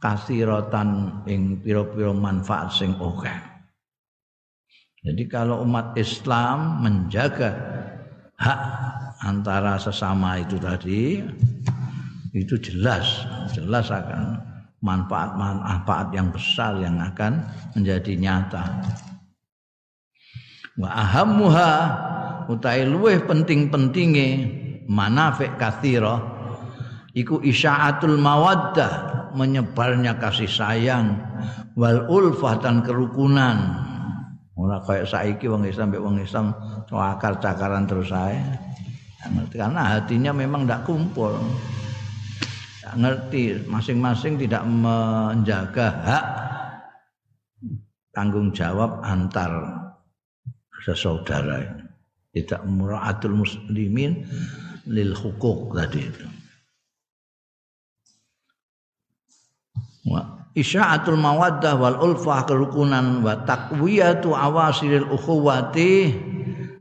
kasiratan 0.00 1.20
ing 1.28 1.60
pira-pira 1.60 2.12
manfaat 2.16 2.72
sing 2.72 2.96
akeh 2.96 3.38
jadi 5.00 5.22
kalau 5.28 5.64
umat 5.64 5.96
Islam 5.96 6.84
menjaga 6.84 7.52
hak 8.40 8.60
antara 9.20 9.76
sesama 9.76 10.40
itu 10.40 10.56
tadi 10.56 11.20
itu 12.32 12.54
jelas 12.60 13.28
jelas 13.52 13.92
akan 13.92 14.50
manfaat-manfaat 14.80 16.08
yang 16.16 16.32
besar 16.32 16.80
yang 16.80 16.96
akan 16.96 17.44
menjadi 17.76 18.16
nyata. 18.16 18.64
Wa 20.80 20.88
ahammuha 20.88 21.72
utai 22.48 22.88
luweh 22.88 23.20
penting-pentinge 23.28 24.28
manafik 24.88 25.60
kathira 25.60 26.18
iku 27.12 27.44
isya'atul 27.44 28.16
mawaddah 28.16 28.92
menyebarnya 29.36 30.16
kasih 30.16 30.48
sayang 30.48 31.20
wal 31.76 32.08
ulfah 32.08 32.58
dan 32.58 32.82
kerukunan 32.82 33.86
Ora 34.60 34.76
kayak 34.84 35.08
saiki 35.08 35.48
wong 35.48 35.64
Islam 35.64 35.88
mbek 35.88 36.04
wong 36.04 36.20
Islam 36.20 36.52
akar 36.92 37.40
cakaran 37.40 37.88
terus 37.88 38.12
saya. 38.12 38.44
Karena 39.56 39.96
hatinya 39.96 40.36
memang 40.36 40.68
tidak 40.68 40.84
kumpul. 40.84 41.32
Tidak 42.76 42.94
ngerti 43.00 43.64
masing-masing 43.64 44.36
tidak 44.36 44.60
menjaga 44.68 45.88
hak 46.04 46.24
tanggung 48.12 48.52
jawab 48.52 49.00
antar 49.00 49.79
sesaudara. 50.82 51.88
Tidak 52.30 52.62
muraatul 52.66 53.34
muslimin 53.34 54.22
lil 54.86 55.12
hukuk 55.14 55.74
tadi 55.74 56.00
itu. 56.00 56.26
Isya'atul 60.50 61.18
mawaddah 61.18 61.78
wal 61.78 61.98
ulfah 62.02 62.42
kerukunan 62.42 63.22
wa 63.22 63.46
taqwiyatu 63.46 64.34
awasilil 64.34 65.06
ukhuwati 65.14 66.10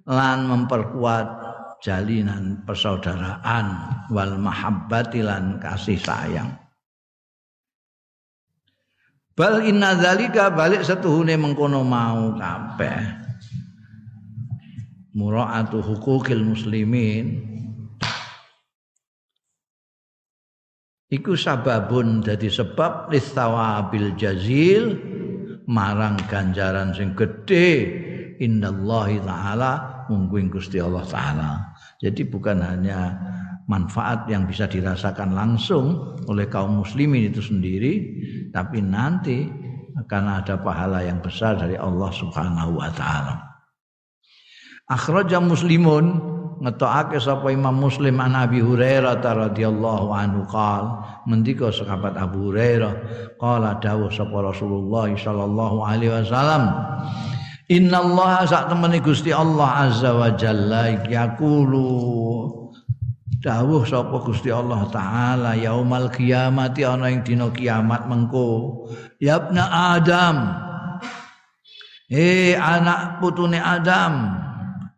lan 0.09 0.49
memperkuat 0.49 1.27
jalinan 1.79 2.65
persaudaraan 2.65 3.67
wal 4.09 4.35
mahabbati 4.41 5.21
lan 5.23 5.61
kasih 5.61 6.01
sayang 6.01 6.49
bal 9.37 9.63
inna 9.63 9.95
dzalika 9.95 10.51
balik 10.51 10.83
setuhune 10.83 11.39
mengkono 11.39 11.85
mau 11.87 12.35
kabeh 12.35 13.28
muraatu 15.13 15.81
hukukil 15.81 16.43
muslimin. 16.43 17.45
Iku 21.09 21.33
sababun 21.33 22.21
dadi 22.21 22.53
sebab 22.53 23.09
listawabil 23.09 24.13
jazil 24.13 24.93
marang 25.65 26.21
ganjaran 26.29 26.93
sing 26.93 27.17
gedhe. 27.17 28.05
Innallahi 28.39 29.19
taala 29.25 30.05
mungguing 30.07 30.53
Gusti 30.53 30.79
Allah 30.79 31.03
taala. 31.03 31.51
Jadi 31.99 32.23
bukan 32.29 32.61
hanya 32.63 33.17
manfaat 33.67 34.29
yang 34.31 34.47
bisa 34.47 34.65
dirasakan 34.69 35.33
langsung 35.33 36.17
oleh 36.29 36.49
kaum 36.49 36.81
muslimin 36.81 37.29
itu 37.29 37.41
sendiri 37.41 37.93
tapi 38.49 38.81
nanti 38.81 39.45
akan 39.93 40.41
ada 40.41 40.57
pahala 40.57 41.05
yang 41.05 41.21
besar 41.21 41.57
dari 41.57 41.77
Allah 41.77 42.09
Subhanahu 42.09 42.81
wa 42.81 42.89
taala 42.89 43.48
akhraja 44.89 45.37
muslimun 45.37 46.17
ngetokake 46.59 47.21
sapa 47.23 47.53
Imam 47.55 47.77
Muslim 47.77 48.19
an 48.19 48.35
Abi 48.35 48.59
Hurairah 48.59 49.23
radhiyallahu 49.23 50.11
anhu 50.11 50.43
qal 50.51 50.99
mendika 51.23 51.71
sahabat 51.71 52.19
Abu 52.19 52.51
Hurairah 52.51 52.93
qala 53.39 53.79
dawuh 53.79 54.11
sapa 54.11 54.43
Rasulullah 54.43 55.07
sallallahu 55.07 55.77
alaihi 55.85 56.11
wasallam 56.11 56.75
Inna 57.69 58.01
Allah 58.01 58.49
sak 58.49 58.73
temene 58.73 58.97
Gusti 58.97 59.29
Allah 59.29 59.85
azza 59.85 60.09
wa 60.09 60.33
jalla 60.33 60.89
yaqulu. 61.05 61.85
Dawuh 63.45 63.85
sapa 63.85 64.25
Gusti 64.25 64.49
Allah 64.49 64.89
taala 64.89 65.53
yaumal 65.53 66.09
kiamati 66.09 66.81
ana 66.81 67.13
ing 67.13 67.21
dina 67.21 67.45
kiamat 67.53 68.09
mengko 68.09 68.89
ya 69.21 69.37
Adam. 69.53 70.49
Eh 72.09 72.57
anak 72.57 73.21
putune 73.21 73.61
Adam 73.61 74.48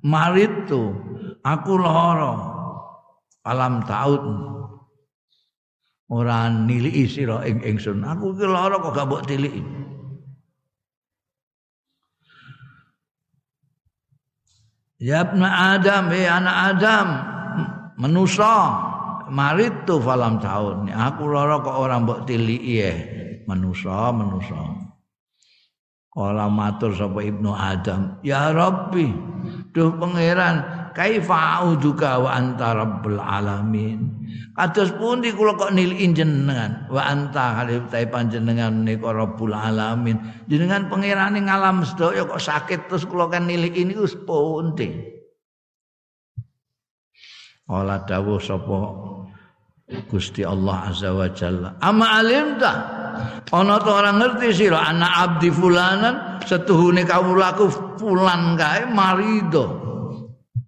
marit 0.01 0.51
tuh 0.65 0.93
aku 1.45 1.77
lara 1.77 2.33
alam 3.45 3.81
taun 3.85 4.37
ora 6.11 6.49
niliki 6.49 7.05
sira 7.09 7.45
ing 7.45 7.61
ingsun 7.61 8.05
aku 8.05 8.37
ki 8.37 8.45
lara 8.45 8.77
kok 8.81 8.93
gak 8.93 9.07
mbok 9.07 9.25
tiliki 9.25 9.61
Ya 15.01 15.25
Adam, 15.25 16.13
eh 16.13 16.29
anak 16.29 16.77
Adam, 16.77 17.07
menusa 17.97 18.53
marit 19.33 19.73
tu 19.89 19.97
falam 19.97 20.37
tahun. 20.37 20.93
Aku 20.93 21.25
lara 21.25 21.57
kok 21.65 21.73
orang 21.73 22.05
mbok 22.05 22.29
tiliki 22.29 22.85
ya. 22.85 22.93
Menusa, 23.49 24.13
menusa. 24.13 24.77
Kala 26.13 26.45
matur 26.53 26.93
sapa 26.93 27.17
Ibnu 27.25 27.49
Adam, 27.49 28.21
"Ya 28.21 28.53
Rabbi, 28.53 29.09
duh 29.71 29.95
pangeran, 29.95 30.91
kaifa 30.95 31.59
a'udzuka 31.59 32.21
wa 32.23 32.29
anta 32.35 32.75
rabbul 32.75 33.19
alamin." 33.19 34.21
Kados 34.51 34.91
pundi 34.99 35.31
kula 35.31 35.55
kok 35.55 35.71
niliki 35.71 36.11
jenengan, 36.11 36.85
wa 36.91 37.01
anta 37.07 37.63
halih 37.63 37.87
panjenengan 37.87 38.83
nika 38.83 39.09
rabbul 39.09 39.55
alamin. 39.55 40.19
Jenengan 40.45 40.91
pangerane 40.91 41.39
ngalam 41.39 41.87
sedaya 41.87 42.27
kok 42.27 42.37
sakit 42.37 42.91
terus 42.91 43.07
kula 43.07 43.31
kan 43.31 43.47
niliki 43.47 43.87
niku 43.87 44.05
pundi. 44.27 45.11
Kala 47.63 48.03
dawuh 48.03 48.43
sapa 48.43 48.79
Gusti 50.11 50.43
Allah 50.43 50.91
Azza 50.91 51.15
wa 51.15 51.27
Jalla. 51.31 51.79
Ama 51.79 52.19
alimta 52.19 52.71
ana 53.51 53.75
to 53.79 53.91
ora 53.91 54.11
ngerti 54.15 54.47
sira 54.53 54.89
anak 54.89 55.11
abdi 55.11 55.49
fulanan 55.51 56.39
setuhune 56.45 57.03
kawulaku 57.05 57.69
fulan 57.99 58.57
kae 58.57 58.89
marido. 58.89 59.79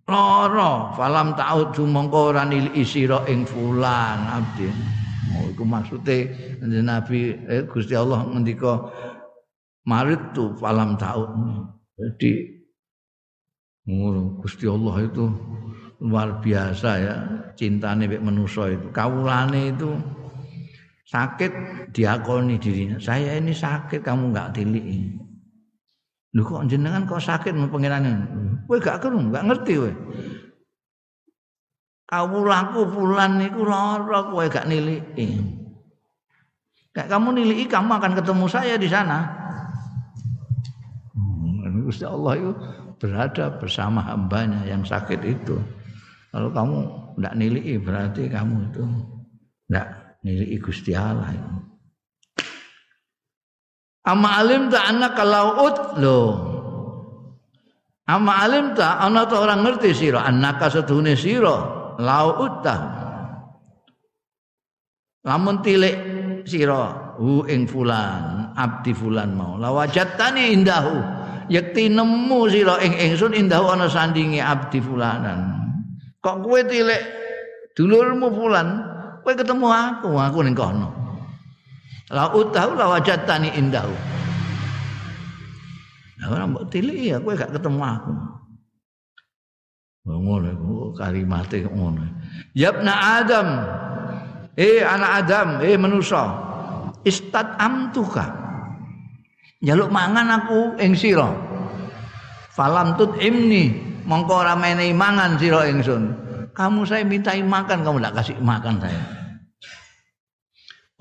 Lara 0.04 0.92
falam 0.94 1.32
ta'ud 1.34 1.74
mongko 1.80 2.20
ora 2.36 2.44
niliki 2.44 2.84
sira 2.84 3.24
ing 3.32 3.48
fulan 3.48 4.20
abdi. 4.28 4.68
Oh 5.34 5.50
iku 5.50 5.64
maksude 5.66 6.30
Nabi 6.62 7.34
eh, 7.50 7.64
Gusti 7.66 7.96
Allah 7.98 8.28
ngendika 8.28 8.94
marid 9.88 10.36
tu 10.36 10.54
falam 10.60 11.00
ta'ud. 11.00 11.32
Jadi 11.98 12.32
Gusti 14.40 14.68
Allah 14.68 14.96
itu 15.04 15.28
luar 16.04 16.44
biasa 16.44 16.90
ya 17.00 17.16
cintane 17.56 18.12
mek 18.12 18.20
manusa 18.20 18.72
itu 18.72 18.92
kawulane 18.92 19.72
itu 19.72 19.92
sakit 21.08 21.52
diakoni 21.92 22.56
dirinya. 22.60 22.98
Saya 23.00 23.38
ini 23.40 23.56
sakit 23.56 24.04
kamu 24.04 24.32
nggak 24.32 24.52
tiliki 24.56 25.24
lu 26.34 26.42
kok 26.42 26.66
jenengan 26.66 27.06
kok 27.06 27.22
sakit 27.22 27.54
mau 27.54 27.70
pengirane 27.70 28.10
kowe 28.66 28.82
gak 28.82 29.06
kerung 29.06 29.30
gak 29.30 29.46
ngerti 29.46 29.78
kowe 29.78 29.94
kawulaku 32.10 32.90
fulan 32.90 33.38
niku 33.38 33.66
lara 33.66 34.30
kowe 34.30 34.46
gak 34.46 34.70
niliki. 34.70 35.42
Kayak 36.94 37.10
kamu 37.10 37.42
niliki 37.42 37.66
kamu 37.66 37.90
akan 37.98 38.14
ketemu 38.14 38.46
saya 38.46 38.78
di 38.78 38.86
sana. 38.86 39.26
Hmm, 41.18 41.90
Gusti 41.90 42.06
Allah 42.06 42.38
itu 42.38 42.54
berada 43.02 43.50
bersama 43.58 44.06
hambanya 44.06 44.62
yang 44.70 44.86
sakit 44.86 45.18
itu. 45.26 45.58
Kalau 46.30 46.54
kamu 46.54 46.78
tidak 47.18 47.34
nilai 47.34 47.82
berarti 47.82 48.30
kamu 48.30 48.70
itu 48.70 48.84
tidak 49.66 50.03
nilai 50.24 50.58
Gusti 50.60 50.96
Allah. 50.96 51.36
Ama 54.04 54.30
alim 54.44 54.68
tak 54.68 54.84
anak 54.84 55.12
kalau 55.16 55.64
ut 55.64 55.78
lo. 56.00 56.22
Ama 58.04 58.44
alim 58.44 58.76
tak 58.76 59.00
anak 59.00 59.32
tu 59.32 59.36
orang 59.40 59.64
ngerti 59.64 59.96
siro 59.96 60.20
anak 60.20 60.60
kasatuhune 60.60 61.16
siro 61.16 61.96
laut 62.00 62.60
tak. 62.60 62.84
Lamun 65.24 65.64
tilik 65.64 65.96
siro 66.44 67.16
hu 67.16 67.48
ing 67.48 67.64
fulan 67.64 68.52
abdi 68.60 68.92
fulan 68.92 69.32
mau 69.32 69.56
lawajatani 69.56 70.52
indahu 70.52 71.00
yakti 71.48 71.88
nemu 71.88 72.40
siro 72.52 72.76
ing 72.84 72.92
ingsun 72.92 73.32
indahu 73.32 73.72
ana 73.72 73.88
sandingi 73.88 74.44
abdi 74.44 74.84
fulanan 74.84 75.64
Kok 76.24 76.40
kowe 76.40 76.62
tilik 76.64 77.04
dulurmu 77.76 78.32
fulan, 78.32 78.80
kowe 79.24 79.34
ketemu 79.34 79.68
aku, 79.72 80.12
aku 80.20 80.38
ning 80.44 80.54
kono. 80.54 80.92
La 82.12 82.30
utahu 82.36 82.76
la 82.76 82.92
wajatani 82.92 83.56
indahu. 83.56 83.96
Ora 86.24 86.48
mbok 86.48 86.68
tilik 86.72 87.16
ya 87.16 87.18
kowe 87.24 87.34
gak 87.36 87.56
ketemu 87.56 87.82
aku. 87.84 88.14
Ngono 90.04 90.48
iku 90.52 90.74
kalimate 91.00 91.64
ngono. 91.64 92.04
Yabna 92.52 93.24
Adam. 93.24 93.48
Eh 94.54 94.84
anak 94.84 95.12
Adam, 95.26 95.48
eh 95.64 95.80
manusa. 95.80 96.24
Istat 97.08 97.58
amtuka. 97.58 98.28
Jaluk 99.64 99.90
mangan 99.90 100.44
aku 100.44 100.76
ing 100.84 100.94
sira. 100.94 101.32
Falam 102.52 103.00
tut 103.00 103.18
imni 103.24 103.74
mongko 104.04 104.44
ora 104.44 104.54
menehi 104.60 104.92
mangan 104.92 105.40
sira 105.40 105.66
ingsun. 105.72 106.04
Kamu 106.54 106.86
saya 106.86 107.02
mintai 107.02 107.42
makan, 107.42 107.82
kamu 107.82 107.98
tidak 108.02 108.16
kasih 108.22 108.38
makan 108.42 108.78
saya. 108.78 109.02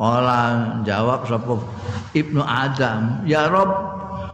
Ola 0.01 0.43
jawab 0.83 1.29
sapa 1.29 1.61
Ibnu 2.17 2.43
Adam, 2.43 3.23
"Ya 3.29 3.47
Rob, 3.53 3.71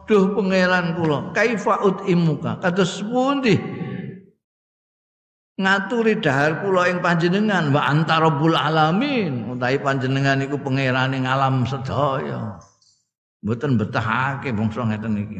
duh 0.07 0.33
pangeran 0.33 0.95
kula, 0.97 1.35
kaifa 1.35 1.83
utimuka?" 1.83 2.63
Kados 2.63 3.03
pundi 3.05 3.59
ngaturi 5.59 6.23
dahar 6.23 6.63
kula 6.63 6.87
ing 6.87 7.03
panjenengan 7.03 7.75
wa 7.75 7.83
anta 7.91 8.23
rabbul 8.23 8.55
alamin 8.55 9.59
utahi 9.59 9.83
panjenengan 9.83 10.39
iku 10.47 10.55
pangerane 10.63 11.19
alam 11.27 11.67
sedaya 11.67 12.63
mboten 13.43 13.75
betahake 13.75 14.55
bangsa 14.55 14.87
ngeten 14.87 15.19
iki 15.19 15.39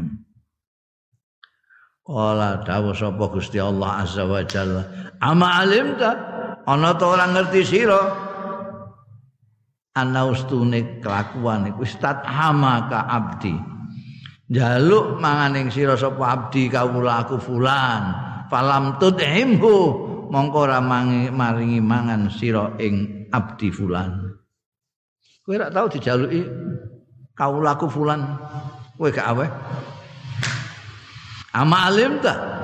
Kala 2.09 2.65
dawuh 2.65 2.97
sapa 2.97 3.29
Gusti 3.29 3.61
Allah 3.61 4.01
Azza 4.01 4.25
wa 4.25 4.41
Jalla. 4.41 4.81
Ama 5.21 5.61
alimta 5.61 6.17
ana 6.65 6.97
ta 6.97 7.05
ora 7.05 7.29
ngerti 7.29 7.61
sira 7.69 8.01
ana 9.93 10.25
ustune 10.25 11.05
kelakuan 11.05 11.69
iku 11.69 11.85
istat 11.85 12.25
hamaka 12.25 13.05
abdi. 13.13 13.53
Jaluk 14.49 15.21
manganing 15.21 15.69
sira 15.69 16.01
sapa 16.01 16.25
abdi 16.33 16.73
kawula 16.73 17.29
aku 17.29 17.37
fulan. 17.37 18.17
Falam 18.49 18.97
tudhimhu 18.97 19.77
mongko 20.33 20.65
ora 20.65 20.81
maringi 20.81 21.77
mangan 21.85 22.33
sira 22.33 22.73
ing 22.81 23.29
abdi 23.37 23.69
fulan. 23.69 24.33
Kowe 25.45 25.61
ora 25.61 25.69
tau 25.69 25.93
dijaluki 25.93 26.41
kawulaku 27.37 27.85
fulan. 27.93 28.41
Kowe 28.97 29.13
gak 29.13 29.29
aweh? 29.29 29.51
Ama 31.59 31.91
alim 31.91 32.23
ta? 32.23 32.63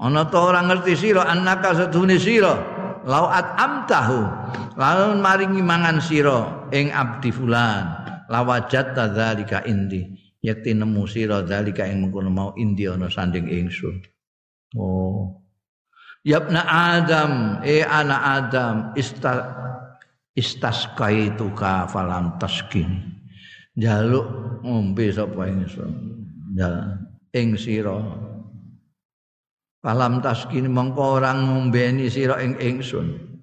Ana 0.00 0.24
ta 0.24 0.38
ora 0.40 0.64
ngerti 0.64 0.96
sira 0.96 1.28
annaka 1.28 1.76
sedune 1.76 2.16
sira? 2.16 2.56
Lauat 3.04 3.54
amtahu 3.60 4.24
lalu 4.80 5.20
maringi 5.20 5.60
mangan 5.60 6.00
sira 6.00 6.68
ing 6.72 6.88
abdi 6.96 7.28
fulan. 7.28 7.84
Lawajat 8.32 8.96
tadzalika 8.96 9.62
indi. 9.68 10.16
Yakti 10.40 10.72
nemu 10.72 11.04
sira 11.04 11.44
dzalika 11.44 11.84
ing 11.84 12.08
mengkono 12.08 12.32
mau 12.32 12.50
indi 12.56 12.88
ana 12.88 13.12
sanding 13.12 13.46
ingsun. 13.46 14.00
Oh. 14.74 15.44
Yabna 16.26 16.66
Adam, 16.66 17.62
eh 17.62 17.86
anak 17.86 18.22
Adam, 18.26 18.74
ista, 18.98 19.46
istaskaituka 20.34 21.86
falam 21.86 22.34
taskin. 22.42 23.14
Jaluk 23.78 24.26
ngombe 24.66 25.06
sapa 25.14 25.46
ingsun. 25.46 25.94
Ya, 26.58 26.98
ing 27.36 27.60
sira 27.60 28.00
Kalam 29.86 30.18
taskin 30.18 30.66
mongko 30.66 31.22
orang 31.22 31.46
ngombeni 31.46 32.10
sira 32.10 32.42
ing 32.42 32.58
ingsun. 32.58 33.38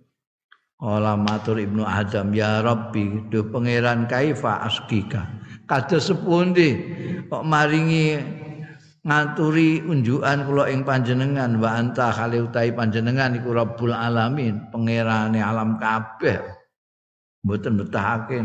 Kala 0.76 1.16
matur 1.16 1.56
Ibnu 1.56 1.88
Adam 1.88 2.36
ya 2.36 2.60
Rabbi 2.60 3.32
duh 3.32 3.48
pangeran 3.48 4.12
kaifa 4.12 4.60
askika. 4.68 5.24
Kados 5.64 6.12
sepundi 6.12 6.76
kok 7.32 7.48
maringi 7.48 8.20
ngaturi 9.08 9.88
unjukan 9.88 10.44
kula 10.44 10.68
ing 10.68 10.84
panjenengan 10.84 11.56
wa 11.64 11.80
anta 11.80 12.12
khali 12.12 12.44
utahi 12.44 12.76
panjenengan 12.76 13.40
iku 13.40 13.56
Rabbul 13.56 13.96
alamin, 13.96 14.68
pangerane 14.68 15.40
alam 15.40 15.80
kabeh. 15.80 16.44
Mboten 17.48 17.80
betahake. 17.80 18.44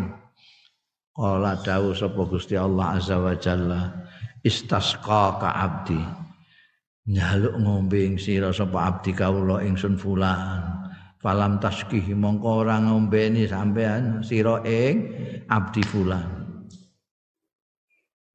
Kala 1.18 1.58
dawuh 1.58 1.98
sapa 1.98 2.22
Gusti 2.30 2.54
Allah 2.54 2.94
azza 2.94 3.18
wa 3.18 3.34
jalla 3.34 3.90
istasqa 4.46 5.42
ka 5.42 5.50
abdi. 5.50 5.98
Nyaluk 7.10 7.58
ngombe 7.58 7.98
ing 8.06 8.14
sira 8.22 8.54
sapa 8.54 8.86
abdi 8.86 9.10
kawula 9.10 9.66
ingsun 9.66 9.98
fulan 9.98 10.62
falam 11.18 11.58
taskihi 11.58 12.14
mongko 12.14 12.62
ora 12.62 12.78
ngombeni 12.78 13.50
sampean 13.50 14.22
sira 14.22 14.62
ing 14.62 15.10
abdi 15.50 15.82
fulan 15.82 16.22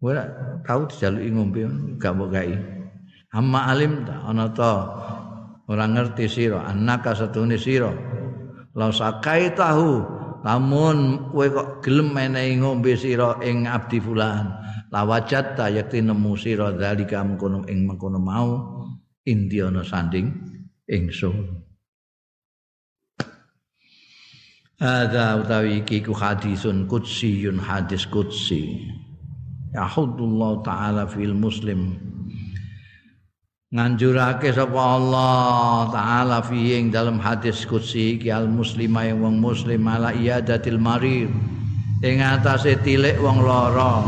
ora 0.03 0.27
tau 0.67 0.84
dijaluki 0.84 1.31
ngombe 1.31 1.61
gak 1.95 2.11
mbok 2.11 2.29
gai 2.36 2.51
amma 3.31 3.71
alim 3.71 4.03
ta 4.03 4.27
ana 4.27 4.51
ta? 4.51 4.73
Ora 5.63 5.88
ngerti 5.88 6.27
sira 6.27 6.67
annaka 6.67 7.15
satune 7.15 7.55
sira. 7.55 7.88
La 8.75 8.91
sakai 8.91 9.55
tahu 9.55 10.03
lamun 10.44 11.32
kowe 11.32 11.48
kok 11.48 11.70
gelem 11.82 12.12
menehi 12.12 12.60
ngombe 12.60 12.94
sira 13.00 13.39
ing 13.39 13.66
abdi 13.66 14.04
fulan 14.04 14.52
lawajat 14.91 15.56
ta 15.56 15.72
yakti 15.72 16.04
nemu 16.04 16.36
sira 16.36 16.76
zalika 16.76 17.24
mengkono 17.24 17.64
ing 17.72 17.88
mengkono 17.88 18.20
mau 18.20 18.50
indiana 19.24 19.82
sanding 19.82 20.28
ingsun 20.86 21.64
Ada 24.84 25.39
utawi 25.39 25.80
iki 25.80 26.04
ku 26.04 26.12
hadisun 26.12 26.91
qudsiyun 26.91 27.56
hadis 27.56 28.04
qudsi. 28.04 28.84
Yahudullah 29.72 30.60
taala 30.60 31.08
fil 31.08 31.32
muslim. 31.32 31.96
Nganjurake 33.74 34.53
sapa 34.53 34.78
Allah 34.78 35.89
taala 35.89 36.38
fi 36.45 36.78
ing 36.78 36.93
dalam 36.93 37.17
hadis 37.17 37.65
qudsi 37.65 38.21
iki 38.21 38.30
al 38.30 38.45
muslima 38.45 39.01
yang 39.01 39.26
wong 39.26 39.41
muslim 39.41 39.89
ala 39.89 40.13
iyadatil 40.13 40.78
marid. 40.78 41.34
Ing 42.05 42.21
atase 42.21 42.78
tilik 42.86 43.17
wong 43.17 43.41
lara. 43.41 44.05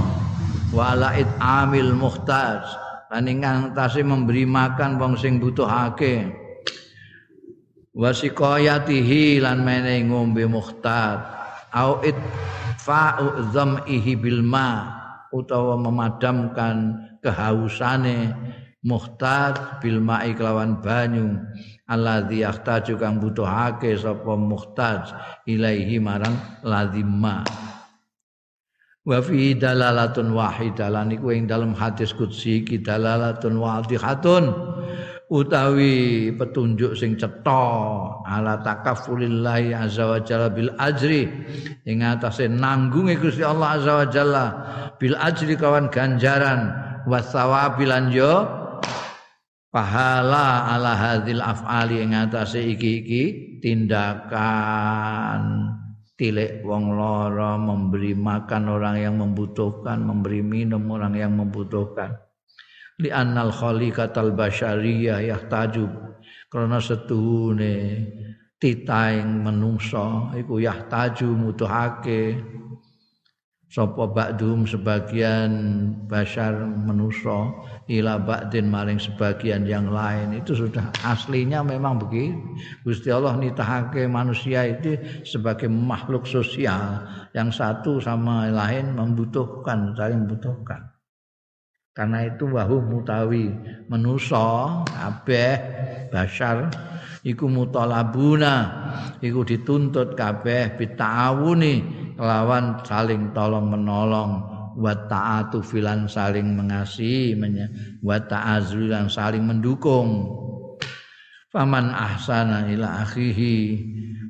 Wala 0.70 1.18
amil 1.42 1.98
muhtaj. 1.98 2.62
Lan 3.10 3.26
ing 3.26 3.42
atase 3.42 4.06
memberi 4.06 4.46
makan 4.46 5.02
wong 5.02 5.18
sing 5.18 5.42
butuhake 5.42 6.46
wasiqayatihi 7.96 9.40
lan 9.40 9.64
mene 9.64 10.04
ngombe 10.12 10.44
muhtad 10.44 11.24
au 11.72 12.04
itfa'u 12.04 13.56
dham'ihi 13.56 14.20
bil 14.20 14.44
ma 14.44 15.00
utawa 15.32 15.80
memadamkan 15.80 17.00
kehausane 17.24 18.36
muhtad 18.86 19.82
bil 19.82 19.98
ma'i 19.98 20.38
kelawan 20.38 20.78
banyu 20.78 21.42
alladzi 21.90 22.46
yahtaju 22.46 22.94
kang 23.02 23.18
butuhake 23.18 23.98
sapa 23.98 24.38
muhtaj 24.38 25.10
ilaihi 25.50 25.98
marang 25.98 26.38
lazimma 26.62 27.42
wa 29.06 29.18
fi 29.22 29.58
dalalatun 29.58 30.34
wahidah 30.34 30.94
lan 30.94 31.14
iku 31.14 31.34
ing 31.34 31.50
dalam 31.50 31.74
hadis 31.74 32.14
qudsi 32.14 32.62
iki 32.62 32.82
dalalatun 32.82 33.58
wadihatun 33.58 34.54
utawi 35.30 36.30
petunjuk 36.38 36.94
sing 36.94 37.18
cetha 37.18 37.66
ala 38.22 38.62
takaffulillahi 38.62 39.74
azza 39.74 40.06
wa 40.06 40.22
jalla 40.22 40.54
bil 40.54 40.70
ajri 40.78 41.26
ing 41.90 42.06
atase 42.06 42.46
nanggunge 42.46 43.18
Gusti 43.18 43.42
Allah 43.42 43.82
azza 43.82 43.94
wa 43.94 44.06
jalla 44.10 44.46
bil 45.02 45.18
ajri 45.18 45.58
kawan 45.58 45.90
ganjaran 45.90 46.70
wasawabil 47.10 47.90
lan 47.90 48.10
yo 48.14 48.65
pahala 49.76 50.72
ala 50.72 50.96
hadil 50.96 51.44
afali 51.44 52.00
ing 52.00 52.16
atase 52.16 52.64
iki-iki 52.64 53.60
tindakan. 53.60 55.44
Tilik 56.16 56.64
wong 56.64 56.96
lara 56.96 57.60
memberi 57.60 58.16
makan 58.16 58.72
orang 58.72 59.04
yang 59.04 59.20
membutuhkan 59.20 60.00
memberi 60.00 60.40
minum 60.40 60.88
orang 60.88 61.12
yang 61.20 61.36
membutuhkan. 61.36 62.16
Li 63.04 63.12
annal 63.12 63.52
khaliqatal 63.52 64.32
basyariyah 64.32 65.20
yahtaju. 65.28 65.92
Karena 66.48 66.80
setuhune 66.80 68.08
titaing 68.56 69.44
menungso 69.44 70.32
iku 70.40 70.64
yahtaju 70.64 71.28
mutuhake 71.36 72.40
sapa 73.66 74.08
ba'dum 74.08 74.64
sebagian 74.64 75.52
basyar 76.06 76.64
menuso 76.64 77.66
ila 77.90 78.22
ba'din 78.22 78.70
maring 78.70 79.02
sebagian 79.02 79.66
yang 79.66 79.90
lain. 79.90 80.38
Itu 80.38 80.56
sudah 80.56 80.94
aslinya 81.04 81.66
memang 81.66 82.00
begitu. 82.00 82.38
Gusti 82.86 83.10
Allah 83.10 83.36
nitahake 83.36 84.06
manusia 84.06 84.64
itu 84.70 84.96
sebagai 85.26 85.68
makhluk 85.68 86.30
sosial 86.30 87.04
yang 87.34 87.50
satu 87.50 88.00
sama 88.00 88.48
lain 88.48 88.96
membutuhkan 88.96 89.98
saling 89.98 90.24
membutuhkan. 90.24 90.96
Karena 91.96 92.28
itu 92.28 92.52
wahu 92.52 92.84
mutawi 92.84 93.48
menuso 93.88 94.84
kabeh 94.84 95.56
basar 96.12 96.68
iku 97.24 97.48
mutalabuna 97.48 98.56
iku 99.24 99.48
dituntut 99.48 100.12
kabeh 100.14 100.76
bitawuni 100.76 102.05
kelawan 102.16 102.80
saling 102.88 103.36
tolong 103.36 103.68
menolong 103.70 104.56
wa 104.76 104.92
ta'atu 105.08 105.64
filan 105.64 106.08
saling 106.08 106.56
mengasihi 106.56 107.36
wa 108.04 108.20
ta'azulan 108.20 109.08
saling 109.08 109.44
mendukung. 109.44 110.28
Faman 111.56 111.96
ahsana 111.96 112.68
ila 112.68 113.08
akhihi 113.08 113.80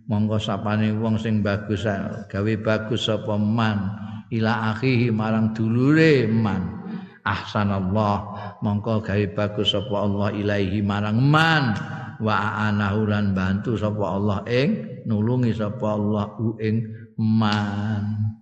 monggo 0.05 0.37
sapane 0.37 0.93
wong 0.93 1.17
sing 1.17 1.41
bagus 1.41 1.89
gawe 2.29 2.53
bagus 2.61 3.09
sapa 3.09 3.33
man 3.33 3.97
ila 4.29 4.73
akhihi 4.73 5.09
marang 5.09 5.49
dulure 5.57 6.29
man. 6.29 6.85
Ahsanallah 7.25 8.17
mongko 8.61 9.01
gawe 9.01 9.25
bagus 9.33 9.73
sapa 9.73 10.05
Allah 10.05 10.29
ilaihi 10.37 10.85
marang 10.85 11.17
man. 11.17 11.73
Wa 12.21 12.69
anahu 12.69 13.09
lan 13.09 13.33
bantu 13.33 13.73
sapa 13.75 14.05
Allah 14.05 14.45
ing 14.45 15.01
nulungi 15.09 15.51
sapa 15.51 15.97
Allah 15.97 16.29
ing 16.61 17.04
man. 17.19 18.35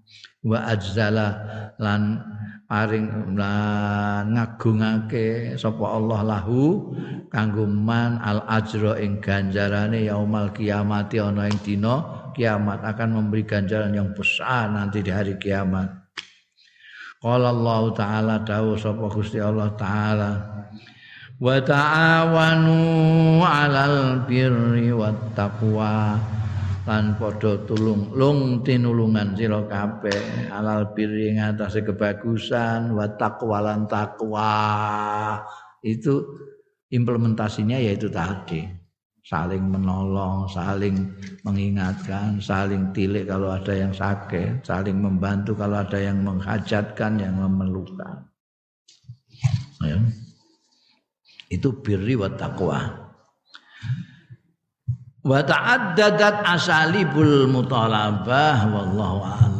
Wa 0.44 0.76
ajzala 0.76 1.28
lan 1.80 2.20
paring 2.68 3.38
lan 3.38 4.34
ngagungake 4.34 5.56
sapa 5.62 5.94
Allah 5.94 6.20
lahu 6.26 6.90
kanggo 7.30 7.70
man 7.70 8.18
al 8.18 8.42
ajra 8.50 8.98
ing 8.98 9.22
ganjarane 9.22 10.10
yaumal 10.10 10.50
kiamati 10.50 11.22
ana 11.22 11.48
ing 11.48 11.60
dina 11.62 12.24
kiamat 12.34 12.82
akan 12.82 13.10
memberi 13.22 13.46
ganjaran 13.46 13.94
yang 13.94 14.10
besar 14.18 14.74
nanti 14.74 15.06
di 15.06 15.14
hari 15.14 15.38
kiamat. 15.38 16.04
Qala 17.24 17.56
Allah 17.56 17.82
taala 17.96 18.36
dawuh 18.44 18.76
sapa 18.76 19.06
Gusti 19.08 19.40
Allah 19.40 19.72
taala 19.80 20.32
wa 21.40 21.56
ta'awanu 21.62 22.80
'alal 23.40 24.28
birri 24.28 24.92
wat 24.92 25.38
taqwa 25.38 26.20
lan 26.84 27.16
padha 27.16 27.64
tulung 27.64 28.12
lung 28.12 28.60
tinulungan 28.60 29.40
sira 29.40 29.64
kabeh 29.64 30.52
alal 30.52 30.92
birri 30.92 31.32
ngatasé 31.40 31.88
kebagusan 31.88 32.92
wa 32.92 33.08
taqwa 33.16 33.58
lan 33.64 33.88
takwa 33.88 34.52
itu 35.80 36.20
implementasinya 36.92 37.80
yaitu 37.80 38.12
tadi 38.12 38.84
saling 39.24 39.64
menolong, 39.72 40.52
saling 40.52 41.16
mengingatkan, 41.48 42.44
saling 42.44 42.92
tilik 42.92 43.24
kalau 43.24 43.56
ada 43.56 43.72
yang 43.72 43.96
sakit, 43.96 44.68
saling 44.68 45.00
membantu 45.00 45.56
kalau 45.56 45.80
ada 45.80 45.96
yang 45.96 46.20
menghajatkan, 46.28 47.24
yang 47.24 47.40
memerlukan. 47.40 48.28
Ya. 49.80 49.98
Itu 51.48 51.80
birri 51.80 52.20
wa 52.20 52.28
taqwa. 52.36 52.80
Wa 55.24 55.40
ta'addadat 55.40 56.44
asalibul 56.44 57.48
mutalabah 57.48 58.68
wallahu 58.68 59.24
a'lam. 59.24 59.53